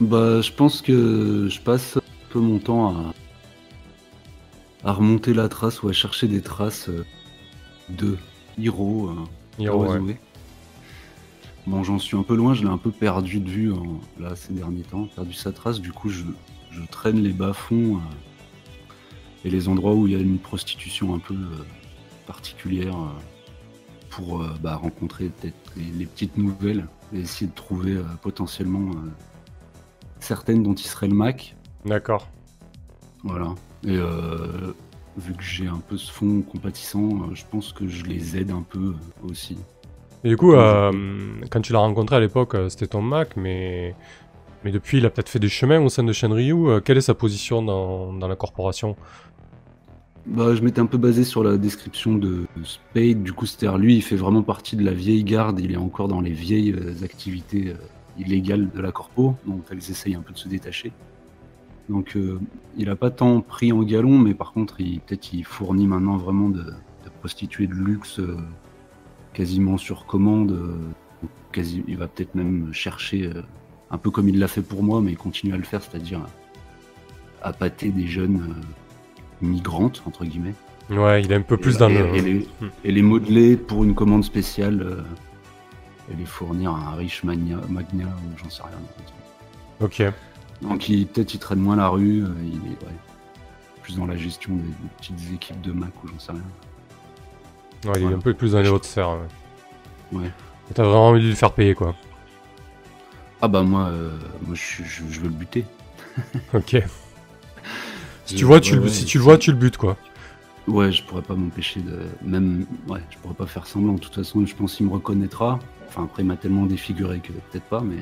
[0.00, 2.00] Bah, je pense que je passe un
[2.30, 3.14] peu mon temps à,
[4.84, 7.04] à remonter la trace ou à chercher des traces euh,
[7.88, 8.16] de
[8.58, 9.08] Hiro.
[9.08, 9.14] euh,
[9.58, 10.18] Hiro, ouais.
[11.66, 13.72] Bon, j'en suis un peu loin, je l'ai un peu perdu de vue
[14.18, 15.80] là ces derniers temps, perdu sa trace.
[15.80, 16.24] Du coup, je,
[16.70, 21.18] je traîne les bas-fonds euh, et les endroits où il y a une prostitution un
[21.18, 21.64] peu euh,
[22.26, 23.08] particulière euh,
[24.08, 28.90] pour bah, rencontrer peut-être les, les petites nouvelles et essayer de trouver potentiellement
[30.20, 31.54] certaines dont il serait le Mac.
[31.84, 32.26] D'accord.
[33.22, 33.54] Voilà.
[33.86, 34.74] Et euh,
[35.16, 38.50] vu que j'ai un peu ce fond compatissant, euh, je pense que je les aide
[38.50, 39.56] un peu euh, aussi.
[40.24, 40.92] Et du coup, euh,
[41.50, 43.94] quand tu l'as rencontré à l'époque, c'était ton Mac, mais,
[44.64, 46.80] mais depuis, il a peut-être fait des chemins au sein de Shenryu.
[46.84, 48.96] Quelle est sa position dans, dans la corporation?
[50.26, 53.22] Bah, je m'étais un peu basé sur la description de Spade.
[53.22, 55.60] Du coup, c'est-à-dire lui, il fait vraiment partie de la vieille garde.
[55.60, 56.74] Il est encore dans les vieilles
[57.04, 57.74] activités
[58.18, 60.90] illégales de la corpo, dont elles essayent un peu de se détacher.
[61.88, 62.38] Donc, euh,
[62.76, 66.16] il a pas tant pris en galon, mais par contre, il peut-être il fournit maintenant
[66.18, 66.72] vraiment de, de
[67.20, 68.36] prostituées de luxe euh,
[69.32, 70.52] quasiment sur commande.
[70.52, 70.76] euh,
[71.22, 73.30] donc quasi, il va peut-être même chercher,
[73.90, 76.20] un peu comme il l'a fait pour moi, mais il continue à le faire, c'est-à-dire
[77.42, 78.54] à, à pâter des jeunes
[79.40, 80.54] migrantes, entre guillemets.
[80.90, 82.48] Ouais, il est un peu plus dans et- et les,
[82.84, 85.04] et les modeler pour une commande spéciale
[86.10, 88.78] et les fournir à un riche magna, magna ou j'en sais rien.
[89.80, 90.02] Ok.
[90.62, 92.94] Donc peut-être il traîne moins la rue, euh, il est ouais,
[93.82, 96.42] plus dans la gestion des, des petites équipes de Mac ou j'en sais rien.
[97.92, 99.10] Ouais, il est un peu plus dans les hautes sphères.
[100.12, 100.20] Ouais.
[100.20, 100.30] Ouais.
[100.74, 101.94] T'as vraiment envie de le faire payer, quoi.
[103.40, 104.10] Ah bah moi, euh,
[104.44, 105.64] moi je, je- je veux le buter.
[106.54, 106.76] Ok.
[108.26, 109.96] Si tu vois, ouais, ouais, si tu le vois, tu le butes, quoi.
[110.66, 112.00] Ouais, je pourrais pas m'empêcher de.
[112.22, 112.66] Même.
[112.88, 113.94] Ouais, je pourrais pas faire semblant.
[113.94, 115.58] De toute façon, je pense qu'il me reconnaîtra.
[115.88, 117.96] Enfin, après, il m'a tellement défiguré que peut-être pas, mais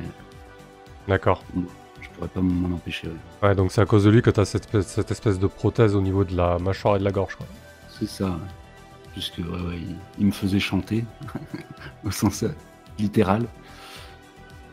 [1.07, 1.45] D'accord.
[2.17, 3.09] Pourrais pas m'en empêcher.
[3.09, 3.49] ouais.
[3.49, 5.95] Ouais, donc c'est à cause de lui que t'as cette espèce, cette espèce de prothèse
[5.95, 7.47] au niveau de la mâchoire et de la gorge, quoi.
[7.99, 8.39] C'est ça.
[9.13, 11.05] Puisque, ouais, ouais, il, il me faisait chanter,
[12.05, 12.49] au sens euh,
[12.99, 13.47] littéral.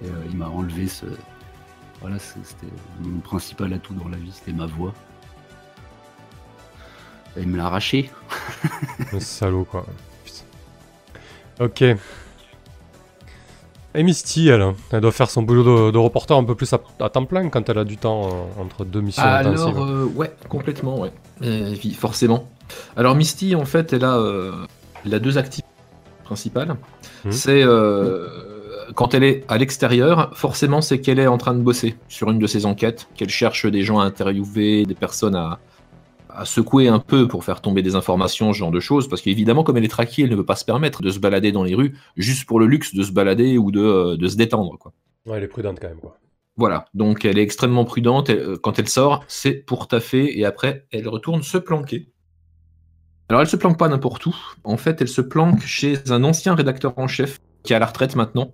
[0.02, 1.06] Et euh, il m'a enlevé ce.
[2.02, 2.68] Voilà, c'était
[3.00, 4.94] mon principal atout dans la vie, c'était ma voix.
[7.38, 8.12] Et il me l'a arraché.
[9.14, 9.86] Le salaud, quoi.
[10.26, 11.64] Putain.
[11.66, 11.84] Ok.
[13.96, 16.80] Et Misty, elle, elle doit faire son boulot de, de reporter un peu plus à,
[17.00, 19.68] à temps plein quand elle a du temps euh, entre deux missions intensives.
[19.68, 21.12] Alors, euh, ouais, complètement, ouais.
[21.42, 22.50] Oui, forcément.
[22.98, 24.52] Alors, Misty, en fait, elle a, euh,
[25.06, 25.68] elle a deux activités
[26.24, 26.76] principales.
[27.26, 27.32] Mhm.
[27.32, 27.64] C'est
[28.96, 32.38] quand elle est à l'extérieur, forcément, c'est qu'elle est en train de bosser sur une
[32.38, 35.60] de ses enquêtes, qu'elle cherche des gens à interviewer, des personnes à,
[36.36, 39.64] à secouer un peu pour faire tomber des informations, ce genre de choses, parce qu'évidemment,
[39.64, 41.76] comme elle est traquée, elle ne peut pas se permettre de se balader dans les
[41.76, 44.94] rues juste pour le luxe de se balader ou de, euh, de se détendre, quoi.
[45.26, 46.18] Ouais, elle est prudente quand même, quoi.
[46.56, 48.30] Voilà, donc elle est extrêmement prudente.
[48.30, 52.10] elle- euh, quand elle sort, c'est pour taffer et après, elle retourne se planquer.
[53.30, 54.36] Alors, elle se planque pas n'importe où.
[54.64, 57.86] En fait, elle se planque chez un ancien rédacteur en chef qui est à la
[57.88, 58.52] retraite maintenant,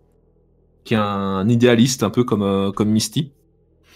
[0.86, 3.34] qui est un idéaliste un peu comme, euh, comme Misty,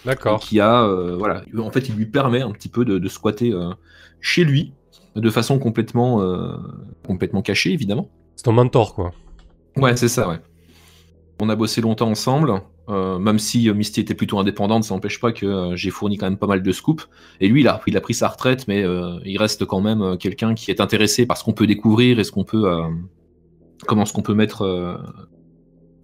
[0.06, 0.40] D'accord.
[0.40, 3.52] qui a, euh, voilà, en fait, il lui permet un petit peu de, de squatter
[3.52, 3.72] euh,
[4.20, 4.74] chez lui
[5.16, 6.58] de façon complètement, euh,
[7.06, 8.10] complètement cachée, évidemment.
[8.36, 9.12] C'est ton mentor, quoi.
[9.78, 10.40] Ouais, c'est ça, ouais.
[11.42, 12.62] On a bossé longtemps ensemble.
[12.90, 16.48] Même si Misty était plutôt indépendante, ça n'empêche pas que j'ai fourni quand même pas
[16.48, 17.08] mal de scoops.
[17.40, 18.84] Et lui, il a, il a pris sa retraite, mais
[19.24, 22.32] il reste quand même quelqu'un qui est intéressé par ce qu'on peut découvrir et ce
[22.32, 22.70] qu'on peut,
[23.88, 25.00] comment ce qu'on peut mettre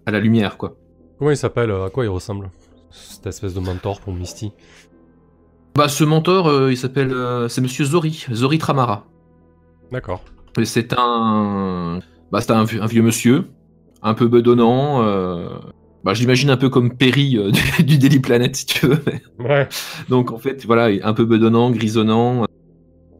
[0.06, 0.78] à la lumière, quoi.
[1.18, 2.50] Comment il s'appelle À quoi il ressemble?
[2.92, 4.52] Cette espèce de mentor pour Misty.
[5.76, 9.06] Bah, ce mentor, euh, il s'appelle, euh, c'est Monsieur Zori, Zori Tramara.
[9.92, 10.24] D'accord.
[10.58, 12.00] Et c'est un,
[12.32, 13.46] bah, c'est un, vieux- un vieux monsieur,
[14.02, 15.04] un peu bedonnant.
[15.04, 15.50] euh,
[16.04, 19.00] bah, je l'imagine un peu comme Perry euh, du, du Daily Planet, si tu veux.
[19.40, 19.68] Ouais.
[20.10, 22.46] Donc en fait, voilà, un peu bedonnant, grisonnant,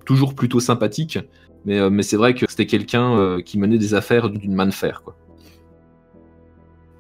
[0.06, 1.20] toujours plutôt sympathique.
[1.66, 5.02] Mais, mais c'est vrai que c'était quelqu'un qui menait des affaires d'une main de fer,
[5.04, 5.16] quoi.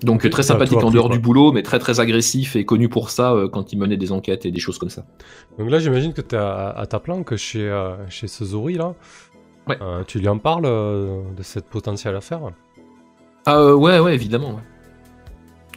[0.02, 2.88] Donc très Ça a sympathique en dehors du boulot, mais très très agressif et connu
[2.88, 5.06] pour ça euh, quand il menait des enquêtes et des choses comme ça.
[5.58, 8.76] Donc là, j'imagine que tu es à, à ta planque chez, euh, chez ce Zori
[8.76, 8.96] là.
[9.68, 9.78] Ouais.
[9.82, 12.40] Euh, tu lui en parles euh, de cette potentielle affaire?
[13.46, 14.52] Ah ouais, ouais, évidemment.
[14.52, 14.64] ouais.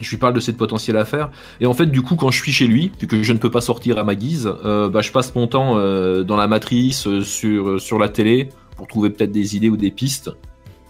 [0.01, 1.29] Je lui parle de cette potentielle affaire.
[1.59, 3.51] Et en fait, du coup, quand je suis chez lui, vu que je ne peux
[3.51, 7.99] pas sortir à ma guise, bah, je passe mon temps dans la matrice, sur, sur
[7.99, 10.31] la télé, pour trouver peut-être des idées ou des pistes.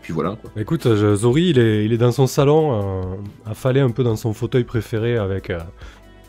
[0.03, 0.35] Puis voilà.
[0.39, 0.51] Quoi.
[0.55, 3.01] Bah, Écoute, euh, Zori, il est, il est dans son salon, euh,
[3.49, 5.59] affalé un peu dans son fauteuil préféré, avec euh,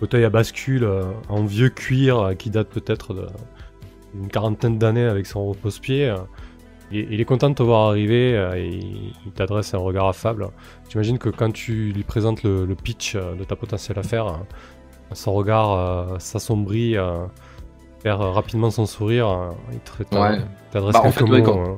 [0.01, 0.89] fauteuil à bascule
[1.29, 3.15] en vieux cuir qui date peut-être
[4.15, 6.15] d'une quarantaine d'années avec son repose-pied.
[6.93, 10.49] Il, il est content de te voir arriver et il, il t'adresse un regard affable.
[10.91, 14.39] J'imagine que quand tu lui présentes le, le pitch de ta potentielle affaire,
[15.13, 16.97] son regard s'assombrit
[18.03, 19.53] perd rapidement son sourire.
[19.73, 20.39] il Ouais.
[20.73, 21.75] t'adresse Bah, en quelques ouais, quand- euh.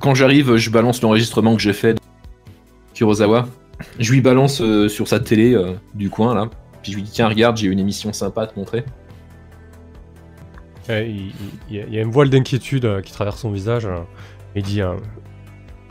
[0.00, 2.00] Quand j'arrive, je balance l'enregistrement que j'ai fait de
[2.94, 3.48] Kurosawa.
[3.98, 6.48] Je lui balance euh, sur sa télé euh, du coin, là.
[6.82, 8.84] Puis je lui dis, tiens, regarde, j'ai une émission sympa à te montrer.
[10.88, 11.32] Il, il-
[11.70, 13.86] il y a- une voile d'inquiétude euh, qui traverse son visage.
[14.56, 14.80] il dit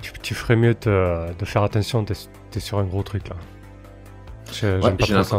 [0.01, 3.35] tu, tu ferais mieux de, de faire attention, t'es sur un gros truc là.
[4.77, 4.81] Ouais,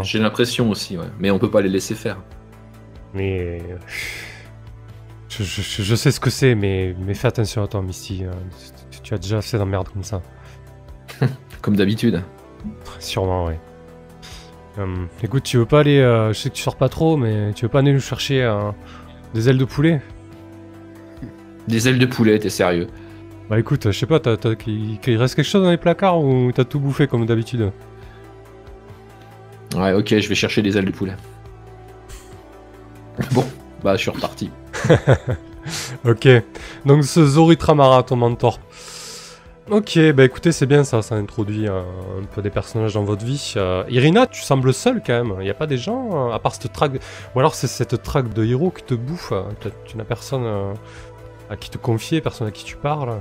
[0.05, 1.07] j'ai l'impression aussi, ouais.
[1.19, 2.19] Mais on peut pas les laisser faire.
[3.15, 3.61] Mais.
[5.31, 8.25] Je, je- je- je sais ce que c'est, mais, mais fais attention à toi, Misty.
[8.25, 8.33] euh,
[8.91, 10.21] tu, tu as déjà assez d'emmerde comme ça.
[11.63, 12.23] Comme d'habitude.
[12.99, 13.61] Sûrement, ouais.
[14.79, 15.99] Hum, écoute, tu veux pas aller.
[15.99, 18.43] euh, je sais que tu sors pas trop, mais tu veux pas aller nous chercher
[18.43, 18.71] euh,
[19.35, 20.01] des ailes de poulet?
[21.69, 22.87] Des ailes de poulet, t'es sérieux?
[23.51, 26.51] Bah écoute, je sais pas, t'as- t'as- qu'il reste quelque chose dans les placards ou
[26.53, 27.73] t'as tout bouffé comme d'habitude?
[29.77, 31.15] Ouais, ok, je vais chercher des ailes de poulet.
[33.33, 33.45] Bon,
[33.83, 34.51] bah je suis reparti.
[36.05, 36.27] Ok,
[36.87, 38.59] donc ce Zori Tramara, ton mentor.
[39.71, 41.85] Ok, bah écoutez, c'est bien ça, ça introduit un
[42.35, 43.55] peu des personnages dans votre vie.
[43.57, 45.37] Euh, Irina, tu sembles seule quand même.
[45.41, 47.01] Il y a pas des gens, euh, à part cette traque.
[47.35, 49.31] Ou alors c'est cette traque de héros qui te bouffe.
[49.31, 49.43] euh,
[49.87, 50.75] Tu n'as personne
[51.49, 53.17] à qui te confier, personne à qui tu parles.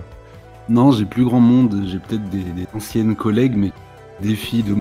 [0.70, 1.84] Non, j'ai plus grand monde.
[1.86, 2.44] J'ai peut-être des,
[2.74, 3.72] anciennes collègues, mais
[4.20, 4.76] des filles de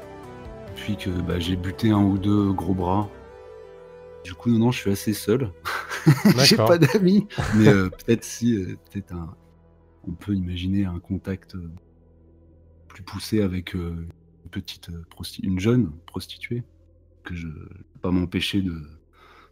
[0.75, 3.09] depuis que bah, j'ai buté un ou deux gros bras.
[4.25, 5.51] Du coup, non, non, je suis assez seul.
[6.45, 7.27] j'ai pas d'amis.
[7.57, 9.35] Mais euh, peut-être si, euh, peut-être un.
[10.07, 11.71] On peut imaginer un contact euh,
[12.89, 14.09] plus poussé avec une
[14.51, 14.91] petite
[15.43, 16.63] une jeune prostituée
[17.25, 18.75] que je ne peux pas m'empêcher de,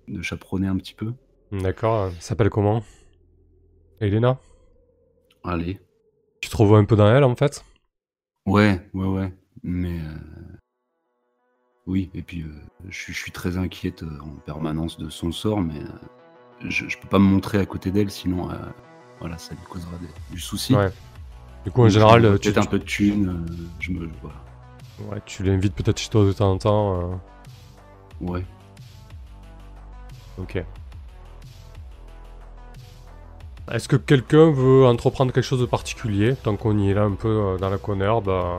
[0.09, 1.13] de chaperonner un petit peu.
[1.53, 2.83] D'accord, s'appelle comment?
[4.01, 4.39] Elena?
[5.45, 5.79] Allez.
[6.41, 7.65] Tu te revois un peu dans elle en fait?
[8.47, 9.33] Ouais, ouais, ouais.
[9.63, 10.57] Mais euh,
[11.87, 12.53] oui, et puis euh,
[12.89, 15.89] je, suis- très inquiète en permanence de son sort, mais euh,
[16.65, 18.55] je, je peux pas me montrer à côté d'elle, sinon euh,
[19.21, 20.75] voilà, ça lui causera des- du souci.
[20.75, 20.91] Ouais.
[21.65, 23.91] Du coup, en Donc, général, je euh, tu, peut-être un peu de thune, euh, je
[23.91, 24.37] me voilà.
[25.11, 27.01] ouais, tu l'invites peut-être chez toi de temps en temps.
[27.01, 27.15] euh,
[28.21, 28.45] Ouais.
[30.39, 30.63] Ok.
[33.73, 37.13] Est-ce que quelqu'un veut entreprendre quelque chose de particulier, tant qu'on y est là un
[37.15, 38.59] peu euh, dans la connerbe, euh,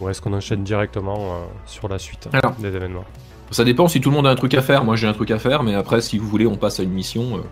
[0.00, 2.52] ou est-ce qu'on enchaîne directement euh, sur la suite Alors.
[2.56, 3.04] des événements?
[3.50, 4.84] Ça dépend si tout le monde a un truc à faire.
[4.84, 6.92] Moi j'ai un truc à faire, mais après, si vous voulez, on passe à une
[6.92, 7.38] mission.
[7.38, 7.42] euh.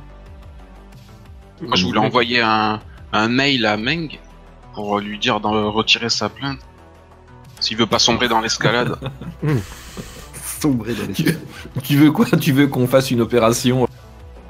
[1.62, 2.80] Moi, je voulais envoyer un,
[3.14, 4.09] un mail à Meng
[4.74, 6.59] pour lui dire de retirer sa plainte.
[7.61, 8.99] S'il veut pas sombrer dans l'escalade.
[10.61, 11.34] Sombrer dans les
[11.82, 12.26] Tu veux quoi?
[12.38, 13.88] Tu veux qu'on fasse une opération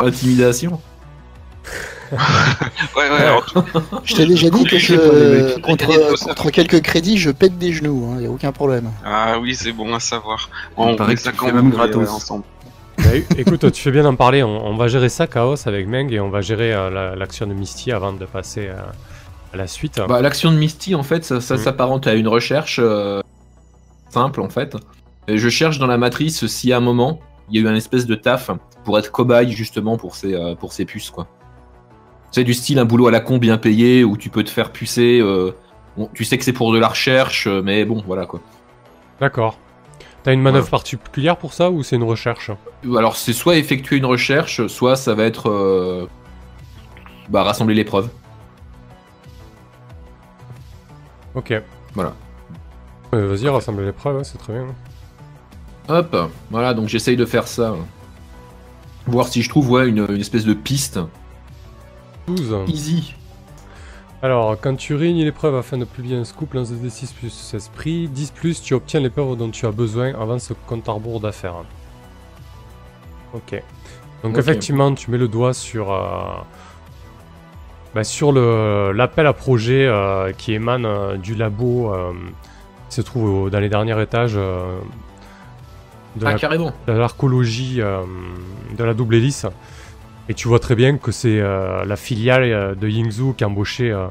[0.01, 0.81] intimidation?
[2.13, 3.63] Ouais, ouais, tout-
[4.05, 8.27] Je t'ai déjà dit que je, contre, quelques crédits, je pète des genoux, il n'y
[8.27, 8.91] a aucun problème.
[9.05, 10.49] Ah oui, c'est bon à savoir.
[10.77, 11.97] On paraît que ça quand même gratos.
[12.09, 12.45] ouais, ensemble.
[12.99, 13.05] Bah,
[13.37, 16.21] Écoute, tu fais bien d'en parler, on, on va gérer ça, Chaos, avec Meng, et
[16.21, 18.77] on va gérer euh, la- l'action de Misty avant de passer euh,
[19.53, 20.01] à la suite.
[20.09, 21.61] Bah, L'action de Misty, en fait, ça, ça Mhm.
[21.61, 23.21] s'apparente à une recherche euh,
[24.11, 24.77] simple, en fait.
[25.29, 27.77] Et je cherche dans la matrice si à un moment, il y a eu un
[27.77, 28.51] espèce de taf
[28.85, 31.27] pour être cobaye, justement, pour ces, euh, pour ces puces, quoi.
[32.31, 34.73] C'est du style un boulot à la con bien payé où tu peux te faire
[34.73, 35.21] pucer.
[35.21, 35.53] euh,
[35.97, 38.41] bon, tu sais que c'est pour de la recherche, euh, mais bon, voilà, quoi.
[39.21, 39.59] D'accord.
[40.23, 42.51] T'as une manœuvre particulière pour ça ou c'est une recherche
[42.97, 46.09] Alors c'est soit effectuer une recherche, soit ça va être euh,
[47.29, 48.09] bah, rassembler les preuves.
[51.37, 51.55] Ok.
[51.95, 52.13] Voilà.
[53.15, 54.67] Euh, Vas-y, rassemble les preuves, ouais, c'est très bien.
[55.89, 56.17] Hop,
[56.51, 57.77] voilà, donc j'essaye de faire ça.
[59.07, 60.99] Voir si je trouve ouais, une, une espèce de piste.
[62.27, 62.57] 12.
[62.69, 63.15] Easy.
[64.23, 67.55] Alors, quand tu réunis les preuves afin de publier un scoop, lance des 6 plus
[67.55, 68.09] esprit.
[68.09, 71.21] 10 plus, tu obtiens les preuves dont tu as besoin avant ce compte à rebours
[71.21, 71.55] d'affaires.
[73.35, 73.63] Ok.
[74.23, 75.93] Donc, effectivement, tu mets le doigt sur.
[75.93, 76.01] euh,
[77.95, 81.93] bah, sur le- l'appel à projet euh, qui émane euh, du labo
[82.89, 84.43] qui se trouve dans les derniers étages de
[86.25, 88.03] Ah, la de l'archéologie euh,
[88.77, 89.47] de la double hélice.
[90.29, 93.49] Et tu vois très bien que c'est euh, la filiale euh, de Yingzhou qui a
[93.49, 94.07] embauché euh,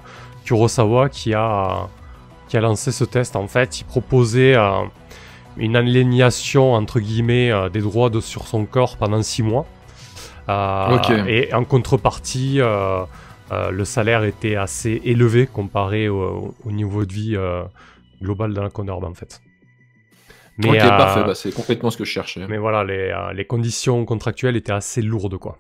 [0.45, 1.87] Kurosawa qui a,
[2.47, 3.35] qui a lancé ce test.
[3.35, 4.71] En fait, il proposait euh,
[5.57, 9.65] une aliénation entre guillemets euh, des droits de, sur son corps pendant 6 mois.
[10.47, 11.09] Euh, Ok.
[11.27, 13.03] Et en contrepartie, euh,
[13.51, 17.63] euh, le salaire était assez élevé comparé au, au niveau de vie euh,
[18.21, 19.41] global de la en fait.
[20.57, 22.45] Mais, ok, euh, parfait, bah, c'est complètement ce que je cherchais.
[22.47, 25.57] mais voilà, les, euh, les conditions contractuelles étaient assez lourdes, quoi.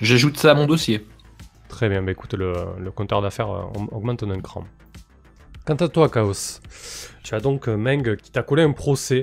[0.00, 1.06] J'ajoute ça à mon dossier.
[1.68, 4.64] Très bien, bah écoute, le, le compteur d'affaires euh, aug- augmente d'un cran.
[5.66, 6.60] Quant à toi, Chaos,
[7.22, 9.22] tu as donc euh, Meng qui t'a collé un procès.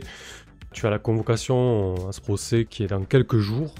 [0.73, 3.73] Tu as la convocation à ce procès qui est dans quelques jours.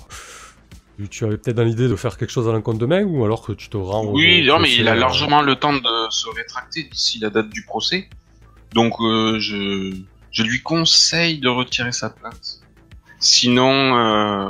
[0.97, 3.23] Tu- Tu avais peut-être dans l'idée de faire quelque chose à l'encontre de Meng ou
[3.25, 5.73] alors que tu te rends Oui, au non, mais il a euh, largement le temps
[5.73, 8.09] de se rétracter d'ici la date du procès.
[8.73, 9.93] Donc, euh, je,
[10.31, 12.61] je lui conseille de retirer sa plainte.
[13.19, 14.49] Sinon, euh,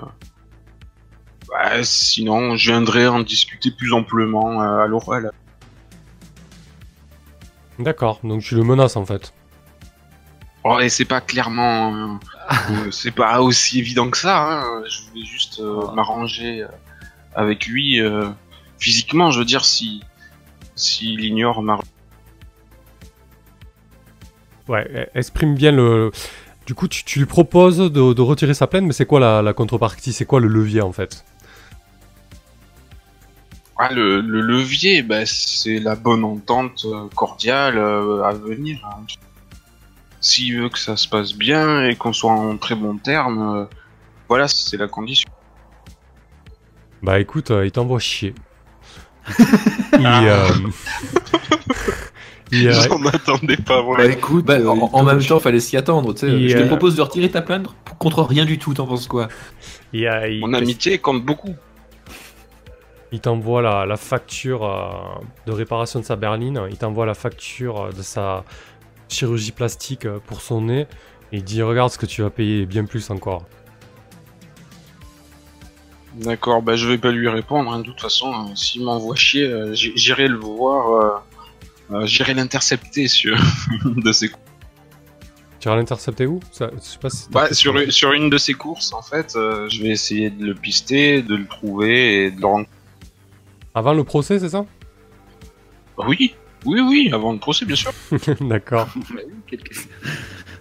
[1.57, 5.31] bah, sinon, je viendrai en discuter plus amplement euh, à l'oral.
[7.79, 9.33] D'accord, donc tu le menaces en fait.
[10.63, 14.37] Oh, et c'est pas clairement, euh, c'est pas aussi évident que ça.
[14.37, 14.83] Hein.
[14.89, 16.67] Je voulais juste euh, m'arranger euh,
[17.35, 18.29] avec lui euh,
[18.79, 19.31] physiquement.
[19.31, 20.01] Je veux dire, si
[20.75, 21.79] s'il ignore ma
[24.67, 26.11] Ouais, e- exprime bien le.
[26.65, 29.41] Du coup, tu, tu lui proposes de, de retirer sa plainte, mais c'est quoi la,
[29.43, 30.11] la contrepartie?
[30.13, 31.23] C'est quoi le levier en fait?
[33.77, 38.79] Ah, le, le levier, bah, c'est la bonne entente euh, cordiale euh, à venir.
[38.85, 39.03] hein.
[40.21, 43.65] S'il veut que ça se passe bien et qu'on soit en très bon terme, euh,
[44.29, 45.29] voilà, c'est la condition.
[47.03, 48.33] Bah écoute, euh, il t'envoie chier.
[49.99, 50.47] il, euh,
[52.51, 54.09] il, J'en attendais pas, Bah voilà.
[54.09, 56.13] écoute, Bah, en, en même temps, fallait s'y attendre.
[56.13, 56.49] tu sais.
[56.49, 57.67] Je te propose de retirer ta plainte
[57.99, 59.27] contre rien du tout, t'en penses quoi?
[59.93, 61.55] il, il- Mon amitié compte beaucoup.
[63.11, 67.81] Il t'envoie la, la facture euh, de réparation de sa berline, il t'envoie la facture
[67.85, 68.43] euh, de sa
[69.09, 70.81] chirurgie plastique euh, pour son nez,
[71.31, 73.45] et il dit regarde ce que tu vas payer bien plus encore.
[76.15, 77.71] D'accord, bah je vais pas lui répondre.
[77.73, 77.79] hein.
[77.79, 81.23] De toute façon, s'il m'envoie chier, euh, j'irai le voir,
[81.91, 83.35] euh, euh, j'irai l'intercepter sur
[83.85, 84.29] une de ses
[85.59, 86.39] Tu vas l'intercepter où?
[86.53, 89.81] Ça- Je sais pas si t'as Bah, sur, une de ses courses, en fait, je
[89.83, 92.67] vais essayer de le pister, de le trouver et de le rendre.
[93.75, 94.65] Avant le procès, c'est ça
[95.97, 96.33] Oui,
[96.65, 97.91] oui, oui, avant le procès, bien sûr.
[98.41, 98.87] D'accord.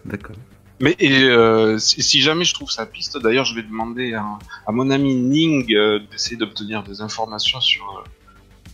[0.05, 0.37] D'accord.
[0.81, 4.27] Mais et, euh, si, si jamais je trouve sa piste, d'ailleurs, je vais demander à,
[4.67, 8.09] à mon ami Ning euh, d'essayer d'obtenir des informations sur euh,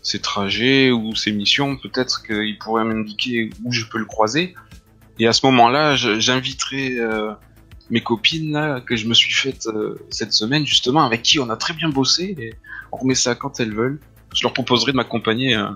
[0.02, 1.76] ses trajets ou ses missions.
[1.76, 4.54] Peut-être qu'il pourrait m'indiquer où je peux le croiser.
[5.18, 7.32] Et à ce moment-là, j'inviterai euh,
[7.90, 11.50] mes copines là, que je me suis faites euh, cette semaine, justement, avec qui on
[11.50, 12.34] a très bien bossé.
[12.38, 12.54] Et
[12.90, 14.00] on remet ça quand elles veulent.
[14.34, 15.56] Je leur proposerai de m'accompagner.
[15.56, 15.68] euh.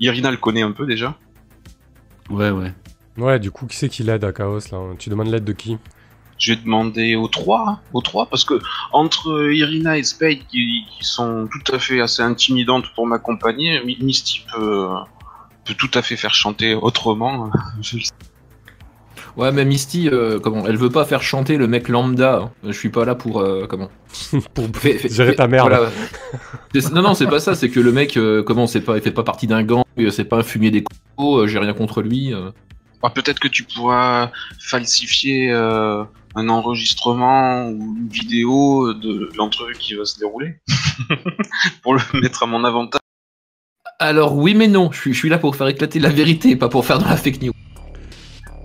[0.00, 1.16] Irina le connaît un peu déjà.
[2.30, 2.72] Ouais, ouais.
[3.16, 5.78] Ouais, du coup, qui c'est qui l'aide à Chaos là Tu demandes l'aide de qui
[6.38, 8.60] Je vais demander aux trois, hein, aux trois, parce que
[8.92, 13.98] entre Irina et Spade, qui, qui sont tout à fait assez intimidantes pour m'accompagner, Mi-
[14.00, 14.88] Misty peut,
[15.64, 17.50] peut tout à fait faire chanter autrement.
[19.36, 22.36] Ouais, mais Misty, euh, comment Elle veut pas faire chanter le mec lambda.
[22.36, 22.50] hein.
[22.64, 23.88] Je suis pas là pour euh, comment
[24.54, 24.98] Pour gérer
[25.30, 25.68] fais- ta merde.
[25.68, 25.90] voilà.
[26.92, 27.54] Non, non, c'est pas ça.
[27.56, 29.82] C'est que le mec, euh, comment C'est pas, il fait pas partie d'un gang.
[29.98, 31.40] euh, C'est pas un fumier des cocos.
[31.42, 32.32] euh, J'ai rien contre lui.
[32.32, 32.50] euh.
[33.02, 34.30] Ah, Peut-être que tu pourras
[34.60, 36.04] falsifier euh,
[36.36, 40.54] un enregistrement ou une vidéo de l'entrevue qui va se dérouler
[41.82, 43.00] pour le mettre à mon avantage.
[43.98, 44.90] Alors oui, mais non.
[44.92, 47.16] Je suis, je suis là pour faire éclater la vérité, pas pour faire de la
[47.16, 47.52] fake news.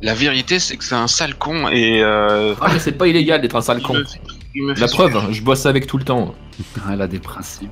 [0.01, 3.41] La vérité, c'est que c'est un sale con et euh, Ah, mais c'est pas illégal
[3.41, 3.93] d'être un sale il con.
[3.95, 4.19] me fait-
[4.55, 5.23] il me fait La preuve, super.
[5.25, 6.33] hein, je bosse avec tout le temps.
[6.81, 7.69] Ah, Elle a des principes.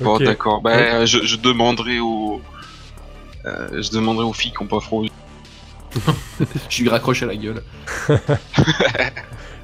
[0.00, 0.60] Bon, d'accord.
[0.60, 2.42] Bah, je, je demanderai aux,
[3.46, 5.04] euh, je demanderai aux filles qui ont pas froid.
[6.68, 7.62] Je lui raccroche à la gueule.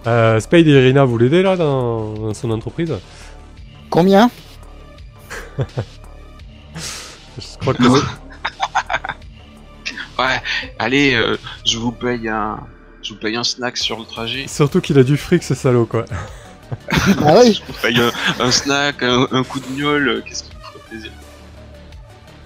[0.06, 2.94] Euh, Spade et Irina, vous l'aidez là dans, dans son entreprise?
[3.90, 4.30] Combien?
[7.38, 7.82] Je crois que
[10.20, 10.42] Ouais,
[10.78, 12.58] allez, euh, je vous paye un,
[13.02, 14.46] je vous paye un snack sur le trajet.
[14.48, 16.04] surtout qu'il a du fric ce salaud quoi.
[17.24, 20.44] Ah oui Je vous paye un, un snack, un, un coup de gnôle, euh, qu'est-ce
[20.44, 21.10] qui vous ferait plaisir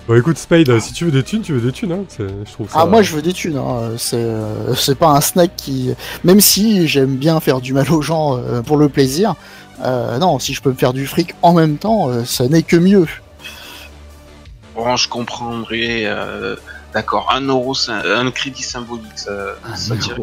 [0.07, 2.05] Bon écoute Spade, si tu veux des thunes, tu veux des thunes hein.
[2.09, 2.81] c'est- Je trouve ça.
[2.83, 3.93] Ah moi je veux des thunes, hein.
[3.97, 5.95] c'est euh, c'est pas un snack qui...
[6.25, 9.35] Même si j'aime bien faire du mal aux gens euh, pour le plaisir,
[9.83, 12.63] euh, non, si je peux me faire du fric en même temps, euh, ça n'est
[12.63, 13.07] que mieux.
[14.75, 16.05] Bon, je comprendrais.
[16.95, 20.17] D'accord, un euro, un crédit symbolique, ça, ça tire.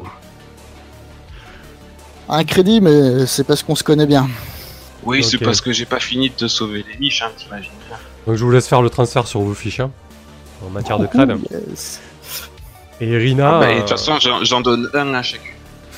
[2.29, 4.29] Un crédit, mais c'est parce qu'on se connaît bien.
[5.03, 7.97] Oui, c'est parce que j'ai pas fini de te sauver les niches, hein, t'imagines bien.
[8.25, 9.91] Donc je vous laisse faire le transfert sur vos fiches hein,
[10.65, 11.07] en matière de.
[11.07, 11.99] Ouh, yes.
[13.01, 13.57] Et Irina.
[13.57, 15.43] Ah bah, de euh, toute façon, j'en donne un à chacun.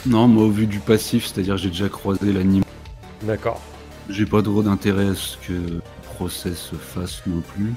[0.05, 2.63] Non, moi, au vu du passif, c'est-à-dire j'ai déjà croisé l'anime.
[3.21, 3.61] D'accord.
[4.09, 5.82] J'ai pas trop d'intérêt à ce que le
[6.15, 7.74] procès se fasse non plus.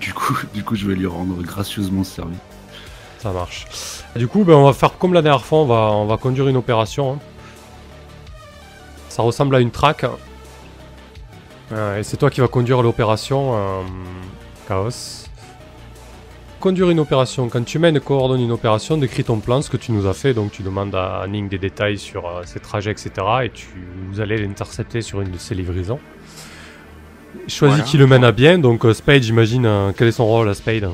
[0.00, 2.38] Du coup, du coup, je vais lui rendre gracieusement service.
[3.18, 3.66] Ça marche.
[4.16, 6.48] Du coup, ben, on va faire comme la dernière fois, on va, on va conduire
[6.48, 7.14] une opération.
[7.14, 7.18] hein.
[9.08, 10.04] Ça ressemble à une traque.
[11.72, 13.82] Euh, et c'est toi qui vas conduire l'opération euh,
[14.68, 15.28] Chaos.
[16.60, 17.48] Conduire une opération.
[17.48, 20.14] Quand tu mènes et coordonnes une opération, décris ton plan, ce que tu nous as
[20.14, 20.34] fait.
[20.34, 23.10] Donc tu demandes à Ning des détails sur euh, ses trajets, etc.
[23.44, 23.68] Et tu,
[24.10, 26.00] vous allez l'intercepter sur une de ses livraisons.
[27.48, 27.82] Choisis Voilà.
[27.84, 28.58] qui le mène à bien.
[28.58, 30.88] Donc euh, Spade, j'imagine, euh, quel est son rôle à Spade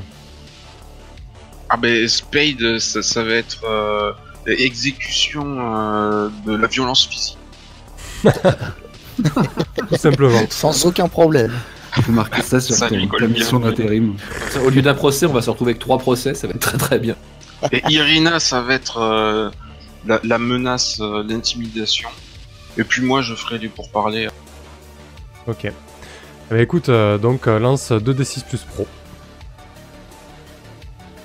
[1.69, 4.13] Ah ben Spade, ça, ça va être euh,
[4.47, 7.39] exécution euh, de la violence physique.
[9.89, 10.41] Tout simplement.
[10.51, 11.53] Sans aucun problème.
[11.97, 14.15] Je peux marquer ça sur Ça ton- ta mission d'intérim.
[14.65, 16.79] Au lieu d'un procès, on va se retrouver avec trois procès, ça va être très
[16.79, 17.17] très bien.
[17.73, 19.51] Et Irina, ça va être euh,
[20.07, 22.09] la, la menace, euh, l'intimidation.
[22.79, 24.29] Et puis moi, je ferai du pourparler.
[25.47, 25.71] Ok.
[26.51, 28.87] Eh ben, écoute, euh, donc euh, lance 2d6 plus pro.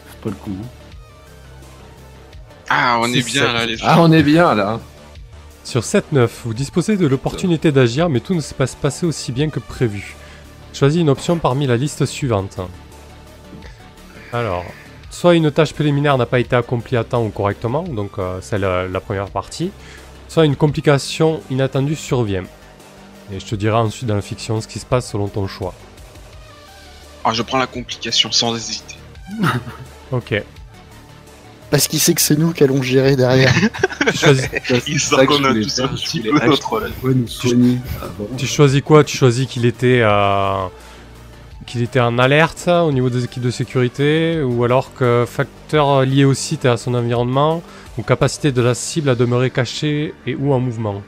[0.10, 0.52] C'est pas le coup.
[0.62, 0.68] hein.
[2.70, 4.80] Ah, on est bien là, les Ah, on est bien là.
[5.64, 9.50] Sur 7-9, vous disposez de l'opportunité d'agir, mais tout ne s'est pas passé aussi bien
[9.50, 10.16] que prévu.
[10.74, 12.60] Choisis une option parmi la liste suivante.
[14.32, 14.66] Alors,
[15.10, 18.60] soit une tâche préliminaire n'a pas été accomplie à temps ou correctement, donc euh, c'est
[18.60, 19.72] la, la première partie,
[20.28, 22.44] soit une complication inattendue survient.
[23.32, 25.74] Et je te dirai ensuite dans la fiction ce qui se passe selon ton choix.
[27.24, 28.96] Ah, je prends la complication sans hésiter.
[30.12, 30.44] Ok.
[31.72, 33.52] Parce qu'il sait que c'est nous qui allons gérer derrière.
[34.12, 34.48] Tu choisis,
[34.88, 36.84] Il que qu'on a tous un petit peu notre
[38.38, 39.04] tu choisis quoi?
[39.04, 40.68] Tu choisis qu'il était euh,
[41.66, 46.24] qu'il était en alerte au niveau des équipes de sécurité, ou alors que facteur lié
[46.24, 47.64] au site et à son environnement,
[47.98, 51.02] ou capacité de la cible à demeurer cachée et ou en mouvement?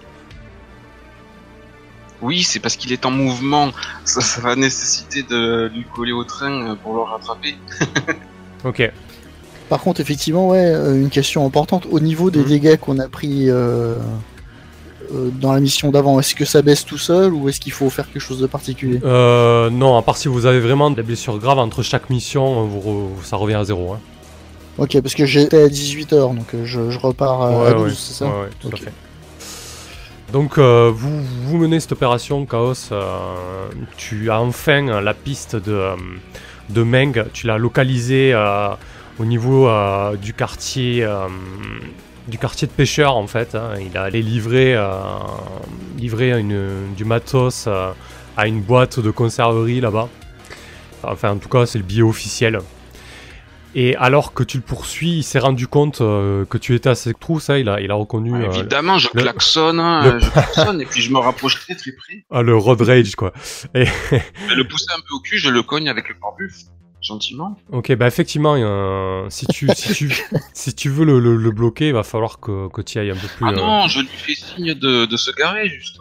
[2.21, 3.71] Oui, c'est parce qu'il est en mouvement.
[4.05, 7.55] Ça, ça va nécessiter de lui coller au train euh, pour le rattraper.
[8.65, 8.91] Ok.
[9.69, 11.85] Par contre, effectivement, ouais, euh, une question importante.
[11.91, 12.45] Au niveau des Mhm.
[12.47, 13.93] dégâts qu'on a pris euh,
[15.13, 17.89] euh, dans la mission d'avant, est-ce que ça baisse tout seul ou est-ce qu'il faut
[17.91, 18.99] faire quelque chose de particulier?
[19.03, 22.79] Euh, non, à part si vous avez vraiment des blessures graves entre chaque mission, vous
[23.19, 23.93] re- ça revient à zéro.
[23.93, 23.99] Hein.
[24.79, 28.13] Ok, parce que j'étais à 18h, donc je, je repars à, à 12, ouais, c'est
[28.13, 28.25] ça?
[28.25, 28.93] Ouais, ouais, tout à fait.
[30.31, 36.83] Donc euh, vous, menez cette opération Chaos, euh, tu as enfin la piste de, euh,
[36.83, 38.69] Meng, tu l'as localisé euh,
[39.19, 39.69] au niveau
[40.21, 41.07] du quartier
[42.27, 43.55] du quartier de pêcheurs en fait.
[43.55, 43.71] hein.
[43.79, 44.75] Il a allé livrer,
[45.97, 47.67] livrer du matos
[48.35, 50.09] à une boîte de conserverie là-bas.
[51.03, 52.59] Enfin en tout cas c'est le billet officiel.
[53.79, 56.95] Et alors que tu le poursuis, il s'est rendu compte euh, que tu étais à
[56.95, 60.19] cette trousse, hein, il, a, il a reconnu euh, Évidemment, je le- klaxonne, hein, le-
[60.19, 62.25] je klaxonne, et puis je me rapproche très très près.
[62.31, 63.33] ah, le road rage quoi.
[63.75, 63.85] Je vais
[64.55, 66.31] le pousser un peu au cul, je le cogne avec le pare
[67.01, 67.55] gentiment.
[67.71, 70.11] Ok, bah effectivement, euh, si, tu, si, tu,
[70.53, 73.15] si tu veux le, le- le bloquer, il va falloir que, que tu ailles un
[73.15, 73.45] peu plus.
[73.45, 75.99] Ah euh, non, je lui fais signe de, de se garer, juste.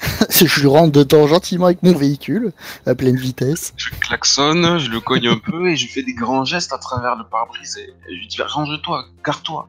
[0.30, 2.52] je lui rentre dedans gentiment avec mon véhicule,
[2.86, 3.72] à pleine vitesse.
[3.76, 6.78] Je klaxonne, je le cogne un peu, et je lui fais des grands gestes à
[6.78, 9.68] travers le pare-brise, et je lui dis, range-toi, gare-toi.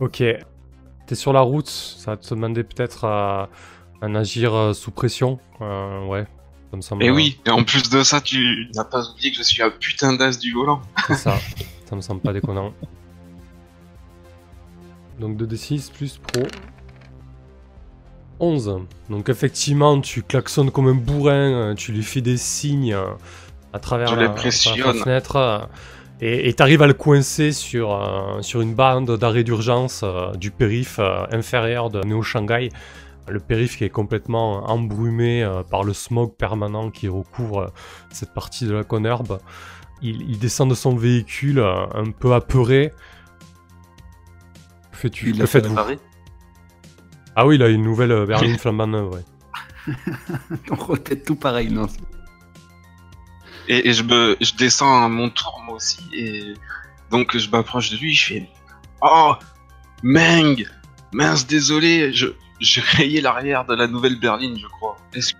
[0.00, 0.22] Ok.
[1.06, 3.48] T'es sur la route, ça va te demander peut-être à,
[4.02, 5.38] à agir euh, sous pression?
[5.60, 6.26] Euh, ouais,
[6.70, 7.04] ça me semble.
[7.04, 9.70] Et oui, et en plus de ça, tu n'as pas oublié que je suis un
[9.70, 10.82] putain d'as du volant.
[11.06, 11.38] C'est ça.
[11.88, 12.72] ça me semble pas déconnant.
[15.20, 16.42] Donc 2d6 plus pro.
[18.40, 18.80] 11.
[19.10, 23.04] Donc effectivement, tu klaxonnes comme un bourrin, euh, tu lui fais des signes euh,
[23.72, 24.74] à travers la, à l'impressionne.
[24.78, 25.36] travers la fenêtre.
[25.36, 25.58] euh,
[26.20, 30.98] Et t'arrives à le coincer sur, euh, sur une bande d'arrêt d'urgence euh, du périph'
[30.98, 32.70] euh, inférieur de Neo Shanghai.
[33.28, 37.72] Le périph' qui est complètement embrumé par le smog permanent qui recouvre
[38.12, 39.40] cette partie de la Conherbe.
[40.00, 42.92] Il, il descend de son véhicule un peu apeuré.
[44.92, 45.30] Que fais-tu?
[45.30, 45.74] Il Que faites-vous?
[47.36, 49.94] Ah oui, il a une nouvelle euh, berline flambant neuve, ouais.
[50.70, 51.86] On retête tout pareil, non
[53.68, 56.54] Et, et je me, je descends à mon tour moi aussi et
[57.10, 58.48] donc je m'approche de lui, je fais
[59.02, 59.34] Oh
[60.02, 60.64] Meng
[61.12, 62.26] Mince désolé, je
[62.58, 64.96] j'ai rayé l'arrière de la nouvelle berline je crois.
[65.14, 65.34] Est-ce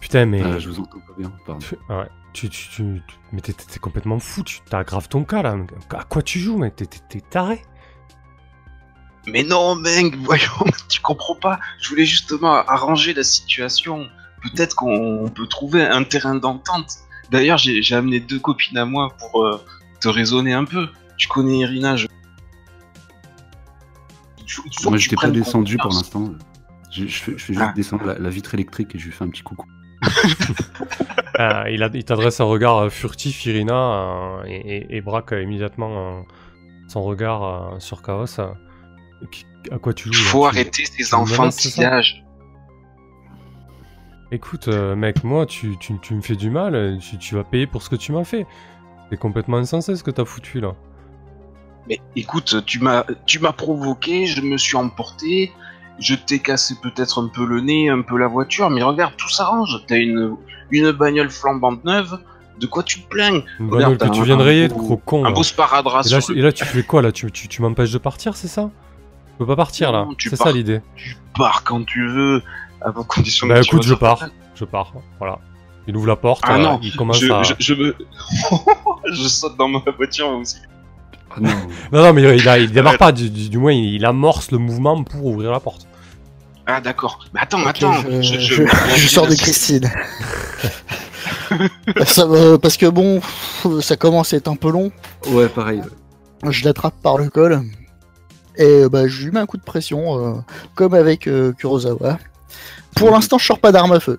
[0.00, 0.42] Putain, mais...
[0.42, 1.60] Ah, Je vous entends pas bien, pardon.
[1.60, 2.08] Tu- ah ouais.
[2.32, 3.00] Tu, tu, tu-
[3.32, 5.56] mais t'es, t'es complètement fou, tu t'aggraves ton cas là.
[5.96, 6.76] À quoi tu joues, mec?
[6.76, 7.62] T'es, t'es- t'es taré.
[9.26, 11.58] Mais non Meng, voyons, tu comprends pas.
[11.80, 14.06] Je voulais justement arranger la situation.
[14.42, 16.92] Peut-être qu'on peut trouver un terrain d'entente.
[17.30, 19.60] D'ailleurs j'ai amené deux copines à moi pour euh,
[20.00, 20.88] te raisonner un peu.
[21.16, 22.06] Tu connais Irina, je...
[24.38, 26.32] Il faut- il faut Moi, que tu j'étais pas descendu pour l'instant.
[26.92, 27.72] Je, je fais, je fais juste Ah.
[27.74, 29.66] descendre la, la vitre électrique et je lui fais un petit coucou.
[31.38, 36.22] Euh, il, t'adresse un regard euh, furtif, Irina, euh, et, et- et braque immédiatement euh,
[36.88, 37.42] son regard
[37.74, 38.24] euh, sur Chaos.
[39.70, 42.22] À quoi tu Il joues là faut Tu- arrêter ces tu ça enfantillages.
[44.32, 47.66] Écoute, euh, mec, moi, tu, tu- tu me fais du mal, tu, tu vas payer
[47.66, 48.46] pour ce que tu m'as fait.
[49.10, 50.74] C'est complètement insensé ce que t'as foutu là.
[51.88, 55.52] Mais écoute, tu m'as, tu m'as provoqué, je me suis emporté,
[56.00, 59.28] je t'ai cassé peut-être un peu le nez, un peu la voiture, mais regarde, tout
[59.28, 59.80] s'arrange.
[59.86, 60.34] T'as une,
[60.72, 62.18] une bagnole flambante neuve,
[62.58, 63.42] de quoi tu te plains?
[63.60, 65.24] Une Regarde, bagnole que tu viens de rayer, gros con.
[65.24, 65.34] Un là.
[65.36, 67.12] beau sparadrap Et là, le- et là, tu fais quoi là?
[67.12, 68.70] Tu, tu, tu m'empêches de partir, c'est ça?
[69.38, 70.06] Je peux pas partir là.
[70.18, 70.80] C'est ça l'idée.
[70.96, 72.42] Tu pars quand tu veux,
[72.80, 74.26] à vos conditions Bah écoute, je pars.
[74.54, 74.92] Je pars.
[75.18, 75.38] Voilà.
[75.86, 76.42] Il ouvre la porte.
[76.46, 77.42] Ah euh, non, il commence je, à.
[77.42, 77.94] je, je me...
[79.12, 80.56] je saute dans ma voiture aussi.
[81.30, 81.50] Ah non,
[81.92, 83.12] Non, non, mais il, a, il démarre pas.
[83.12, 85.86] Du, du- du moins, il, il amorce le mouvement pour ouvrir la porte.
[86.66, 87.24] Ah d'accord.
[87.34, 87.92] Mais attends, attends.
[87.92, 88.62] je, je, je-
[88.96, 89.88] je sors de Christine.
[92.04, 93.20] Ça va- parce que bon,
[93.80, 94.90] ça commence à être un peu long.
[95.28, 95.80] ouais, pareil.
[96.42, 96.52] ouais.
[96.52, 97.62] Je l'attrape par le col.
[98.58, 100.40] Et bah, je lui mets un coup de pression, euh,
[100.74, 102.18] comme avec euh, Kurosawa.
[102.94, 104.18] Pour l'instant, je sors pas d'arme à feu.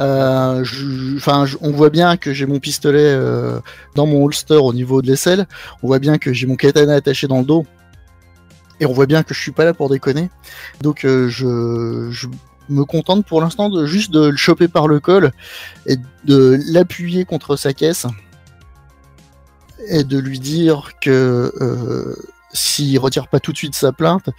[0.00, 3.60] Euh, je- Enfin, je- on voit bien que j'ai mon pistolet euh,
[3.94, 5.46] dans mon holster au niveau de l'aisselle.
[5.82, 7.64] On voit bien que j'ai mon katana attaché dans le dos.
[8.80, 10.30] Et on voit bien que je suis pas là pour déconner.
[10.82, 12.26] Donc, euh, je, je
[12.68, 15.30] me contente pour l'instant de juste de le choper par le col
[15.86, 18.06] et de l'appuyer contre sa caisse
[19.88, 21.52] et de lui dire que
[22.54, 24.30] s'il retire pas tout de suite sa plainte,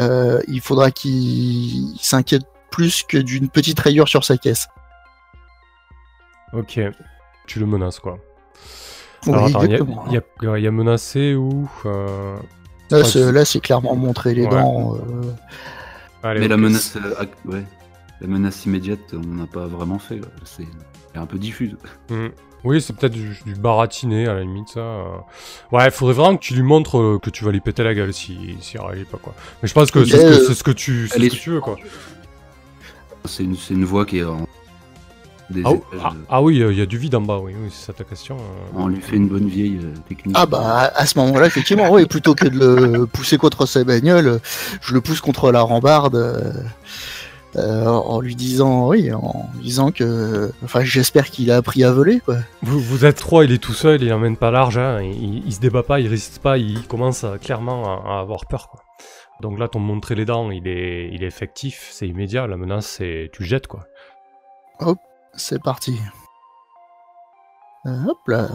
[0.00, 4.66] euh, il faudra qu'il s'inquiète plus que d'une petite rayure sur sa caisse.
[6.52, 6.80] Ok.
[7.46, 8.18] Tu le menaces quoi.
[9.26, 10.04] Oui, Alors attends, il y, a- exactement.
[10.08, 11.68] il y a- il y a menacé ou.
[11.86, 12.36] euh,
[12.90, 14.50] Là, c'est, c'est- là, c'est clairement montrer les Ouais.
[14.50, 14.96] dents.
[14.96, 15.32] euh,
[16.22, 17.64] Allez, Mais la menace, euh, ac- ouais.
[18.20, 20.20] la menace immédiate, on n'a pas vraiment fait.
[20.44, 20.66] C'est
[21.14, 21.76] un peu diffuse.
[22.10, 22.28] Hmm.
[22.64, 24.80] Oui, c'est peut-être du, du baratiné à la limite, ça.
[24.80, 25.04] euh.
[25.70, 27.94] Ouais, il faudrait vraiment que tu lui montres euh, que tu vas lui péter la
[27.94, 29.34] gueule si, si réagit pas, quoi.
[29.62, 31.36] Mais je pense que c'est ce que, euh, c'est ce que tu, c'est elle ce
[31.36, 31.76] que tu veux, quoi.
[33.24, 34.46] C'est une, c'est une voie qui est en.
[35.50, 35.70] Des Ah,
[36.02, 38.04] ah- ah oui, il y a du vide en bas, oui, oui c'est ça ta
[38.04, 38.36] question.
[38.36, 38.40] euh.
[38.74, 40.36] On lui fait une bonne vieille euh, technique.
[40.38, 42.58] Ah bah à ce moment-là, effectivement, oui, plutôt que de
[42.98, 44.40] le pousser contre sa bagnole,
[44.82, 46.70] je le pousse contre la rambarde
[47.56, 51.82] euh, euh, en lui disant, oui, en lui disant que, enfin, j'espère qu'il a appris
[51.84, 52.36] à voler, quoi.
[52.62, 55.52] Vous, vous êtes trois, il est tout seul, il emmène pas large, hein, il, il
[55.52, 58.80] se débat pas, il résiste pas, il commence à- clairement à, à avoir peur, quoi.
[59.40, 62.86] Donc là, ton montrer les dents, il est, il est effectif, c'est immédiat, la menace,
[62.86, 63.86] c'est tu jettes, quoi.
[65.34, 65.96] C'est parti.
[67.86, 68.48] Euh, hop là.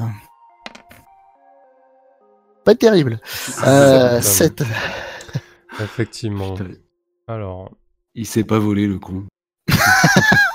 [2.65, 3.19] Pas terrible.
[3.65, 4.63] Euh, 7.
[5.81, 6.53] Effectivement.
[6.55, 6.71] Putain,
[7.27, 7.71] Alors,
[8.15, 9.23] Il sait pas voler le con.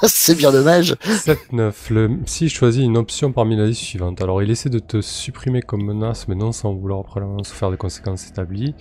[0.05, 0.93] C'est bien dommage.
[1.03, 1.93] 7-9.
[1.93, 4.23] Le psy choisit une option parmi la liste suivante.
[4.23, 7.77] Alors, il essaie de te supprimer comme menace, mais non sans vouloir probablement souffrir des
[7.77, 8.77] conséquences établies.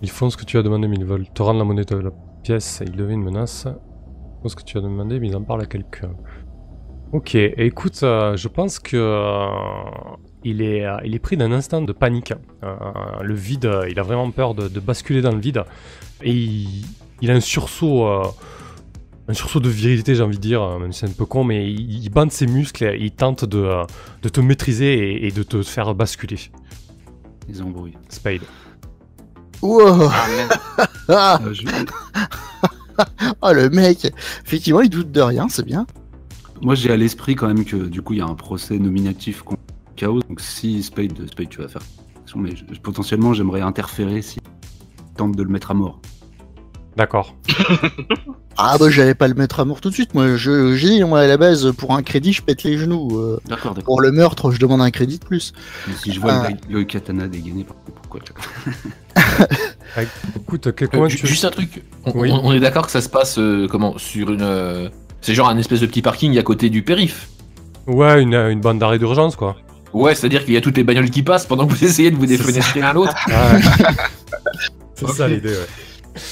[0.00, 1.96] Ils font ce que tu as demandé, mais ils veulent te rendre la monnaie de
[1.96, 2.10] la
[2.44, 3.66] pièce et ils deviennent une menace.
[3.66, 6.12] Ils font ce que tu as demandé, mais ils en parlent à quelqu'un.
[7.12, 9.46] Ok, écoute, euh, je pense que euh,
[10.44, 12.32] il, est, euh, il est pris d'un instant de panique.
[12.62, 12.76] Euh,
[13.22, 15.64] le vide, euh, il a vraiment peur de, de basculer dans le vide.
[16.22, 16.84] Et il,
[17.22, 18.24] il a un sursaut, euh,
[19.28, 21.70] un sursaut de virilité, j'ai envie de dire, même si c'est un peu con, mais
[21.70, 23.84] il, il bande ses muscles et il tente de, euh,
[24.22, 26.38] de te maîtriser et, et de te faire basculer.
[27.48, 27.96] Les embrouilles.
[28.08, 28.40] Spade.
[29.62, 30.08] Wow.
[30.10, 30.26] Ah.
[31.08, 31.66] Ah, Euh, je-
[33.42, 34.10] ah, le mec.
[34.46, 35.86] Effectivement, il doute de rien, c'est bien.
[36.62, 39.42] Moi, j'ai à l'esprit quand même que du coup, il y a un procès nominatif
[39.42, 39.60] contre
[39.96, 40.20] chaos.
[40.28, 41.82] Donc si Spade, Spade tu vas faire
[42.36, 44.40] mais je- potentiellement j'aimerais interférer si
[45.16, 46.00] tente de le mettre à mort.
[46.96, 47.34] D'accord.
[48.56, 50.14] Ah bah j'allais pas le mettre à mort tout de suite.
[50.14, 53.18] Moi, je j'ai dit moi à la base pour un crédit je pète les genoux.
[53.18, 53.82] Euh, D'accord, d'accord.
[53.84, 55.52] pour le meurtre, je demande un crédit de plus.
[55.88, 56.48] Mais si je vois Ah.
[56.68, 58.20] le, le katana dégainé, par contre, pourquoi
[60.36, 61.26] Écoute, Euh, tu...
[61.26, 61.82] Juste un truc.
[62.04, 62.30] On, Oui.
[62.30, 64.42] on- on est d'accord que ça se passe euh, comment sur une.
[64.42, 64.88] euh,
[65.20, 67.28] C'est genre un espèce de petit parking à côté du périph.
[67.88, 69.56] Ouais, une, une bande d'arrêt d'urgence, quoi.
[69.92, 72.16] Ouais, c'est-à-dire qu'il y a toutes les bagnoles qui passent pendant que vous essayez de
[72.16, 73.14] vous C'est défenestrer l'un l'autre.
[74.94, 75.10] C'est Ok.
[75.16, 75.66] ça l'idée, ouais.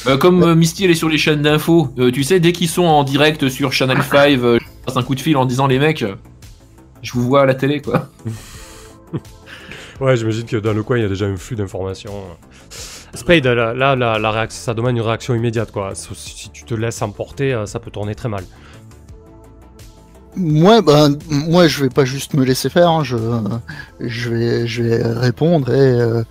[0.07, 2.69] Euh, comme euh, Misty elle est sur les chaînes d'infos, euh, tu sais, dès qu'ils
[2.69, 5.67] sont en direct sur Channel 5, euh, je passe un coup de fil en disant
[5.67, 6.05] les mecs,
[7.03, 8.09] je vous vois à la télé quoi.
[10.01, 12.13] Ouais, j'imagine que dans le coin, il y a déjà un flux d'informations.
[13.15, 15.95] Spade, là, là, la, la réaction, ça demande une réaction immédiate, quoi.
[15.95, 18.43] Si si tu te laisses emporter, ça peut tourner très mal.
[20.35, 22.89] Moi, bah, moi, je vais pas juste me laisser faire.
[22.89, 23.17] hein, Je,
[24.01, 26.25] je vais, je vais répondre et euh,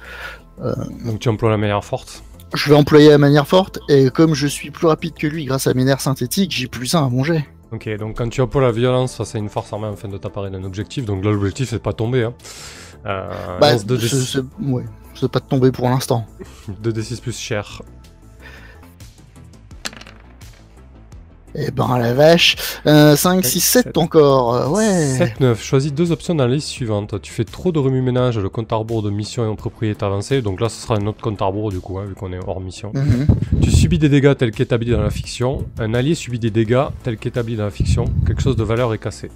[1.05, 2.23] Donc tu emploies la manière forte.
[2.53, 3.79] Je vais employer la manière forte.
[3.89, 6.93] Et comme je suis plus rapide que lui grâce à mes nerfs synthétiques, j'ai plus
[6.95, 7.45] un à manger.
[7.71, 10.49] Ok, donc quand tu emploies la violence face à une force armée afin de t'apparer
[10.51, 12.33] d'un objectif, donc là l'objectif c'est pas tomber, hein.
[13.05, 14.83] Euh, Bah, lance 2d6 c'est- c'est- ouais,
[15.15, 16.25] c'est pas de tomber pour l'instant.
[16.83, 17.81] 2d6 plus cher.
[21.55, 22.55] Eh ben la vache.
[22.85, 24.55] Euh, 5, 6, 7 encore.
[24.55, 25.17] euh, ouais.
[25.39, 27.21] 7-9, choisis deux options dans la liste suivante.
[27.21, 30.41] Tu fais trop de remue-ménage, le compte à rebours de mission et en propriété avancée,
[30.41, 32.39] donc là ce sera un autre compte à rebours du coup, hein, vu qu'on est
[32.47, 32.91] hors mission.
[32.93, 33.27] Mhm.
[33.61, 37.17] Tu subis des dégâts tels qu'établis dans la fiction, un allié subit des dégâts tels
[37.17, 39.29] qu'établis dans la fiction, quelque chose de valeur est cassé.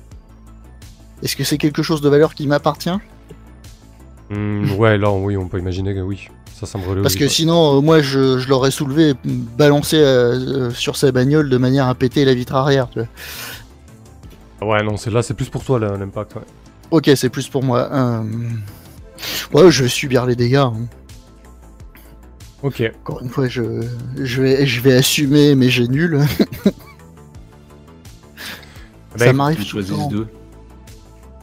[1.23, 2.89] Est-ce que c'est quelque chose de valeur qui m'appartient
[4.77, 6.27] ouais, là oui, on peut imaginer que oui,
[6.65, 7.33] ça Parce oui, que quoi.
[7.33, 11.57] sinon, euh, moi, je, je l'aurais soulevé, et balancé euh, euh, sur sa bagnole de
[11.57, 12.87] manière à péter la vitre arrière.
[12.89, 12.99] tu
[14.59, 14.69] vois.
[14.75, 16.41] Ouais, non, c'est là c'est plus pour toi là, l'impact, ouais.
[16.91, 17.89] Ok, c'est plus pour moi.
[17.91, 18.23] Euh,
[19.53, 20.55] Ouais, je vais subir les dégâts.
[20.55, 20.73] hein.
[22.63, 23.63] Ok, Encore une fois, je,
[24.21, 26.19] je, vais, je vais assumer, mais j'ai nul.
[29.17, 30.07] Ça Ben, m'arrive Ils tout le choisissent temps.
[30.09, 30.27] deux.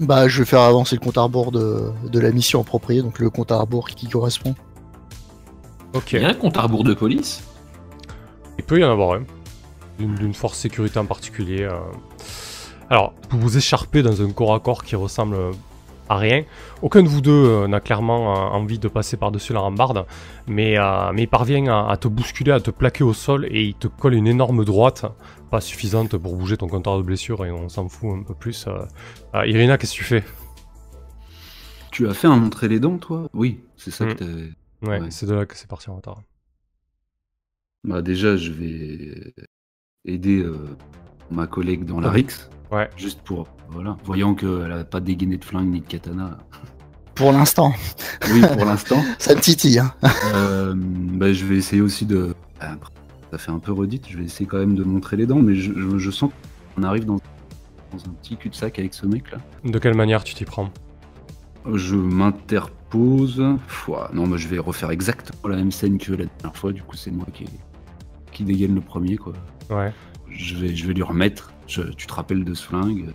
[0.01, 3.19] Bah, je vais faire avancer le compte à rebours de, de la mission appropriée, donc
[3.19, 4.55] le compte à rebours qui correspond.
[5.94, 6.12] Ok.
[6.14, 7.43] Il y a un compte à rebours de police.
[8.59, 9.23] Il peut y en avoir un.
[9.98, 11.62] D'une d'une force sécurité en particulier.
[11.62, 11.78] euh.
[12.90, 15.52] Alors, vous vous écharpez dans un corps à corps qui ressemble euh,
[16.09, 16.44] à rien.
[16.82, 20.05] Aucun de vous deux euh, n'a clairement envie de passer par-dessus la rambarde,
[20.47, 23.62] mais, euh, mais il parvient à, à te bousculer, à te plaquer au sol et
[23.64, 25.06] il te colle une énorme droite,
[25.51, 28.66] pas suffisante pour bouger ton compteur de blessure et on s'en fout un peu plus.
[28.66, 28.85] euh.
[29.35, 30.24] Euh, Irina, qu'est-ce que tu fais?
[31.90, 33.28] Tu as fait un montrer les dents, toi?
[33.35, 34.09] Oui, c'est ça Mm.
[34.14, 34.27] que t'as.
[34.83, 35.11] Ouais, Ouais.
[35.11, 36.23] c'est de là que c'est parti en retard.
[37.85, 39.35] Bah déjà, je vais
[40.05, 40.77] aider euh,
[41.31, 42.15] ma collègue dans la Ouais.
[42.17, 42.49] Rix.
[42.71, 42.89] Ouais.
[42.97, 46.39] Juste pour, voilà, voyant qu'elle a pas dégainé de flingue ni de katana.
[47.15, 47.75] Pour l'instant,
[48.33, 48.97] Oui, pour l'instant.
[49.19, 49.79] ça me titille.
[49.79, 49.93] Hein.
[50.35, 52.35] Euh, bah, je vais essayer aussi de.
[52.59, 52.91] Après,
[53.31, 55.55] ça fait un peu redite, je vais essayer quand même de montrer les dents, mais
[55.55, 56.31] je, je- je sens
[56.75, 59.39] qu'on arrive dans, dans un petit cul-de-sac avec ce mec-là.
[59.63, 60.71] De quelle manière tu t'y prends?
[61.75, 61.97] Je
[62.93, 66.82] Pouah, Non, mais je vais refaire exactement la même scène que la dernière fois, du
[66.82, 67.47] coup, c'est moi qui,
[68.32, 69.32] qui dégaine le premier, quoi.
[69.70, 69.93] Ouais.
[70.31, 71.52] Je vais, je vais lui remettre.
[71.66, 73.12] Je- tu te rappelles de ce flingue.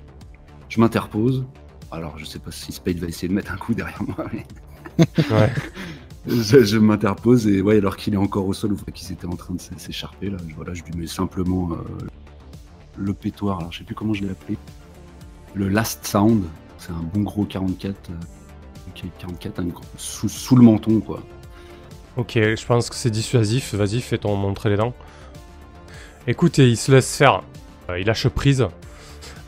[0.70, 1.46] Je m'interpose.
[1.92, 4.46] Alors, je sais pas si Spade va essayer de mettre un coup derrière moi, mais
[5.32, 5.52] Ouais.
[6.28, 9.36] je, je m'interpose et ouais, alors qu'il est encore au sol, ou qu'il était en
[9.36, 12.08] train de s'é- s'écharper, là, je, voilà, je lui mets simplement euh,
[12.98, 13.60] le pétoire.
[13.60, 14.58] Alors, je sais plus comment je l'ai appelé.
[15.54, 16.44] Le Last Sound.
[16.80, 17.96] C'est un bon gros 44.
[18.10, 18.14] euh,
[18.94, 21.22] 44 un gros- sous, sous le menton, quoi.
[22.18, 23.76] Ok, je pense que c'est dissuasif.
[23.76, 24.94] Vas-y, fais ton montrer les dents.
[26.26, 27.44] Écoute, il se laisse faire.
[27.90, 28.66] Euh, il lâche prise.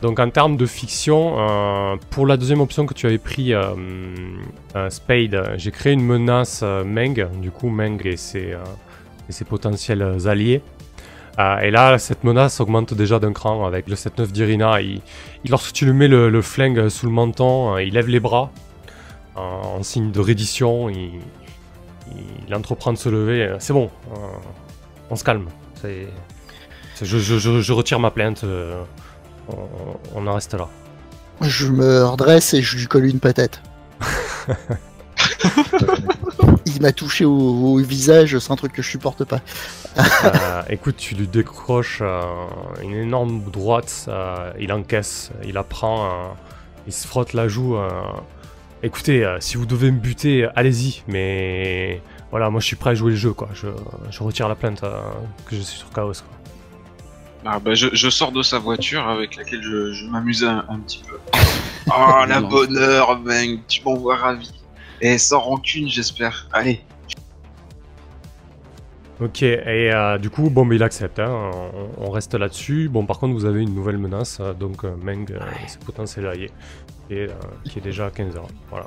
[0.02, 3.74] Donc en termes de fiction, euh, pour la deuxième option que tu avais pris, euh,
[4.88, 8.56] Spade, j'ai créé une menace Meng, du coup Meng et ses,
[9.46, 10.62] potentiels alliés.
[11.62, 14.78] Et là, cette menace augmente déjà d'un cran avec le 7-9 d'Irina.
[15.48, 18.50] Lorsque tu lui mets le, flingue sous le menton, il lève les bras
[19.36, 20.88] en, en signe de reddition.
[20.88, 21.20] Il,
[22.48, 23.42] il entreprend de se lever.
[23.44, 24.16] euh, C'est bon, euh,
[25.10, 25.46] on se calme.
[25.80, 26.08] C'est-
[27.02, 28.44] je, je- je- je retire ma plainte.
[28.44, 28.82] euh,
[29.48, 29.56] on,
[30.16, 30.68] on en reste là.
[31.40, 33.62] Je me redresse et je lui colle une patate.
[36.66, 39.40] Il m'a touché au, au visage, c'est un truc que je supporte pas.
[39.98, 42.22] Euh, écoute, tu lui décroches euh,
[42.82, 44.04] une énorme droite.
[44.08, 46.08] euh, il encaisse, il apprend, euh,
[46.86, 47.76] il se frotte la joue.
[48.82, 48.86] Euh.
[48.86, 51.02] Écoutez, euh, si vous devez me buter, allez-y.
[51.08, 52.00] Mais
[52.30, 53.32] voilà, moi je suis prêt à jouer le jeu.
[53.32, 53.48] quoi.
[53.54, 53.68] Je,
[54.10, 55.00] je retire la plainte euh,
[55.46, 56.12] que je suis sur Chaos.
[56.12, 56.36] quoi.
[57.44, 60.78] Ah bah je, je sors de sa voiture avec laquelle je, je m'amusais un, un
[60.80, 61.18] petit peu.
[61.86, 64.50] Oh la bonne heure, mec, tu m'envoies ravi.
[65.00, 66.48] Et sans rancune, j'espère.
[66.52, 66.82] Allez.
[69.20, 69.58] Ok, et
[69.92, 71.50] euh, du coup, bon, mais il accepte, hein,
[71.98, 72.88] on, on reste là-dessus.
[72.88, 76.26] Bon, par contre, vous avez une nouvelle menace, euh, donc euh, Meng, euh, c'est potentiel
[76.26, 76.50] allié,
[77.10, 77.28] et, euh,
[77.64, 78.46] qui est déjà à 15 heures.
[78.70, 78.86] Voilà.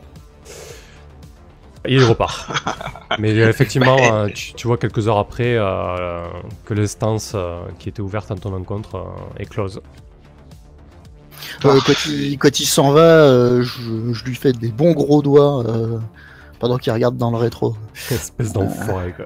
[1.85, 2.49] Et il repart.
[3.19, 6.25] mais euh, effectivement, euh, tu, tu vois quelques heures après euh,
[6.65, 9.81] que l'instance euh, qui était ouverte à ton encontre euh, est close.
[11.65, 15.21] Euh, quand il, quand il s'en va, euh, je, je lui fais des bons gros
[15.21, 15.99] doigts euh,
[16.59, 17.75] pendant qu'il regarde dans le rétro.
[18.11, 19.25] Espèce d'enfoiré, quoi.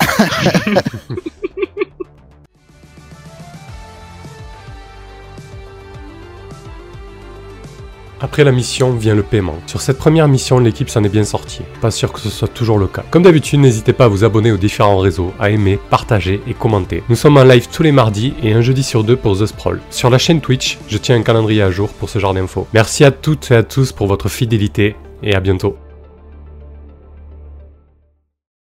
[8.24, 9.58] Après la mission vient le paiement.
[9.66, 11.60] Sur cette première mission, l'équipe s'en est bien sortie.
[11.82, 13.04] Pas sûr que ce soit toujours le cas.
[13.10, 17.02] Comme d'habitude, n'hésitez pas à vous abonner aux différents réseaux, à aimer, partager et commenter.
[17.10, 19.82] Nous sommes en live tous les mardis et un jeudi sur deux pour The Sprawl.
[19.90, 22.66] Sur la chaîne Twitch, je tiens un calendrier à jour pour ce genre d'infos.
[22.72, 25.76] Merci à toutes et à tous pour votre fidélité et à bientôt.